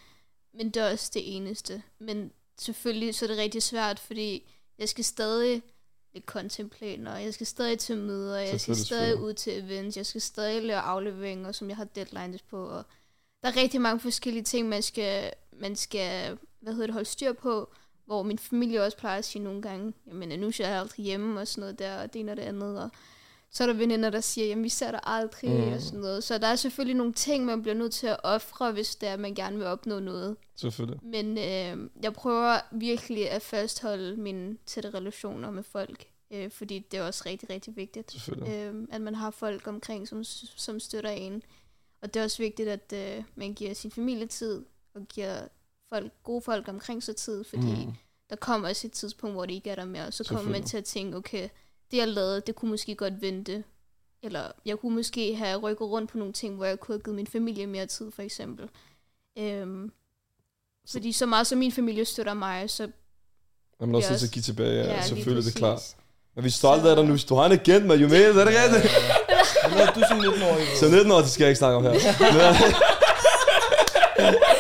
Men 0.54 0.70
det 0.70 0.82
er 0.82 0.90
også 0.90 1.10
det 1.14 1.36
eneste. 1.36 1.82
Men 1.98 2.32
selvfølgelig 2.58 3.14
så 3.14 3.24
er 3.24 3.26
det 3.26 3.38
rigtig 3.38 3.62
svært, 3.62 3.98
fordi 3.98 4.50
jeg 4.78 4.88
skal 4.88 5.04
stadig 5.04 5.62
lidt 6.14 6.26
kontemplaner, 6.26 7.16
jeg 7.16 7.34
skal 7.34 7.46
stadig 7.46 7.78
til 7.78 7.96
møder, 7.96 8.38
jeg 8.38 8.60
skal 8.60 8.76
stadig 8.76 9.20
ud 9.20 9.34
til 9.34 9.64
events, 9.64 9.96
jeg 9.96 10.06
skal 10.06 10.20
stadig 10.20 10.62
lave 10.62 10.80
afleveringer, 10.80 11.52
som 11.52 11.68
jeg 11.68 11.76
har 11.76 11.84
deadlines 11.84 12.42
på. 12.42 12.64
Og 12.64 12.84
der 13.42 13.48
er 13.48 13.56
rigtig 13.56 13.80
mange 13.80 14.00
forskellige 14.00 14.44
ting, 14.44 14.68
man 14.68 14.82
skal, 14.82 15.32
man 15.52 15.76
skal 15.76 16.38
hvad 16.62 16.72
hedder 16.72 16.86
det, 16.86 16.92
holde 16.92 17.08
styr 17.08 17.32
på, 17.32 17.72
hvor 18.12 18.22
min 18.22 18.38
familie 18.38 18.82
også 18.82 18.98
plejer 18.98 19.18
at 19.18 19.24
sige 19.24 19.42
nogle 19.42 19.62
gange, 19.62 19.92
jamen 20.08 20.40
nu 20.40 20.46
er 20.46 20.52
jeg 20.58 20.80
aldrig 20.80 21.04
hjemme 21.04 21.40
og 21.40 21.48
sådan 21.48 21.60
noget 21.60 21.78
der, 21.78 22.02
og 22.02 22.12
det 22.12 22.20
ene 22.20 22.32
og 22.32 22.36
det 22.36 22.42
andet, 22.42 22.82
og 22.82 22.90
så 23.50 23.62
er 23.62 23.66
der 23.66 23.74
veninder, 23.74 24.10
der 24.10 24.20
siger, 24.20 24.46
jamen 24.46 24.64
vi 24.64 24.68
ser 24.68 24.90
dig 24.90 25.00
aldrig, 25.02 25.50
Mm. 25.50 25.72
og 25.72 25.80
sådan 25.80 26.00
noget. 26.00 26.24
Så 26.24 26.38
der 26.38 26.46
er 26.46 26.56
selvfølgelig 26.56 26.96
nogle 26.96 27.12
ting, 27.12 27.44
man 27.44 27.62
bliver 27.62 27.74
nødt 27.74 27.92
til 27.92 28.06
at 28.06 28.16
ofre, 28.24 28.72
hvis 28.72 28.96
det 28.96 29.08
er, 29.08 29.12
at 29.12 29.20
man 29.20 29.34
gerne 29.34 29.56
vil 29.56 29.66
opnå 29.66 29.98
noget. 29.98 30.36
Selvfølgelig. 30.56 31.00
Men 31.02 31.38
øh, 31.38 31.90
jeg 32.02 32.12
prøver 32.12 32.58
virkelig 32.72 33.30
at 33.30 33.42
fastholde 33.42 34.16
mine 34.16 34.56
tætte 34.66 34.90
relationer 34.90 35.50
med 35.50 35.62
folk, 35.62 36.06
øh, 36.30 36.50
fordi 36.50 36.78
det 36.78 36.98
er 36.98 37.02
også 37.06 37.22
rigtig, 37.26 37.50
rigtig 37.50 37.76
vigtigt, 37.76 38.28
øh, 38.48 38.74
at 38.90 39.00
man 39.00 39.14
har 39.14 39.30
folk 39.30 39.66
omkring, 39.66 40.08
som, 40.08 40.24
som 40.56 40.80
støtter 40.80 41.10
en. 41.10 41.42
Og 42.02 42.14
det 42.14 42.20
er 42.20 42.24
også 42.24 42.38
vigtigt, 42.42 42.68
at 42.68 42.92
øh, 42.94 43.24
man 43.34 43.54
giver 43.54 43.74
sin 43.74 43.90
familie 43.90 44.26
tid, 44.26 44.64
og 44.94 45.00
giver 45.14 45.40
folk, 45.94 46.12
gode 46.24 46.40
folk 46.42 46.68
omkring 46.68 47.02
sig 47.02 47.16
tid, 47.16 47.44
fordi 47.44 47.84
Mm. 47.86 47.92
der 48.30 48.36
kommer 48.36 48.68
også 48.68 48.86
et 48.86 48.92
tidspunkt, 48.92 49.34
hvor 49.36 49.46
det 49.46 49.54
ikke 49.54 49.70
er 49.70 49.74
der 49.74 49.84
mere, 49.84 50.06
og 50.06 50.12
så 50.12 50.24
kommer 50.24 50.50
man 50.50 50.62
til 50.64 50.76
at 50.76 50.84
tænke, 50.84 51.16
okay, 51.16 51.48
det 51.90 51.96
jeg 51.96 52.08
lavede, 52.08 52.40
det 52.46 52.54
kunne 52.54 52.70
måske 52.70 52.94
godt 52.94 53.22
vente, 53.22 53.64
eller 54.22 54.42
jeg 54.66 54.78
kunne 54.78 54.94
måske 54.94 55.34
have 55.36 55.58
rykket 55.58 55.88
rundt 55.88 56.10
på 56.10 56.18
nogle 56.18 56.32
ting, 56.32 56.56
hvor 56.56 56.64
jeg 56.64 56.80
kunne 56.80 56.94
have 56.94 57.02
givet 57.02 57.16
min 57.16 57.26
familie 57.26 57.66
mere 57.66 57.86
tid, 57.86 58.10
for 58.10 58.22
eksempel. 58.22 58.68
Øhm, 59.38 59.92
fordi 60.90 61.12
så 61.12 61.26
meget 61.26 61.46
som 61.46 61.58
min 61.58 61.72
familie 61.72 62.04
støtter 62.04 62.34
mig, 62.34 62.70
så 62.70 62.88
Man 63.80 63.90
er 63.94 63.96
også 63.96 64.06
Ja, 64.08 64.12
nødt 64.12 64.20
til 64.20 64.26
at 64.26 64.32
give 64.32 64.42
tilbage, 64.42 64.84
ja, 64.84 64.92
lige 64.94 65.04
selvfølgelig, 65.04 65.44
det 65.44 65.54
er 65.54 65.58
klart. 65.58 65.80
Men 66.34 66.44
vi 66.44 66.48
er 66.48 66.52
stolte 66.52 66.90
af 66.90 66.96
dig 66.96 67.04
nu. 67.04 67.16
Du 67.28 67.34
har 67.34 67.46
en 67.46 67.52
agent 67.52 67.86
med, 67.86 67.98
jo 67.98 68.08
med, 68.08 68.22
er 68.24 68.32
det 68.44 68.46
rigtigt? 68.46 68.92
Men 69.68 69.78
når 69.78 69.86
du 69.94 70.00
er 70.00 70.08
som 70.08 70.18
19-årig, 70.18 70.66
Så 70.80 70.88
19 70.88 71.12
år, 71.12 71.18
det 71.20 71.30
skal 71.30 71.44
jeg 71.44 71.50
ikke 71.50 71.58
snakke 71.58 71.76
om 71.76 71.82
her. 71.82 71.92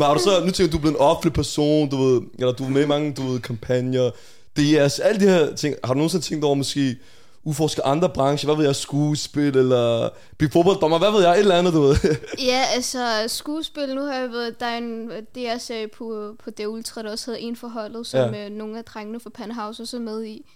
Men, 0.00 0.06
har 0.06 0.14
du 0.14 0.20
så, 0.20 0.44
nu 0.44 0.50
tænker 0.50 0.70
du, 0.70 0.72
du 0.72 0.76
er 0.76 0.80
blevet 0.80 0.94
en 0.96 1.00
offentlig 1.00 1.32
person, 1.32 1.88
du 1.90 1.96
ved, 2.04 2.22
eller 2.38 2.52
du 2.52 2.64
er 2.64 2.68
med 2.68 2.82
i 2.84 2.86
mange, 2.86 3.12
du 3.14 3.22
ved, 3.22 3.40
kampagner, 3.40 4.10
DS, 4.56 4.98
alle 4.98 5.20
de 5.20 5.28
her 5.28 5.54
ting. 5.54 5.74
Har 5.84 5.92
du 5.94 5.98
nogensinde 5.98 6.24
tænkt 6.24 6.44
over 6.44 6.54
måske 6.54 6.96
udforske 7.44 7.84
andre 7.86 8.08
brancher? 8.08 8.46
Hvad 8.48 8.56
ved 8.56 8.64
jeg, 8.64 8.76
skuespil, 8.76 9.56
eller 9.56 10.08
blive 10.38 10.50
fodbolddommer? 10.50 10.98
Hvad 10.98 11.10
ved 11.10 11.22
jeg, 11.22 11.32
et 11.32 11.38
eller 11.38 11.54
andet, 11.58 11.72
du 11.72 11.80
ved. 11.80 11.96
Ja, 12.52 12.62
altså 12.74 13.24
skuespil, 13.26 13.94
nu 13.94 14.00
har 14.02 14.14
jeg 14.14 14.30
været, 14.32 14.60
der 14.60 14.66
er 14.66 14.78
en 14.78 15.10
DR-serie 15.34 15.88
på, 15.88 16.34
på 16.44 16.50
det 16.50 16.66
Ultra, 16.66 17.02
der 17.02 17.10
også 17.10 17.26
hedder 17.30 17.46
En 17.46 17.56
forholdet, 17.56 18.06
som 18.06 18.34
Ja. 18.34 18.42
ja. 18.42 18.48
nogle 18.48 18.78
af 18.78 18.84
drengene 18.84 19.20
fra 19.20 19.30
Panhouse 19.30 19.82
også 19.82 19.96
er 19.96 20.00
med 20.00 20.24
i. 20.24 20.50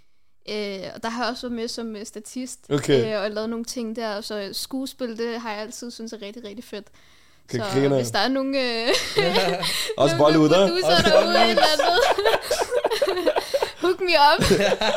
Øh, 0.48 0.78
og 0.94 1.02
der 1.02 1.08
har 1.08 1.24
jeg 1.24 1.30
også 1.30 1.46
været 1.46 1.56
med 1.60 1.68
som 1.68 1.96
øh, 1.96 2.06
statist, 2.06 2.58
Okay. 2.70 3.14
øh, 3.16 3.22
og 3.22 3.30
lavet 3.30 3.50
nogle 3.50 3.64
ting 3.64 3.96
der, 3.96 4.20
så 4.20 4.48
skuespil, 4.52 5.18
det 5.18 5.40
har 5.40 5.52
jeg 5.52 5.60
altid 5.60 5.90
synes 5.90 6.12
er 6.12 6.22
rigtig, 6.22 6.44
rigtig 6.44 6.64
fedt. 6.64 6.86
Så 7.52 7.58
grine 7.72 7.84
af. 7.94 8.00
hvis 8.02 8.10
der 8.10 8.18
er 8.18 8.28
nogle, 8.28 8.60
øh, 8.60 8.88
Også 9.96 10.16
nogle 10.16 10.18
Bollywood, 10.18 10.48
der. 10.48 10.66
producer 10.68 10.86
Også 10.96 11.02
derude, 11.10 11.24
Bollywood. 11.24 11.44
et 11.44 11.50
eller 11.50 11.62
andet, 11.72 12.00
hook 13.82 14.00
me 14.00 14.06
up. 14.06 14.50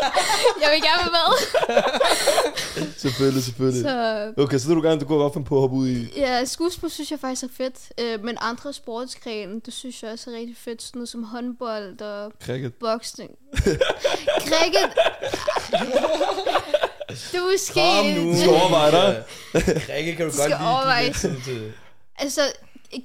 jeg 0.63 0.69
vil 0.73 0.81
gerne 0.81 1.01
være 1.05 1.11
med. 1.17 2.93
Selvfølgelig, 2.97 3.43
selvfølgelig. 3.43 3.83
Så 3.83 4.33
Okay, 4.37 4.57
så 4.57 4.69
det 4.69 4.75
du 4.75 4.81
gerne, 4.81 5.01
du 5.01 5.05
går 5.05 5.17
godt 5.17 5.33
finde 5.33 5.47
på 5.47 5.55
at 5.55 5.61
hoppe 5.61 5.75
ud 5.75 5.87
i. 5.87 6.13
Ja, 6.17 6.45
skuespil 6.45 6.89
synes 6.89 7.11
jeg 7.11 7.19
faktisk 7.19 7.43
er 7.43 7.47
fedt. 7.57 7.75
Øh, 7.99 8.23
men 8.23 8.37
andre 8.41 8.73
sportsgrene, 8.73 9.61
det 9.65 9.73
synes 9.73 10.03
jeg 10.03 10.11
også 10.11 10.29
er 10.31 10.35
rigtig 10.35 10.57
fedt. 10.65 10.81
Sådan 10.83 10.99
noget 10.99 11.09
som 11.09 11.23
håndbold 11.23 12.01
og 12.01 12.31
Cricket. 12.45 12.73
boksning. 12.73 13.31
Cricket. 14.47 14.89
Det 17.09 17.37
er 17.37 17.51
måske... 17.51 17.73
Kom 17.73 18.05
nu. 18.25 18.31
Du 18.31 18.37
skal 18.37 18.49
overveje 18.49 18.91
dig. 18.91 19.23
Rikke, 19.95 20.15
kan 20.15 20.25
du 20.29 20.33
skal 20.37 20.49
godt 20.51 20.61
overveje. 20.61 21.05
lidt 21.05 21.17
tid 21.17 21.35
til... 21.45 21.71
Altså, 22.17 22.41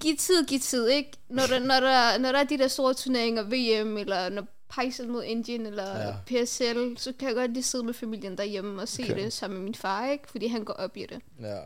giv 0.00 0.16
tid, 0.16 0.46
giv 0.46 0.60
tid, 0.60 0.88
ikke? 0.88 1.10
Når 1.28 1.42
der, 1.46 1.58
når, 1.58 1.80
der, 1.80 2.18
når 2.18 2.32
der 2.32 2.38
er 2.38 2.44
de 2.44 2.58
der 2.58 2.68
store 2.68 2.94
turneringer, 2.94 3.42
VM, 3.42 3.96
eller 3.96 4.28
når 4.28 4.46
Pakistan 4.68 5.10
mod 5.10 5.22
Indien, 5.24 5.66
eller 5.66 5.98
Ja. 5.98 6.44
PSL, 6.44 6.96
så 6.96 7.12
kan 7.18 7.28
jeg 7.28 7.36
godt 7.36 7.52
lige 7.52 7.62
sidde 7.62 7.84
med 7.84 7.94
familien 7.94 8.38
derhjemme 8.38 8.82
og 8.82 8.88
se 8.88 9.02
okay. 9.02 9.16
det 9.16 9.32
sammen 9.32 9.58
med 9.58 9.64
min 9.64 9.74
far, 9.74 10.06
ikke? 10.10 10.30
Fordi 10.30 10.46
han 10.46 10.64
går 10.64 10.74
op 10.74 10.96
i 10.96 11.06
det. 11.06 11.20
Ja. 11.40 11.58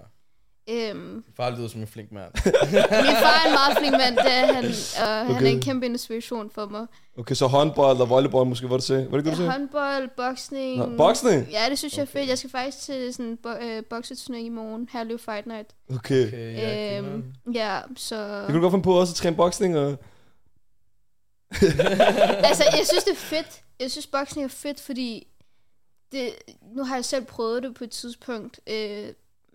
Øhm, 0.71 1.25
Far 1.37 1.51
lyder 1.51 1.69
som 1.69 1.81
en 1.81 1.87
flink 1.87 2.13
mand. 2.13 2.31
min 2.45 3.17
far 3.23 3.43
er 3.45 3.47
en 3.49 3.53
meget 3.55 3.79
flink 3.79 3.93
mand, 3.93 4.17
det 4.17 4.33
er 4.35 4.53
han, 4.53 4.65
og 4.65 5.21
okay. 5.21 5.27
han 5.27 5.37
Okay. 5.37 5.47
er 5.47 5.51
en 5.51 5.61
kæmpe 5.61 5.87
inspiration 5.87 6.51
for 6.51 6.67
mig. 6.67 6.87
Okay, 7.19 7.35
så 7.35 7.47
håndbold 7.47 7.99
og 8.01 8.09
volleyball 8.11 8.47
måske, 8.49 8.67
hvad 8.67 8.79
du 8.79 8.85
sagde? 8.85 9.05
Var 9.11 9.11
det 9.11 9.19
ikke 9.19 9.25
det, 9.31 9.33
du 9.33 9.37
sagde? 9.37 9.51
Håndbold, 9.53 10.09
boksning. 10.17 10.79
Nå, 10.79 10.97
boksning? 10.97 11.49
Ja, 11.51 11.61
det 11.71 11.79
synes 11.79 11.97
jeg 11.97 12.03
er 12.03 12.07
Okay. 12.07 12.19
fedt. 12.21 12.29
Jeg 12.29 12.39
skal 12.39 12.51
faktisk 12.51 12.79
til 12.85 13.15
sådan 13.15 13.27
en 13.27 13.37
bo- 13.37 13.49
øh, 13.63 13.83
bokseturnering 13.91 14.47
i 14.47 14.51
morgen. 14.51 14.89
Herlev 14.93 15.19
Fight 15.19 15.47
Night. 15.47 15.71
Okay. 15.91 16.27
Okay, 16.29 16.57
ja, 16.57 16.99
øhm, 16.99 17.25
ja, 17.55 17.81
så... 17.97 18.17
Jeg 18.17 18.47
kunne 18.47 18.61
godt 18.61 18.73
finde 18.73 18.83
på 18.85 19.01
også 19.01 19.13
at 19.13 19.17
træne 19.17 19.37
boksning 19.37 19.79
og... 19.79 19.91
altså, 22.49 22.65
jeg 22.73 22.87
synes, 22.89 23.05
det 23.05 23.13
er 23.13 23.17
fedt. 23.17 23.63
Jeg 23.81 23.91
synes, 23.91 24.07
boksning 24.07 24.45
er 24.45 24.49
fedt, 24.49 24.81
fordi 24.81 25.27
det, 26.13 26.31
nu 26.77 26.85
har 26.85 26.95
jeg 26.95 27.05
selv 27.05 27.25
prøvet 27.25 27.63
det 27.63 27.75
på 27.75 27.85
et 27.85 27.91
tidspunkt. 27.91 28.61
Øh, 28.67 29.09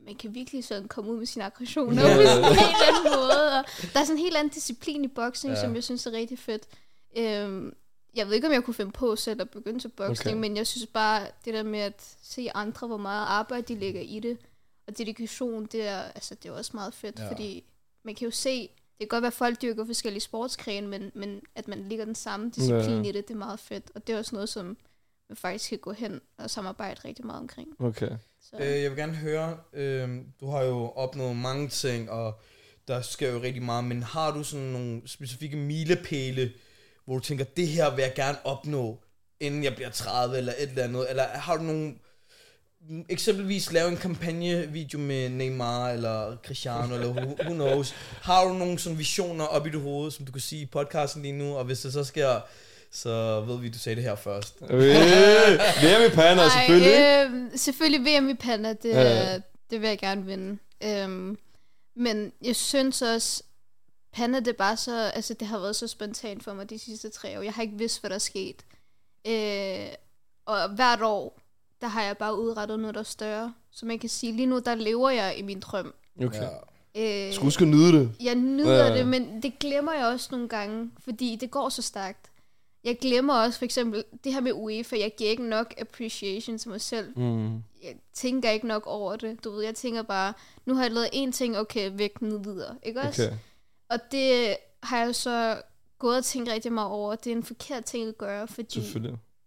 man 0.05 0.15
kan 0.15 0.35
virkelig 0.35 0.63
sådan 0.63 0.87
komme 0.87 1.11
ud 1.11 1.17
med 1.17 1.25
sine 1.25 1.45
aggressioner 1.45 2.01
på 2.01 2.21
sådan 2.25 2.43
en 2.43 2.59
helt 2.59 2.75
anden 2.87 3.11
måde. 3.15 3.59
Og 3.59 3.65
der 3.93 3.99
er 3.99 4.03
sådan 4.03 4.11
en 4.11 4.17
helt 4.23 4.35
anden 4.37 4.53
disciplin 4.53 5.03
i 5.03 5.07
boksning, 5.07 5.55
ja. 5.55 5.61
som 5.61 5.75
jeg 5.75 5.83
synes 5.83 6.05
er 6.05 6.11
rigtig 6.11 6.39
fedt. 6.39 6.63
Øh, 7.17 7.71
jeg 8.15 8.27
ved 8.27 8.33
ikke, 8.33 8.47
om 8.47 8.53
jeg 8.53 8.63
kunne 8.63 8.73
finde 8.73 8.91
på 8.91 9.15
selv 9.15 9.41
at 9.41 9.49
begynde 9.49 9.79
til 9.79 9.87
boksning, 9.87 10.37
Okay. 10.37 10.41
men 10.41 10.57
jeg 10.57 10.67
synes 10.67 10.87
bare, 10.87 11.27
det 11.45 11.53
der 11.53 11.63
med 11.63 11.79
at 11.79 12.15
se 12.21 12.49
andre, 12.55 12.87
hvor 12.87 12.97
meget 12.97 13.25
arbejde 13.27 13.73
de 13.73 13.79
lægger 13.79 14.01
i 14.01 14.19
det, 14.19 14.37
og 14.87 14.97
dedikation, 14.97 15.65
det 15.65 15.87
er, 15.87 16.01
altså, 16.01 16.35
det 16.35 16.49
er 16.49 16.53
også 16.53 16.71
meget 16.73 16.93
fedt, 16.93 17.19
ja. 17.19 17.31
fordi 17.31 17.63
man 18.03 18.15
kan 18.15 18.25
jo 18.25 18.31
se, 18.31 18.61
det 18.61 18.69
kan 18.99 19.07
godt 19.07 19.21
være, 19.21 19.27
at 19.27 19.33
folk 19.33 19.61
dyrker 19.61 19.85
forskellige 19.85 20.21
sportsgrene, 20.21 20.87
men, 20.87 21.11
men 21.15 21.41
at 21.55 21.67
man 21.67 21.87
ligger 21.89 22.05
den 22.05 22.15
samme 22.15 22.49
disciplin 22.55 23.03
Ja. 23.03 23.09
i 23.09 23.11
det, 23.11 23.27
det 23.27 23.33
er 23.33 23.37
meget 23.37 23.59
fedt. 23.59 23.83
Og 23.95 24.07
det 24.07 24.13
er 24.15 24.17
også 24.19 24.35
noget, 24.35 24.49
som 24.49 24.77
man 25.31 25.37
faktisk 25.37 25.69
kan 25.69 25.79
gå 25.79 25.91
hen 25.91 26.21
og 26.37 26.49
samarbejde 26.49 27.01
rigtig 27.05 27.25
meget 27.25 27.39
omkring. 27.39 27.69
Okay. 27.79 28.09
Så. 28.41 28.55
Øh, 28.59 28.81
jeg 28.81 28.91
vil 28.91 28.97
gerne 28.97 29.15
høre, 29.15 29.57
øh, 29.73 30.09
du 30.39 30.49
har 30.49 30.63
jo 30.63 30.89
opnået 30.89 31.35
mange 31.35 31.69
ting, 31.69 32.11
og 32.11 32.39
der 32.87 33.01
sker 33.01 33.31
jo 33.31 33.41
rigtig 33.41 33.63
meget, 33.63 33.83
men 33.83 34.03
har 34.03 34.31
du 34.31 34.43
sådan 34.43 34.65
nogle 34.65 35.01
specifikke 35.05 35.57
milepæle, 35.57 36.51
hvor 37.05 37.13
du 37.15 37.19
tænker, 37.19 37.45
det 37.45 37.67
her 37.67 37.95
vil 37.95 38.01
jeg 38.01 38.13
gerne 38.15 38.45
opnå, 38.45 39.03
inden 39.39 39.63
jeg 39.63 39.75
bliver 39.75 39.89
30 39.89 40.37
eller 40.37 40.53
et 40.57 40.69
eller 40.69 40.83
andet, 40.83 41.09
eller 41.09 41.23
har 41.23 41.57
du 41.57 41.63
nogle, 41.63 41.95
eksempelvis 43.09 43.71
lave 43.71 43.89
en 43.89 43.97
kampagnevideo 43.97 44.99
med 44.99 45.29
Neymar 45.29 45.89
eller 45.89 46.37
Cristiano, 46.45 46.95
eller 46.95 47.09
who, 47.09 47.35
who 47.43 47.53
knows, 47.53 47.91
har 48.21 48.47
du 48.47 48.53
nogle 48.53 48.79
sådan 48.79 48.97
visioner 48.97 49.45
op 49.45 49.67
i 49.67 49.69
dit 49.69 49.81
hoved, 49.81 50.11
som 50.11 50.25
du 50.25 50.31
kan 50.31 50.41
sige 50.41 50.61
i 50.61 50.65
podcasten 50.65 51.21
lige 51.21 51.37
nu, 51.37 51.55
og 51.55 51.65
hvis 51.65 51.81
det 51.81 51.93
så 51.93 52.03
sker, 52.03 52.41
så 52.91 53.41
ved 53.41 53.59
vi, 53.59 53.69
du 53.69 53.79
sagde 53.79 53.95
det 53.95 54.03
her 54.03 54.15
først. 54.15 54.55
Øh, 54.69 54.79
VM 55.83 56.11
i 56.11 56.15
Panna, 56.15 56.49
selvfølgelig. 56.49 56.99
Øh, 56.99 57.51
selvfølgelig 57.59 58.19
VM 58.21 58.29
i 58.29 58.33
Panda, 58.33 58.73
det, 58.73 58.89
Ja, 58.89 59.33
det 59.69 59.81
vil 59.81 59.87
jeg 59.87 59.99
gerne 59.99 60.25
vinde. 60.25 60.57
Øhm, 60.83 61.37
men 61.95 62.31
jeg 62.41 62.55
synes 62.55 63.01
også, 63.01 63.43
Panda, 64.13 64.39
det 64.39 64.47
er 64.47 64.53
bare 64.57 64.77
så, 64.77 64.99
altså 65.15 65.33
det 65.33 65.47
har 65.47 65.59
været 65.59 65.75
så 65.75 65.87
spontant 65.87 66.43
for 66.43 66.53
mig 66.53 66.69
de 66.69 66.79
sidste 66.79 67.09
tre 67.09 67.37
år. 67.39 67.41
Jeg 67.41 67.53
har 67.53 67.61
ikke 67.61 67.77
vidst, 67.77 68.01
hvad 68.01 68.09
der 68.09 68.15
er 68.15 68.19
sket. 68.19 68.55
Øh, 69.27 69.87
og 70.45 70.69
hvert 70.69 71.01
år, 71.01 71.39
der 71.81 71.87
har 71.87 72.03
jeg 72.03 72.17
bare 72.17 72.39
udrettet 72.39 72.79
noget, 72.79 72.95
der 72.95 73.01
er 73.01 73.05
større. 73.05 73.53
Så 73.71 73.85
man 73.85 73.99
kan 73.99 74.09
sige, 74.09 74.33
lige 74.33 74.45
nu, 74.45 74.59
der 74.59 74.75
lever 74.75 75.09
jeg 75.09 75.37
i 75.37 75.41
min 75.41 75.59
drøm. 75.59 75.93
Okay. 76.23 76.41
Ja. 76.95 77.27
Øh, 77.27 77.33
Skal 77.33 77.43
huske 77.43 77.61
at 77.61 77.67
nyde 77.67 77.91
det. 77.99 78.11
jeg 78.19 78.35
nyder 78.35 78.75
Ja. 78.77 78.85
ja. 78.87 78.97
det, 78.97 79.07
men 79.07 79.43
det 79.43 79.59
glemmer 79.59 79.93
jeg 79.93 80.05
også 80.05 80.27
nogle 80.31 80.47
gange, 80.49 80.91
fordi 81.03 81.35
det 81.41 81.51
går 81.51 81.69
så 81.69 81.81
stærkt. 81.81 82.30
Jeg 82.83 82.97
glemmer 83.01 83.33
også 83.33 83.57
for 83.57 83.65
eksempel 83.65 84.03
det 84.23 84.33
her 84.33 84.41
med 84.41 84.51
UEFA. 84.53 84.99
Jeg 84.99 85.13
giver 85.17 85.29
ikke 85.29 85.43
nok 85.49 85.73
appreciation 85.77 86.57
til 86.57 86.69
mig 86.69 86.81
selv. 86.81 87.17
Mm. 87.17 87.53
Jeg 87.83 87.95
tænker 88.13 88.49
ikke 88.49 88.67
nok 88.67 88.83
over 88.87 89.15
det. 89.15 89.43
Du 89.43 89.51
ved, 89.51 89.63
jeg 89.63 89.75
tænker 89.75 90.01
bare, 90.01 90.33
nu 90.65 90.75
har 90.75 90.83
jeg 90.83 90.91
lavet 90.91 91.07
én 91.07 91.31
ting, 91.31 91.57
okay, 91.57 91.91
væk 91.93 92.21
nu 92.21 92.37
videre. 92.37 92.77
Ikke 92.83 93.01
også? 93.01 93.23
Okay. 93.27 93.37
Og 93.89 93.99
det 94.11 94.57
har 94.83 94.97
jeg 94.97 95.15
så 95.15 95.61
gået 95.99 96.17
og 96.17 96.25
tænkt 96.25 96.49
rigtig 96.49 96.73
meget 96.73 96.89
over. 96.89 97.15
Det 97.15 97.31
er 97.31 97.35
en 97.35 97.43
forkert 97.43 97.85
ting 97.85 98.07
at 98.07 98.17
gøre, 98.17 98.47
fordi 98.47 98.79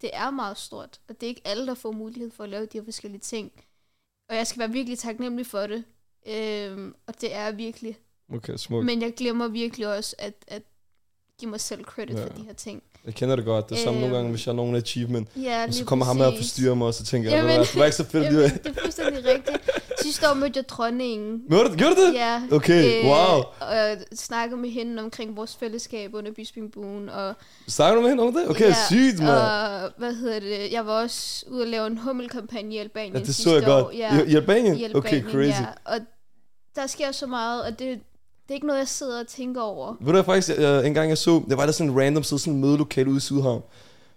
det 0.00 0.10
er 0.12 0.30
meget 0.30 0.58
stort. 0.58 1.00
Og 1.08 1.20
det 1.20 1.26
er 1.26 1.28
ikke 1.28 1.42
alle, 1.44 1.66
der 1.66 1.74
får 1.74 1.92
mulighed 1.92 2.30
for 2.30 2.44
at 2.44 2.50
lave 2.50 2.66
de 2.66 2.78
her 2.78 2.84
forskellige 2.84 3.20
ting. 3.20 3.52
Og 4.28 4.36
jeg 4.36 4.46
skal 4.46 4.60
være 4.60 4.70
virkelig 4.70 4.98
taknemmelig 4.98 5.46
for 5.46 5.66
det. 5.66 5.84
Øhm, 6.26 6.94
og 7.06 7.20
det 7.20 7.34
er 7.34 7.52
virkelig. 7.52 7.98
Okay, 8.32 8.56
smukt. 8.56 8.86
Men 8.86 9.02
jeg 9.02 9.14
glemmer 9.14 9.48
virkelig 9.48 9.96
også 9.96 10.16
at, 10.18 10.34
at 10.48 10.62
give 11.40 11.50
mig 11.50 11.60
selv 11.60 11.84
credit 11.84 12.16
Ja. 12.18 12.24
for 12.24 12.28
de 12.28 12.42
her 12.46 12.52
ting. 12.52 12.82
Jeg 13.06 13.14
kender 13.14 13.36
det 13.36 13.44
godt. 13.44 13.68
Det 13.68 13.78
er 13.78 13.84
samme 13.84 14.00
nogle 14.00 14.06
Øhm, 14.06 14.14
gange, 14.16 14.30
hvis 14.30 14.46
jeg 14.46 14.52
har 14.52 14.56
nogen 14.56 14.76
achievement. 14.76 15.28
Ja, 15.36 15.64
Og 15.68 15.74
så 15.74 15.84
kommer 15.84 16.04
ham 16.04 16.16
her 16.16 16.24
og 16.24 16.32
præcis. 16.32 16.50
forstyrrer 16.52 16.74
mig, 16.74 16.86
og 16.86 16.94
så 16.94 17.04
tænker 17.04 17.30
jeg, 17.30 17.36
Jamen- 17.38 17.60
det 17.60 17.76
var 17.76 17.84
ikke 17.84 17.96
så 17.96 18.04
fedt. 18.04 18.24
Jamen. 18.24 18.38
det 18.40 18.66
er 18.76 18.80
fuldstændig 18.82 19.24
rigtigt. 19.24 19.58
Sidste 20.02 20.30
år 20.30 20.34
mødte 20.34 20.52
jeg 20.58 20.68
dronningen. 20.68 21.42
Du, 21.50 21.56
gjorde 21.76 21.94
du 21.94 22.06
det? 22.06 22.14
Ja. 22.14 22.42
Okay, 22.52 23.04
wow. 23.04 23.42
Og 23.60 23.76
jeg 23.76 23.98
snakkede 24.14 24.60
med 24.60 24.70
hende 24.70 25.02
omkring 25.02 25.36
vores 25.36 25.56
fællesskab 25.56 26.14
under 26.14 26.32
Bispingbuen. 26.32 27.08
Og, 27.08 27.34
Snakker 27.68 27.94
du 27.94 28.00
med 28.00 28.08
hende 28.10 28.22
om 28.22 28.32
det? 28.34 28.48
Okay, 28.50 28.68
ja, 28.68 28.74
sygt, 28.88 29.18
mand. 29.18 29.30
Og 29.30 29.90
hvad 29.96 30.14
hedder 30.14 30.40
det? 30.40 30.72
Jeg 30.72 30.86
var 30.86 30.92
også 31.02 31.44
ude 31.48 31.62
at 31.62 31.68
lave 31.68 31.86
en 31.86 31.98
hummelkampagne 31.98 32.74
i 32.74 32.78
Albanien 32.78 33.14
Ja, 33.16 33.20
det 33.20 33.34
så 33.34 33.54
jeg 33.54 33.68
år. 33.68 33.82
godt. 33.82 33.96
Ja, 33.96 34.22
I, 34.22 34.32
I 34.32 34.34
Albanien? 34.36 34.76
i 34.76 34.84
Albanien, 34.84 34.96
Okay, 34.96 35.22
crazy. 35.22 35.60
Ja. 35.60 35.66
Og 35.84 35.98
der 36.76 36.86
sker 36.86 37.12
så 37.12 37.26
meget, 37.26 37.62
og 37.64 37.78
det, 37.78 38.00
det 38.44 38.50
er 38.50 38.54
ikke 38.54 38.66
noget, 38.66 38.78
jeg 38.78 38.88
sidder 38.88 39.20
og 39.20 39.26
tænker 39.26 39.60
over. 39.60 39.94
Ved 40.00 40.06
du 40.06 40.12
hvad, 40.12 40.24
faktisk, 40.24 40.58
jeg, 40.58 40.86
en 40.86 40.94
gang 40.94 41.08
jeg 41.08 41.18
så, 41.18 41.44
det 41.48 41.56
var 41.56 41.66
der 41.66 41.72
sådan 41.72 41.90
en 41.90 42.00
random 42.00 42.22
sted, 42.22 42.38
sådan 42.38 42.52
en 42.52 42.60
mødelokale 42.60 43.08
ude 43.08 43.16
i 43.16 43.20
Sydhavn. 43.20 43.62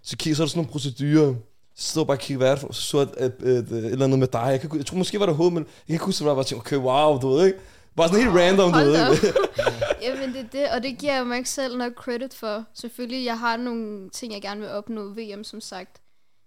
Så, 0.02 0.16
kig, 0.16 0.36
så 0.36 0.42
er 0.42 0.46
der 0.46 0.48
sådan 0.48 0.58
nogle 0.58 0.72
procedurer. 0.72 1.34
Så 1.76 1.90
stod 1.90 2.06
bare 2.06 2.16
og 2.16 2.20
kiggede, 2.20 2.50
er 2.50 2.56
for, 2.56 2.72
så 2.72 2.82
så 2.82 2.98
et, 2.98 3.10
et, 3.18 3.34
et, 3.42 3.72
et, 3.72 3.84
eller 3.92 4.04
andet 4.04 4.18
med 4.18 4.26
dig. 4.26 4.46
Jeg, 4.50 4.60
kan, 4.60 4.76
jeg 4.76 4.86
tror 4.86 4.96
måske 4.96 5.20
var 5.20 5.26
det 5.26 5.36
H, 5.36 5.40
men 5.40 5.56
jeg 5.56 5.64
kan 5.86 5.94
ikke 5.94 6.04
huske, 6.04 6.24
var. 6.24 6.30
Jeg 6.30 6.36
bare 6.36 6.44
tænkte, 6.44 6.62
okay, 6.62 6.76
wow, 6.76 7.20
du 7.20 7.28
ved 7.28 7.46
ikke. 7.46 7.58
Bare 7.96 8.08
sådan 8.08 8.24
helt 8.24 8.36
random, 8.36 8.72
du 8.72 8.78
ved 8.78 9.12
ikke. 9.12 9.26
Jamen 10.02 10.32
det 10.34 10.40
er 10.40 10.48
det, 10.52 10.68
og 10.74 10.82
det 10.82 10.98
giver 10.98 11.14
jeg 11.14 11.26
mig 11.26 11.36
ikke 11.36 11.50
selv 11.50 11.76
nok 11.76 11.92
credit 11.92 12.34
for. 12.34 12.64
Selvfølgelig, 12.74 13.24
jeg 13.24 13.38
har 13.38 13.56
nogle 13.56 14.10
ting, 14.10 14.32
jeg 14.32 14.42
gerne 14.42 14.60
vil 14.60 14.70
opnå 14.70 15.02
VM, 15.02 15.44
som 15.44 15.60
sagt. 15.60 16.00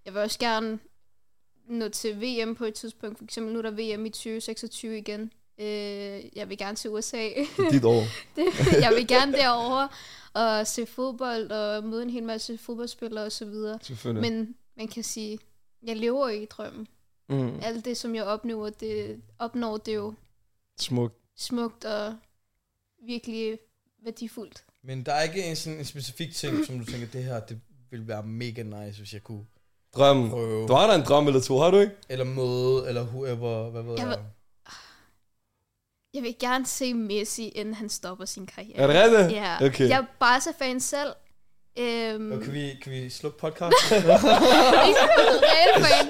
Jeg 0.06 0.14
vil 0.14 0.22
også 0.22 0.40
gerne 0.40 0.80
nå 1.70 1.90
til 1.90 2.22
VM 2.22 2.56
på 2.56 2.66
et 2.66 2.74
tidspunkt. 2.74 3.18
For 3.18 3.24
eksempel 3.24 3.54
nu 3.54 3.60
er 3.60 3.64
der 3.64 3.72
VM 3.72 4.06
i 4.06 4.10
2026 4.10 4.98
igen. 4.98 5.32
Øh, 5.62 6.38
jeg 6.38 6.50
vil 6.50 6.58
gerne 6.58 6.76
til 6.76 6.90
USA. 6.90 7.18
Det 7.58 7.66
er 7.66 7.70
dit 7.72 7.84
år. 7.86 8.04
det, 8.36 8.46
jeg 8.82 8.92
vil 8.96 9.08
gerne 9.08 9.32
derover 9.34 9.88
og 10.34 10.68
se 10.68 10.86
fodbold 10.86 11.52
og 11.52 11.84
møde 11.84 12.04
en 12.04 12.10
hel 12.10 12.24
masse 12.24 12.58
fodboldspillere 12.58 13.26
og 13.26 13.32
så 13.32 13.46
videre. 13.46 13.80
Selvfølgelig. 13.82 14.32
Men 14.32 14.56
man 14.78 14.88
kan 14.88 15.04
sige, 15.04 15.40
jeg 15.84 15.98
lever 15.98 16.30
ikke 16.30 16.44
i 16.44 16.48
drømmen. 16.48 16.88
mm, 17.30 17.60
Alt 17.64 17.86
det, 17.86 17.98
som 17.98 18.16
jeg 18.16 18.24
opnår, 18.24 18.70
det, 18.70 19.22
opnår, 19.40 19.78
det 19.78 19.92
er 19.92 19.96
jo 19.96 20.14
smukt. 20.80 21.16
smukt 21.38 21.86
og 21.86 22.16
virkelig 23.06 23.60
værdifuldt. 24.04 24.64
Men 24.84 25.04
der 25.06 25.14
er 25.14 25.22
ikke 25.24 25.44
en, 25.44 25.56
sådan 25.56 25.80
en 25.80 25.86
specifik 25.86 26.34
ting, 26.36 26.66
som 26.66 26.80
du 26.80 26.86
tænker, 26.86 27.08
det 27.08 27.24
her, 27.24 27.40
det 27.40 27.60
ville 27.92 28.08
være 28.08 28.24
mega 28.24 28.64
nice, 28.64 29.00
hvis 29.00 29.14
jeg 29.14 29.24
kunne 29.24 29.46
Drøm. 29.96 30.30
prøve. 30.30 30.68
Du 30.68 30.74
har 30.74 30.88
da 30.88 30.96
en 30.96 31.06
drøm 31.06 31.28
eller 31.28 31.42
to, 31.42 31.58
har 31.58 31.72
du 31.72 31.78
ikke? 31.80 31.94
Eller 32.10 32.26
møde, 32.26 32.88
eller 32.88 33.06
whoever, 33.06 33.70
hvad 33.70 33.84
ved 33.84 33.94
Jeg 33.98 34.08
jeg. 34.08 34.20
Jeg 36.14 36.24
vil 36.24 36.36
gerne 36.40 36.66
se 36.66 36.94
Messi, 36.94 37.48
inden 37.48 37.74
han 37.74 37.90
stopper 37.90 38.26
sin 38.26 38.46
karriere. 38.46 38.78
Er 38.78 38.88
det 38.88 38.96
rigtigt? 39.04 39.42
Ja. 39.42 39.66
Okay. 39.66 39.90
Jeg 39.90 39.98
er 39.98 40.06
Barca-fan 40.20 40.80
selv. 40.80 41.10
Øhm, 41.80 42.32
Og 42.32 42.42
kan 42.44 42.54
vi, 42.54 42.70
kan 42.84 42.92
vi 42.92 43.10
slukke 43.10 43.40
podcasten? 43.40 43.98
ikke 43.98 45.02
real 45.44 45.84
fan. 45.84 46.10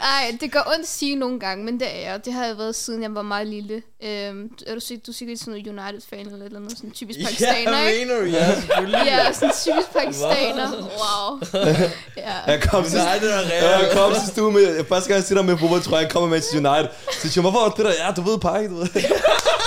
Ej, 0.00 0.36
det 0.40 0.52
gør 0.52 0.60
ondt 0.66 0.82
at 0.82 0.88
sige 0.88 1.14
nogle 1.16 1.40
gange, 1.40 1.64
men 1.64 1.80
det 1.80 1.88
er 1.94 2.10
jeg. 2.10 2.24
Det 2.24 2.32
har 2.32 2.46
jeg 2.46 2.58
været 2.58 2.74
siden 2.74 3.02
jeg 3.02 3.14
var 3.14 3.22
meget 3.22 3.46
lille. 3.46 3.82
Øhm, 4.04 4.50
er 4.66 4.74
du, 4.74 4.80
sikkert- 4.80 5.06
du 5.06 5.10
er 5.10 5.14
sikkert 5.14 5.38
sådan 5.38 5.50
noget 5.52 5.66
United-fan 5.68 6.26
eller 6.32 6.44
eller 6.44 6.58
andet, 6.60 6.72
sådan 6.76 6.90
typisk 6.90 7.18
pakistaner, 7.24 7.78
ja, 7.78 7.84
ikke? 7.88 8.04
mener 8.06 8.20
du? 8.20 8.26
Ja, 8.26 8.54
selvfølgelig. 8.54 9.02
Ja, 9.06 9.32
sådan 9.32 9.54
typisk 9.64 9.92
pakistaner. 9.92 10.70
Wow. 10.72 11.38
Ja. 12.16 12.32
Jeg 12.52 12.62
kom 12.62 12.84
til, 12.84 12.98
United 13.00 13.30
er 13.30 13.40
Ja, 13.40 13.78
jeg 13.78 13.90
kom 13.92 14.12
til 14.12 14.26
stue 14.32 14.52
med, 14.52 14.84
første 14.84 15.08
gang 15.08 15.16
jeg 15.18 15.24
sidder 15.24 15.42
med 15.42 15.58
fodbold, 15.58 15.82
tror 15.82 15.96
jeg, 15.96 16.02
jeg 16.04 16.12
kommer 16.12 16.28
med 16.28 16.40
til 16.40 16.66
United. 16.66 16.88
Så 17.12 17.20
siger 17.20 17.32
jeg, 17.34 17.50
hvorfor 17.50 17.58
er 17.66 17.70
det 17.70 17.84
der? 17.84 18.06
Ja, 18.06 18.12
du 18.16 18.22
ved, 18.22 18.38
pakke, 18.38 18.68
du 18.68 18.74
ved. 18.74 18.88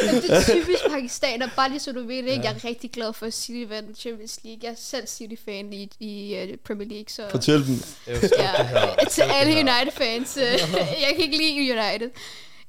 Det 0.00 0.30
er 0.30 0.42
typisk 0.60 0.88
pakistaner, 0.90 1.48
bare 1.56 1.68
lige 1.68 1.80
så 1.80 1.92
du 1.92 2.06
ved 2.06 2.16
det, 2.22 2.28
ikke? 2.30 2.44
Jeg 2.44 2.54
er 2.62 2.64
rigtig 2.68 2.90
glad 2.90 3.12
for 3.12 3.26
at 3.26 3.34
City 3.34 3.68
vandt 3.72 3.98
Champions 3.98 4.38
League. 4.44 4.60
Jeg 4.62 4.70
er 4.70 4.74
selv 4.78 5.06
City-fan 5.06 5.72
i, 5.72 5.90
i 6.00 6.42
uh, 6.52 6.56
Premier 6.66 6.88
League, 6.88 7.04
så... 7.08 7.22
Fortæl 7.30 7.66
dem. 7.66 7.82
Ja, 8.06 8.12
det 8.20 8.30
her. 8.68 8.94
til 9.10 9.22
alle 9.22 9.52
United-fans. 9.52 10.36
jeg 11.04 11.10
kan 11.16 11.24
ikke 11.24 11.36
lide 11.36 11.72
United. 11.80 12.10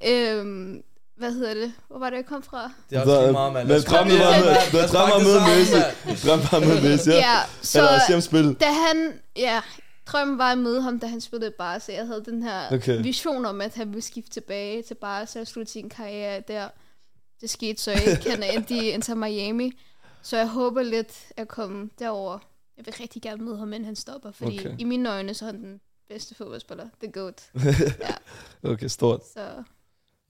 Øhm, 0.07 0.83
hvad 1.17 1.31
hedder 1.31 1.53
det? 1.53 1.73
Hvor 1.87 1.99
var 1.99 2.09
det, 2.09 2.17
jeg 2.17 2.25
kom 2.25 2.43
fra? 2.43 2.71
Det 2.89 2.97
er 2.97 3.01
også 3.01 3.31
meget, 3.31 3.53
mand. 3.53 3.67
Men 3.67 3.83
pakke 3.83 4.19
var 4.19 4.33
det 4.35 4.45
med, 4.45 4.81
var 4.91 5.09
pakke 5.09 5.25
med 5.25 5.57
Messi. 5.57 5.75
mand. 5.75 6.17
Drømmen 6.25 6.47
var 6.51 6.59
med 6.59 6.89
Messi, 6.91 7.09
ja. 7.09 7.15
Ja, 7.17 7.37
så 7.61 7.79
Eller 7.79 8.11
ham 8.11 8.21
spille. 8.21 8.53
da 8.53 8.65
han... 8.65 9.13
Ja, 9.37 9.61
drømmen 10.05 10.37
var 10.37 10.51
at 10.51 10.57
møde 10.57 10.81
ham, 10.81 10.99
da 10.99 11.07
han 11.07 11.21
spillede 11.21 11.51
Barca. 11.57 11.93
Jeg 11.93 12.05
havde 12.07 12.23
den 12.25 12.43
her 12.43 12.73
Okay. 12.73 13.03
vision 13.03 13.45
om, 13.45 13.61
at 13.61 13.75
han 13.75 13.87
ville 13.87 14.01
skifte 14.01 14.31
tilbage 14.31 14.81
til 14.83 14.95
Barca 14.95 15.39
og 15.41 15.47
slutte 15.47 15.71
sin 15.71 15.89
karriere 15.89 16.41
der. 16.47 16.67
Det 17.41 17.49
skete 17.49 17.81
så 17.81 17.91
ikke. 17.91 18.29
Han 18.31 18.43
er 18.43 18.51
endt 18.51 18.71
i 18.71 18.89
Inter 18.89 19.15
Miami. 19.15 19.71
Så 20.21 20.37
jeg 20.37 20.47
håber 20.47 20.83
lidt 20.83 21.13
at 21.37 21.47
komme 21.47 21.89
derover. 21.99 22.39
Jeg 22.77 22.85
vil 22.85 22.93
rigtig 22.99 23.21
gerne 23.21 23.43
møde 23.45 23.57
ham, 23.57 23.73
inden 23.73 23.85
han 23.85 23.95
stopper. 23.95 24.31
Fordi 24.31 24.59
Okay. 24.59 24.75
i 24.79 24.83
mine 24.83 25.09
øjne, 25.11 25.33
så 25.33 25.45
er 25.45 25.51
han 25.51 25.63
den 25.63 25.81
bedste 26.09 26.35
fodboldspiller. 26.35 26.87
The 27.03 27.11
GOAT. 27.11 27.41
ja, 27.99 28.13
Okay, 28.71 28.87
stort. 28.87 29.21
så... 29.33 29.63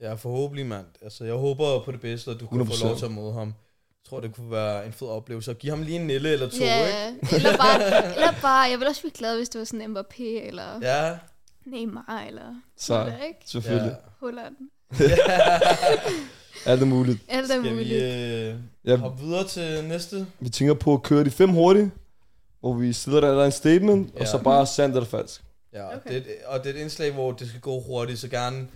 Ja, 0.00 0.14
forhåbentlig, 0.14 0.66
mand. 0.66 0.86
Altså, 1.02 1.24
jeg 1.24 1.34
håber 1.34 1.82
på 1.84 1.92
det 1.92 2.00
bedste, 2.00 2.30
at 2.30 2.40
du 2.40 2.46
kan 2.46 2.60
100%. 2.60 2.64
få 2.80 2.86
lov 2.86 2.96
til 2.96 3.04
at 3.04 3.10
møde 3.12 3.32
ham. 3.32 3.46
Jeg 3.48 4.08
tror, 4.10 4.20
det 4.20 4.34
kunne 4.34 4.50
være 4.50 4.86
en 4.86 4.92
fed 4.92 5.08
oplevelse. 5.08 5.50
Og 5.50 5.56
give 5.58 5.70
ham 5.70 5.82
lige 5.82 6.00
en 6.00 6.06
nille 6.06 6.32
eller 6.32 6.48
to, 6.50 6.56
Ja, 6.60 7.08
ikke? 7.08 7.36
eller 7.36 7.56
bare, 7.56 7.84
eller 8.14 8.32
bare, 8.42 8.70
jeg 8.70 8.78
vil 8.78 8.88
også 8.88 9.00
blive 9.00 9.12
glad, 9.12 9.36
hvis 9.36 9.48
det 9.48 9.58
var 9.58 9.64
sådan 9.64 9.96
Mbappé, 9.96 10.22
eller 10.22 10.78
ja. 10.82 11.06
Ja. 11.08 11.18
Neymar, 11.66 12.24
eller 12.28 12.54
Så, 12.76 12.86
sådan 12.86 13.12
der, 13.12 13.24
ikke? 13.24 13.40
selvfølgelig. 13.46 13.96
Holland. 14.20 14.56
Alt 16.66 16.82
er 16.82 16.86
muligt. 16.86 17.18
Alt 17.28 17.42
er 17.44 17.46
Skal 17.46 17.62
vi 17.62 17.70
muligt. 17.70 18.02
øh, 18.02 18.54
Ja, 18.84 18.96
hoppe 18.96 19.22
videre 19.24 19.46
til 19.48 19.84
næste? 19.84 20.26
vi 20.40 20.48
tænker 20.48 20.74
på 20.74 20.94
at 20.94 21.02
køre 21.02 21.24
de 21.24 21.30
fem 21.30 21.50
hurtigt, 21.50 21.90
hvor 22.60 22.72
vi 22.74 22.92
stiller 22.92 23.20
der, 23.20 23.34
der 23.34 23.40
er 23.42 23.46
en 23.46 23.52
statement, 23.52 24.14
og 24.14 24.20
Ja. 24.20 24.26
så 24.26 24.38
bare 24.38 24.66
sandt 24.66 24.96
eller 24.96 25.08
falsk. 25.08 25.42
Ja, 25.72 25.86
Okay. 25.96 26.10
det, 26.10 26.16
et- 26.16 26.26
og 26.46 26.64
det 26.64 26.70
er 26.70 26.74
et 26.74 26.80
indslag, 26.80 27.12
hvor 27.12 27.32
det 27.32 27.48
skal 27.48 27.60
gå 27.60 27.80
hurtigt, 27.80 28.18
så 28.18 28.28
gerne 28.28 28.66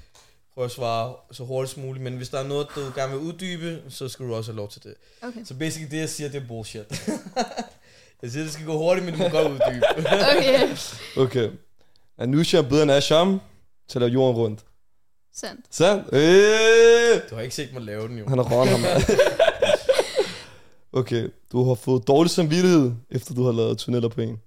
prøv 0.55 0.65
at 0.65 0.71
svare 0.71 1.15
så 1.33 1.45
hurtigt 1.45 1.75
som 1.75 1.83
muligt. 1.83 2.03
Men 2.05 2.17
hvis 2.17 2.29
der 2.29 2.39
er 2.39 2.49
noget, 2.49 2.67
du 2.77 2.81
gerne 2.95 3.13
vil 3.13 3.21
uddybe, 3.21 3.83
så 3.89 4.09
skal 4.09 4.27
du 4.27 4.35
også 4.35 4.51
have 4.53 4.57
lov 4.57 4.69
til 4.71 4.83
det. 4.83 4.95
Okay. 5.23 5.45
Så 5.45 5.55
basically 5.55 5.91
det, 5.91 5.99
jeg 6.01 6.09
siger, 6.09 6.29
det 6.31 6.43
er 6.43 6.47
bullshit. 6.49 7.09
jeg 8.23 8.31
siger, 8.31 8.43
det 8.45 8.53
skal 8.53 8.67
gå 8.67 8.79
hurtigt, 8.79 9.05
men 9.07 9.15
du 9.15 9.23
må 9.23 9.29
godt 9.29 9.47
uddybe. 9.53 9.87
Okay. 10.37 10.69
Okay. 11.17 11.51
Anusha 12.19 12.59
er 12.59 12.63
bedre 12.63 12.83
end 12.83 12.93
Asham 12.93 13.41
til 13.89 13.99
at 13.99 14.01
lave 14.01 14.13
jorden 14.13 14.37
rundt. 14.37 14.61
Sandt. 15.35 15.67
Sandt? 15.71 16.09
Øh! 16.13 17.31
du 17.31 17.35
har 17.35 17.43
ikke 17.43 17.55
set 17.55 17.73
mig 17.73 17.83
lave 17.83 18.09
den 18.09 18.19
jo. 18.19 18.29
Han 18.29 18.39
har 18.39 18.45
råden 18.45 18.69
ham. 18.69 19.03
okay, 21.01 21.29
du 21.53 21.65
har 21.65 21.75
fået 21.75 22.07
dårlig 22.07 22.31
samvittighed, 22.31 22.93
efter 23.11 23.35
du 23.35 23.45
har 23.45 23.53
lavet 23.53 23.79
tunneller 23.79 24.09
på 24.09 24.21
en. 24.21 24.41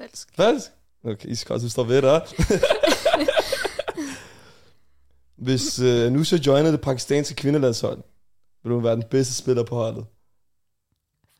Falsk. 0.00 0.28
Falsk? 0.36 0.70
Okay, 1.04 1.28
iskoldt, 1.28 1.62
du 1.62 1.70
står 1.70 1.84
ved 1.84 2.02
der. 2.02 2.20
Hvis 5.36 5.78
uh, 5.80 5.86
Anusha 5.86 6.36
joiner 6.46 6.70
det 6.70 6.80
pakistanske 6.80 7.34
kvindelandshold, 7.34 7.98
vil 8.62 8.72
du 8.72 8.78
være 8.80 8.94
den 8.94 9.04
bedste 9.10 9.34
spiller 9.34 9.62
på 9.64 9.74
holdet. 9.74 10.06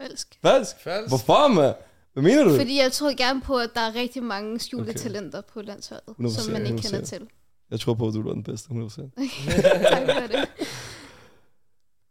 Falsk. 0.01 0.39
Falsk? 0.43 0.77
Falsk. 0.81 1.09
Hvorfor, 1.11 1.49
mand? 1.49 1.75
Hvad 2.13 2.23
mener 2.23 2.45
du? 2.45 2.57
Fordi 2.57 2.79
jeg 2.79 2.93
tror 2.93 3.17
gerne 3.17 3.41
på, 3.41 3.57
at 3.59 3.71
der 3.75 3.81
er 3.81 3.95
rigtig 3.95 4.23
mange 4.23 4.61
skjulte 4.61 4.91
Okay. 4.91 4.99
talenter 4.99 5.41
på 5.41 5.63
landsholdet, 5.63 6.15
100%, 6.21 6.29
som 6.31 6.53
man 6.53 6.67
ikke 6.67 6.79
kender 6.83 7.01
100%. 7.01 7.05
til. 7.05 7.29
Jeg 7.71 7.81
tror 7.81 7.95
på, 7.95 8.09
at 8.09 8.15
du 8.15 8.29
er 8.29 8.33
den 8.33 8.43
bedste, 8.43 8.69
100%. 8.69 8.73
tak 9.91 10.21
for 10.21 10.27
det. 10.27 10.49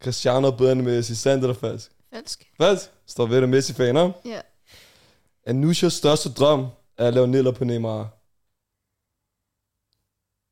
Cristiano 0.02 0.46
er 0.46 0.50
bedre 0.56 0.72
end 0.72 0.82
Messi. 0.82 1.14
Sandt 1.14 1.44
eller 1.44 1.54
falsk? 1.54 1.90
Falsk. 2.14 2.46
Falsk? 2.60 2.90
Står 3.06 3.26
ved 3.26 3.40
det 3.40 3.48
Messi-faner. 3.48 4.10
Ja. 4.24 4.40
Anushas 5.46 5.92
største 5.92 6.32
drøm 6.32 6.66
er 6.98 7.08
at 7.08 7.14
lave 7.14 7.26
niller 7.28 7.50
på 7.50 7.64
Neymar. 7.64 8.12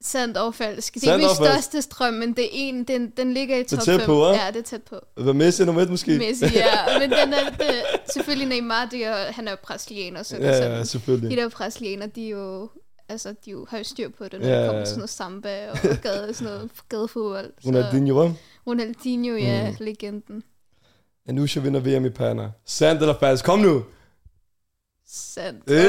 Sandt 0.05 0.37
og 0.37 0.55
falsk. 0.55 0.95
Det 0.95 1.03
er 1.03 1.07
Sandt 1.07 1.25
min 1.25 1.35
største 1.35 1.83
strøm, 1.83 2.15
men 2.15 2.33
det 2.37 2.45
er 2.45 2.49
en, 2.53 2.85
den, 2.85 3.11
den 3.11 3.35
ligger 3.35 3.57
i 3.57 3.61
er 3.61 3.65
top 3.65 3.81
tæt 3.81 4.01
5. 4.01 4.07
på, 4.07 4.27
hva'? 4.27 4.45
Ja, 4.45 4.51
det 4.51 4.57
er 4.57 4.63
tæt 4.63 4.83
på. 4.83 4.97
Hvad 5.17 5.33
Messi 5.35 5.65
nummer 5.65 5.83
et 5.83 5.91
måske? 5.91 6.19
Messi, 6.19 6.45
ja. 6.45 6.99
Men 6.99 7.11
den 7.11 7.33
er, 7.33 7.51
det, 7.51 7.83
selvfølgelig 8.13 8.49
Neymar, 8.49 8.85
det 8.91 9.05
er, 9.05 9.33
han 9.33 9.47
er 9.49 9.51
jo 9.51 9.57
brasilianer, 9.63 10.23
så 10.23 10.37
det 10.37 10.45
er 10.45 10.49
Ja, 10.49 10.57
sådan, 10.57 10.73
ja, 10.73 10.79
de 10.81 10.87
selvfølgelig. 10.87 11.39
der 11.39 11.49
brasilianer, 11.49 12.07
de 12.07 12.25
er 12.27 12.31
jo, 12.31 12.71
altså, 13.09 13.35
de 13.45 13.51
jo, 13.51 13.67
har 13.71 13.79
jo 13.79 13.85
styr 13.85 14.09
på 14.19 14.25
det, 14.25 14.41
når 14.41 14.49
Ja, 14.49 14.61
det 14.61 14.67
kommer 14.69 14.81
til 14.85 14.89
sådan 14.89 14.99
noget 14.99 15.11
samba 15.11 15.71
og 15.71 15.77
gade, 16.03 16.35
sådan 16.35 16.53
noget 16.53 16.71
gadefodbold. 16.89 17.53
Så 17.63 17.69
Ronaldinho, 17.69 18.25
hva'? 18.27 18.33
Ronaldinho, 18.67 19.37
ja, 19.37 19.71
Mm. 19.71 19.77
legenden. 19.81 20.43
Anusha 21.29 21.61
vinder 21.61 21.81
VM 21.81 22.05
i 22.07 22.11
Panna. 22.11 22.51
Sandt 22.67 23.03
eller 23.03 23.15
falsk? 23.21 23.45
Kom 23.45 23.59
nu! 23.59 23.85
Sandt. 25.09 25.71
Øh! 25.71 25.77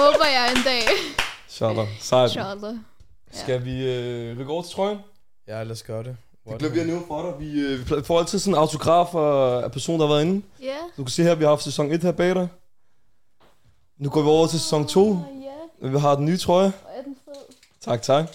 Håber 0.00 0.26
jeg 0.26 0.50
en 0.56 0.62
dag. 0.64 0.82
Inshallah. 1.48 1.86
Sejt. 2.00 2.30
Inshallah. 2.30 2.74
Skal 3.32 3.64
vi 3.64 3.86
øh, 3.94 4.38
rykke 4.38 4.52
over 4.52 4.62
til 4.62 4.74
trøjen? 4.74 4.98
Ja, 5.48 5.62
lad 5.62 5.70
os 5.72 5.82
gøre 5.82 6.02
det. 6.02 6.16
Det 6.48 6.58
glemte 6.58 6.78
jeg 6.78 6.86
nu 6.86 7.02
for 7.08 7.22
dig. 7.22 7.46
Vi, 7.46 7.60
øh, 7.60 7.78
vi 7.98 8.02
får 8.04 8.18
altid 8.18 8.38
sådan 8.38 8.54
en 8.54 8.58
autograf 8.58 9.14
af 9.64 9.72
personen, 9.72 10.00
der 10.00 10.06
har 10.06 10.14
været 10.14 10.24
inde. 10.24 10.42
Ja. 10.62 10.76
Du 10.96 11.02
kan 11.04 11.10
se 11.10 11.22
her, 11.22 11.34
vi 11.34 11.44
har 11.44 11.50
haft 11.50 11.62
sæson 11.62 11.92
1 11.92 12.02
her 12.02 12.12
bag 12.12 12.34
dig. 12.34 12.48
Nu 13.98 14.10
går 14.10 14.22
vi 14.22 14.28
over 14.28 14.46
til 14.46 14.60
sæson 14.60 14.86
2. 14.88 15.10
Oh, 15.10 15.16
ja, 15.42 15.88
Vi 15.88 15.98
har 15.98 16.16
den 16.16 16.24
nye 16.24 16.36
trøje. 16.36 16.70
hvor 16.70 16.90
er 16.90 17.02
den 17.02 17.16
fed. 17.24 17.34
Tak, 17.80 18.02
tak. 18.02 18.28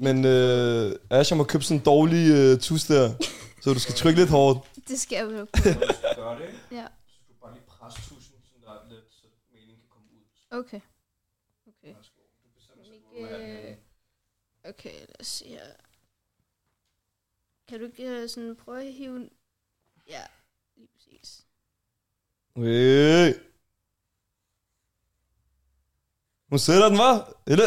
Men 0.00 0.24
øh, 0.24 0.92
Asher 1.10 1.36
må 1.36 1.44
købe 1.44 1.64
sådan 1.64 1.76
en 1.78 1.84
dårlig 1.84 2.30
øh, 2.34 2.60
tus 2.60 2.84
der. 2.84 3.12
Så 3.62 3.72
du 3.74 3.78
skal 3.80 3.94
trykke 3.94 4.18
lidt 4.20 4.30
hårdt. 4.30 4.58
Det 4.88 5.00
skal 5.00 5.16
jeg 5.16 5.26
vel. 5.26 5.34
gøre 6.16 6.38
det, 6.38 6.46
ikke? 6.46 6.58
Ja. 6.72 6.86
Så 7.08 7.22
du 7.28 7.34
bare 7.42 7.52
lige 7.54 7.62
presse 7.68 8.00
tusen, 8.08 8.34
så 8.44 8.54
der 8.66 8.70
er 8.72 8.88
lidt, 8.90 9.04
så 9.10 9.26
meningen 9.52 9.76
kan 9.76 9.88
komme 9.90 10.08
ud. 10.16 10.58
Okay. 10.58 10.80
Okay. 11.66 11.94
Øh, 13.70 13.76
okay, 14.64 14.92
lad 15.00 15.20
os 15.20 15.26
se 15.26 15.44
her. 15.48 15.60
Kan 17.68 17.78
du 17.80 17.84
ikke 17.86 18.02
øh, 18.08 18.28
sådan 18.28 18.56
prøve 18.56 18.86
at 18.86 18.92
hive... 18.92 19.30
Ja, 20.08 20.22
lige 20.76 20.88
præcis. 20.94 21.44
Hey. 22.56 23.34
Hun 26.50 26.58
sætter 26.58 26.88
den, 26.88 26.98
var? 26.98 27.32
Eller? 27.46 27.64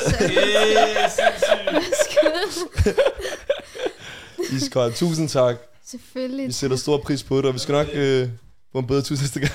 Iskold. 4.56 4.94
Tusind 4.94 5.30
tak. 5.30 5.56
Selvfølgelig. 5.86 6.48
Vi 6.48 6.52
sætter 6.52 6.78
stor 6.78 6.98
pris 6.98 7.24
på 7.24 7.38
det, 7.38 7.46
og 7.46 7.54
vi 7.54 7.60
skal 7.60 7.74
nok 7.74 7.88
øh, 7.94 8.30
få 8.72 8.80
en 8.80 8.88
bedre 8.88 9.02
tus 9.02 9.22
næste 9.22 9.40
gang. 9.40 9.52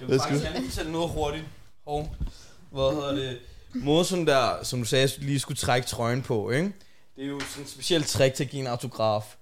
Jeg 0.00 0.08
vil 0.08 0.18
faktisk 0.28 0.44
gerne 0.44 0.64
fortælle 0.64 0.92
noget 0.92 1.10
hurtigt. 1.10 1.44
Hov. 1.86 2.16
Hvad 2.72 2.94
hedder 2.94 3.12
det? 3.14 4.06
Sådan 4.06 4.26
der, 4.26 4.64
som 4.64 4.78
du 4.78 4.84
sagde, 4.84 5.02
jeg 5.02 5.24
lige 5.24 5.40
skulle 5.40 5.58
trække 5.58 5.88
trøjen 5.88 6.22
på, 6.22 6.50
ikke? 6.50 6.72
Det 7.16 7.24
er 7.24 7.28
jo 7.28 7.40
sådan 7.40 7.62
en 7.62 7.68
speciel 7.68 8.04
trick 8.04 8.34
til 8.34 8.44
at 8.44 8.50
give 8.50 8.60
en 8.60 8.66
autograf. 8.66 9.36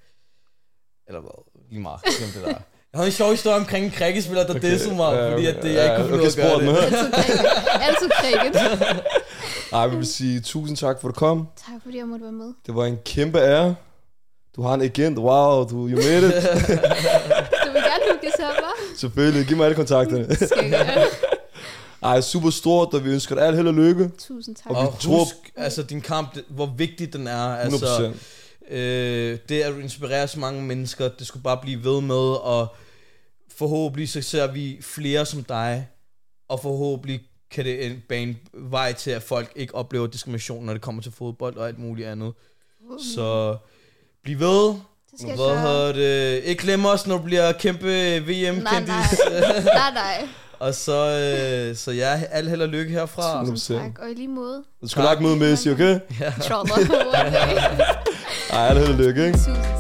Eller 1.07 1.21
hvad? 1.21 1.45
Lige 1.71 1.81
meget. 1.81 2.01
Glem 2.19 2.31
det 2.31 2.43
der. 2.45 2.61
Jeg 2.93 2.99
havde 2.99 3.07
en 3.09 3.13
sjov 3.13 3.31
historie 3.31 3.57
omkring 3.57 3.85
en 3.85 3.91
krikkespiller, 3.91 4.47
der 4.47 4.55
okay. 4.55 4.71
dissede 4.73 4.95
mig, 4.95 5.15
Ja, 5.15 5.33
fordi 5.33 5.47
at 5.47 5.57
det, 5.63 5.75
ja, 5.75 5.75
jeg 5.75 5.85
ikke 6.01 6.11
kunne 6.11 6.21
okay, 6.23 6.31
finde 6.33 6.47
ud 6.49 6.53
af 6.53 6.57
at 6.57 6.91
gøre 6.91 6.91
det. 6.91 7.15
Altid 7.81 8.09
krikket. 8.21 8.61
Ej, 9.73 9.87
vi 9.87 9.97
vil 9.97 10.07
sige 10.07 10.41
tusind 10.41 10.77
tak 10.77 11.01
for, 11.01 11.09
at 11.09 11.15
du 11.15 11.19
kom. 11.19 11.49
Tak 11.57 11.75
fordi 11.85 11.99
jeg 11.99 12.07
måtte 12.07 12.23
være 12.23 12.33
med. 12.33 12.47
Det 12.67 12.75
var 12.75 12.85
en 12.85 12.99
kæmpe 13.05 13.39
ære. 13.39 13.75
Du 14.57 14.63
har 14.63 14.75
en 14.75 14.83
agent. 14.83 15.19
Wow, 15.19 15.65
du 15.69 15.89
you 15.89 15.97
made 15.97 16.27
it. 16.27 16.33
Du 17.65 17.73
vil 17.73 17.83
gerne 17.83 18.05
hukkes 18.13 18.33
her, 18.39 18.49
hva'? 18.51 18.99
Selvfølgelig. 18.99 19.47
Giv 19.47 19.57
mig 19.57 19.65
alle 19.65 19.77
kontakterne. 19.77 20.35
Skal 20.47 20.71
jeg. 20.71 21.07
Ej, 22.03 22.21
super 22.21 22.51
stort, 22.51 22.95
og 22.95 23.05
vi 23.05 23.11
ønsker 23.11 23.35
dig 23.35 23.45
alt 23.45 23.57
held 23.57 23.69
og 23.69 23.75
lykke. 23.75 24.11
Tusind 24.29 24.57
tak. 24.57 24.67
Og 24.71 24.83
vi 24.83 24.87
Og 24.87 24.99
tror- 25.01 25.19
husk, 25.19 25.35
altså 25.57 25.83
din 25.83 26.01
kamp, 26.01 26.35
det- 26.35 26.45
hvor 26.49 26.67
vigtig 26.77 27.13
den 27.13 27.27
er. 27.27 27.57
100%. 27.65 28.15
Øh, 28.71 29.39
det 29.49 29.63
at 29.63 29.73
du 29.75 29.79
inspirerer 29.79 30.27
så 30.27 30.39
mange 30.39 30.63
mennesker, 30.63 31.09
det 31.19 31.27
skulle 31.27 31.43
bare 31.43 31.59
blive 31.63 31.85
ved 31.85 32.01
med, 32.01 32.37
og 32.43 32.77
forhåbentlig 33.59 34.09
så 34.09 34.23
ser 34.23 34.47
vi 34.47 34.79
flere 34.83 35.27
som 35.27 35.45
dig, 35.45 35.89
og 36.49 36.61
forhåbentlig 36.61 37.21
kan 37.51 37.65
det 37.65 37.87
en 37.87 38.03
bane 38.09 38.37
vej 38.55 38.93
til, 38.93 39.11
at 39.11 39.23
folk 39.23 39.53
ikke 39.57 39.75
oplever 39.75 40.07
diskrimination, 40.07 40.65
når 40.67 40.73
det 40.73 40.83
kommer 40.83 41.03
til 41.03 41.13
fodbold 41.13 41.57
og 41.57 41.69
alt 41.69 41.79
muligt 41.79 42.09
andet. 42.09 42.33
Så 43.15 43.57
bliv 44.25 44.39
ved. 44.41 44.69
det 44.69 44.81
skal 45.19 45.29
jeg 45.29 45.37
Hvad 45.37 45.61
hedder 45.61 45.93
det? 45.93 46.43
Ikke 46.45 46.63
glem 46.63 46.85
os, 46.85 47.07
når 47.07 47.17
du 47.17 47.23
bliver 47.23 47.53
kæmpe 47.53 47.87
Nej, 47.87 48.19
VM-kendis. 48.19 48.89
nej. 48.89 49.63
Nej, 49.65 49.93
nej. 49.95 50.29
og 50.59 50.75
så, 50.75 50.93
øh, 51.71 51.77
så 51.77 51.91
ja, 51.93 52.23
al 52.31 52.49
held 52.49 52.63
og 52.63 52.69
lykke 52.69 52.93
herfra. 52.93 53.43
100%. 53.45 53.51
Tusind 53.51 53.79
tak. 53.79 53.99
Og 53.99 54.11
i 54.11 54.15
lige 54.15 54.29
måde. 54.29 54.65
Du 54.83 54.89
skal 54.89 55.03
nok 55.03 55.21
møde 55.21 55.37
Messi, 55.37 55.71
okay? 55.71 56.01
One 56.51 57.31
day. 57.31 57.61
Ej, 58.53 58.75
det 58.75 58.83
er 58.83 58.89
og 58.89 58.95
lykke, 58.95 59.27
ikke? 59.27 59.39
Tusind 59.39 59.78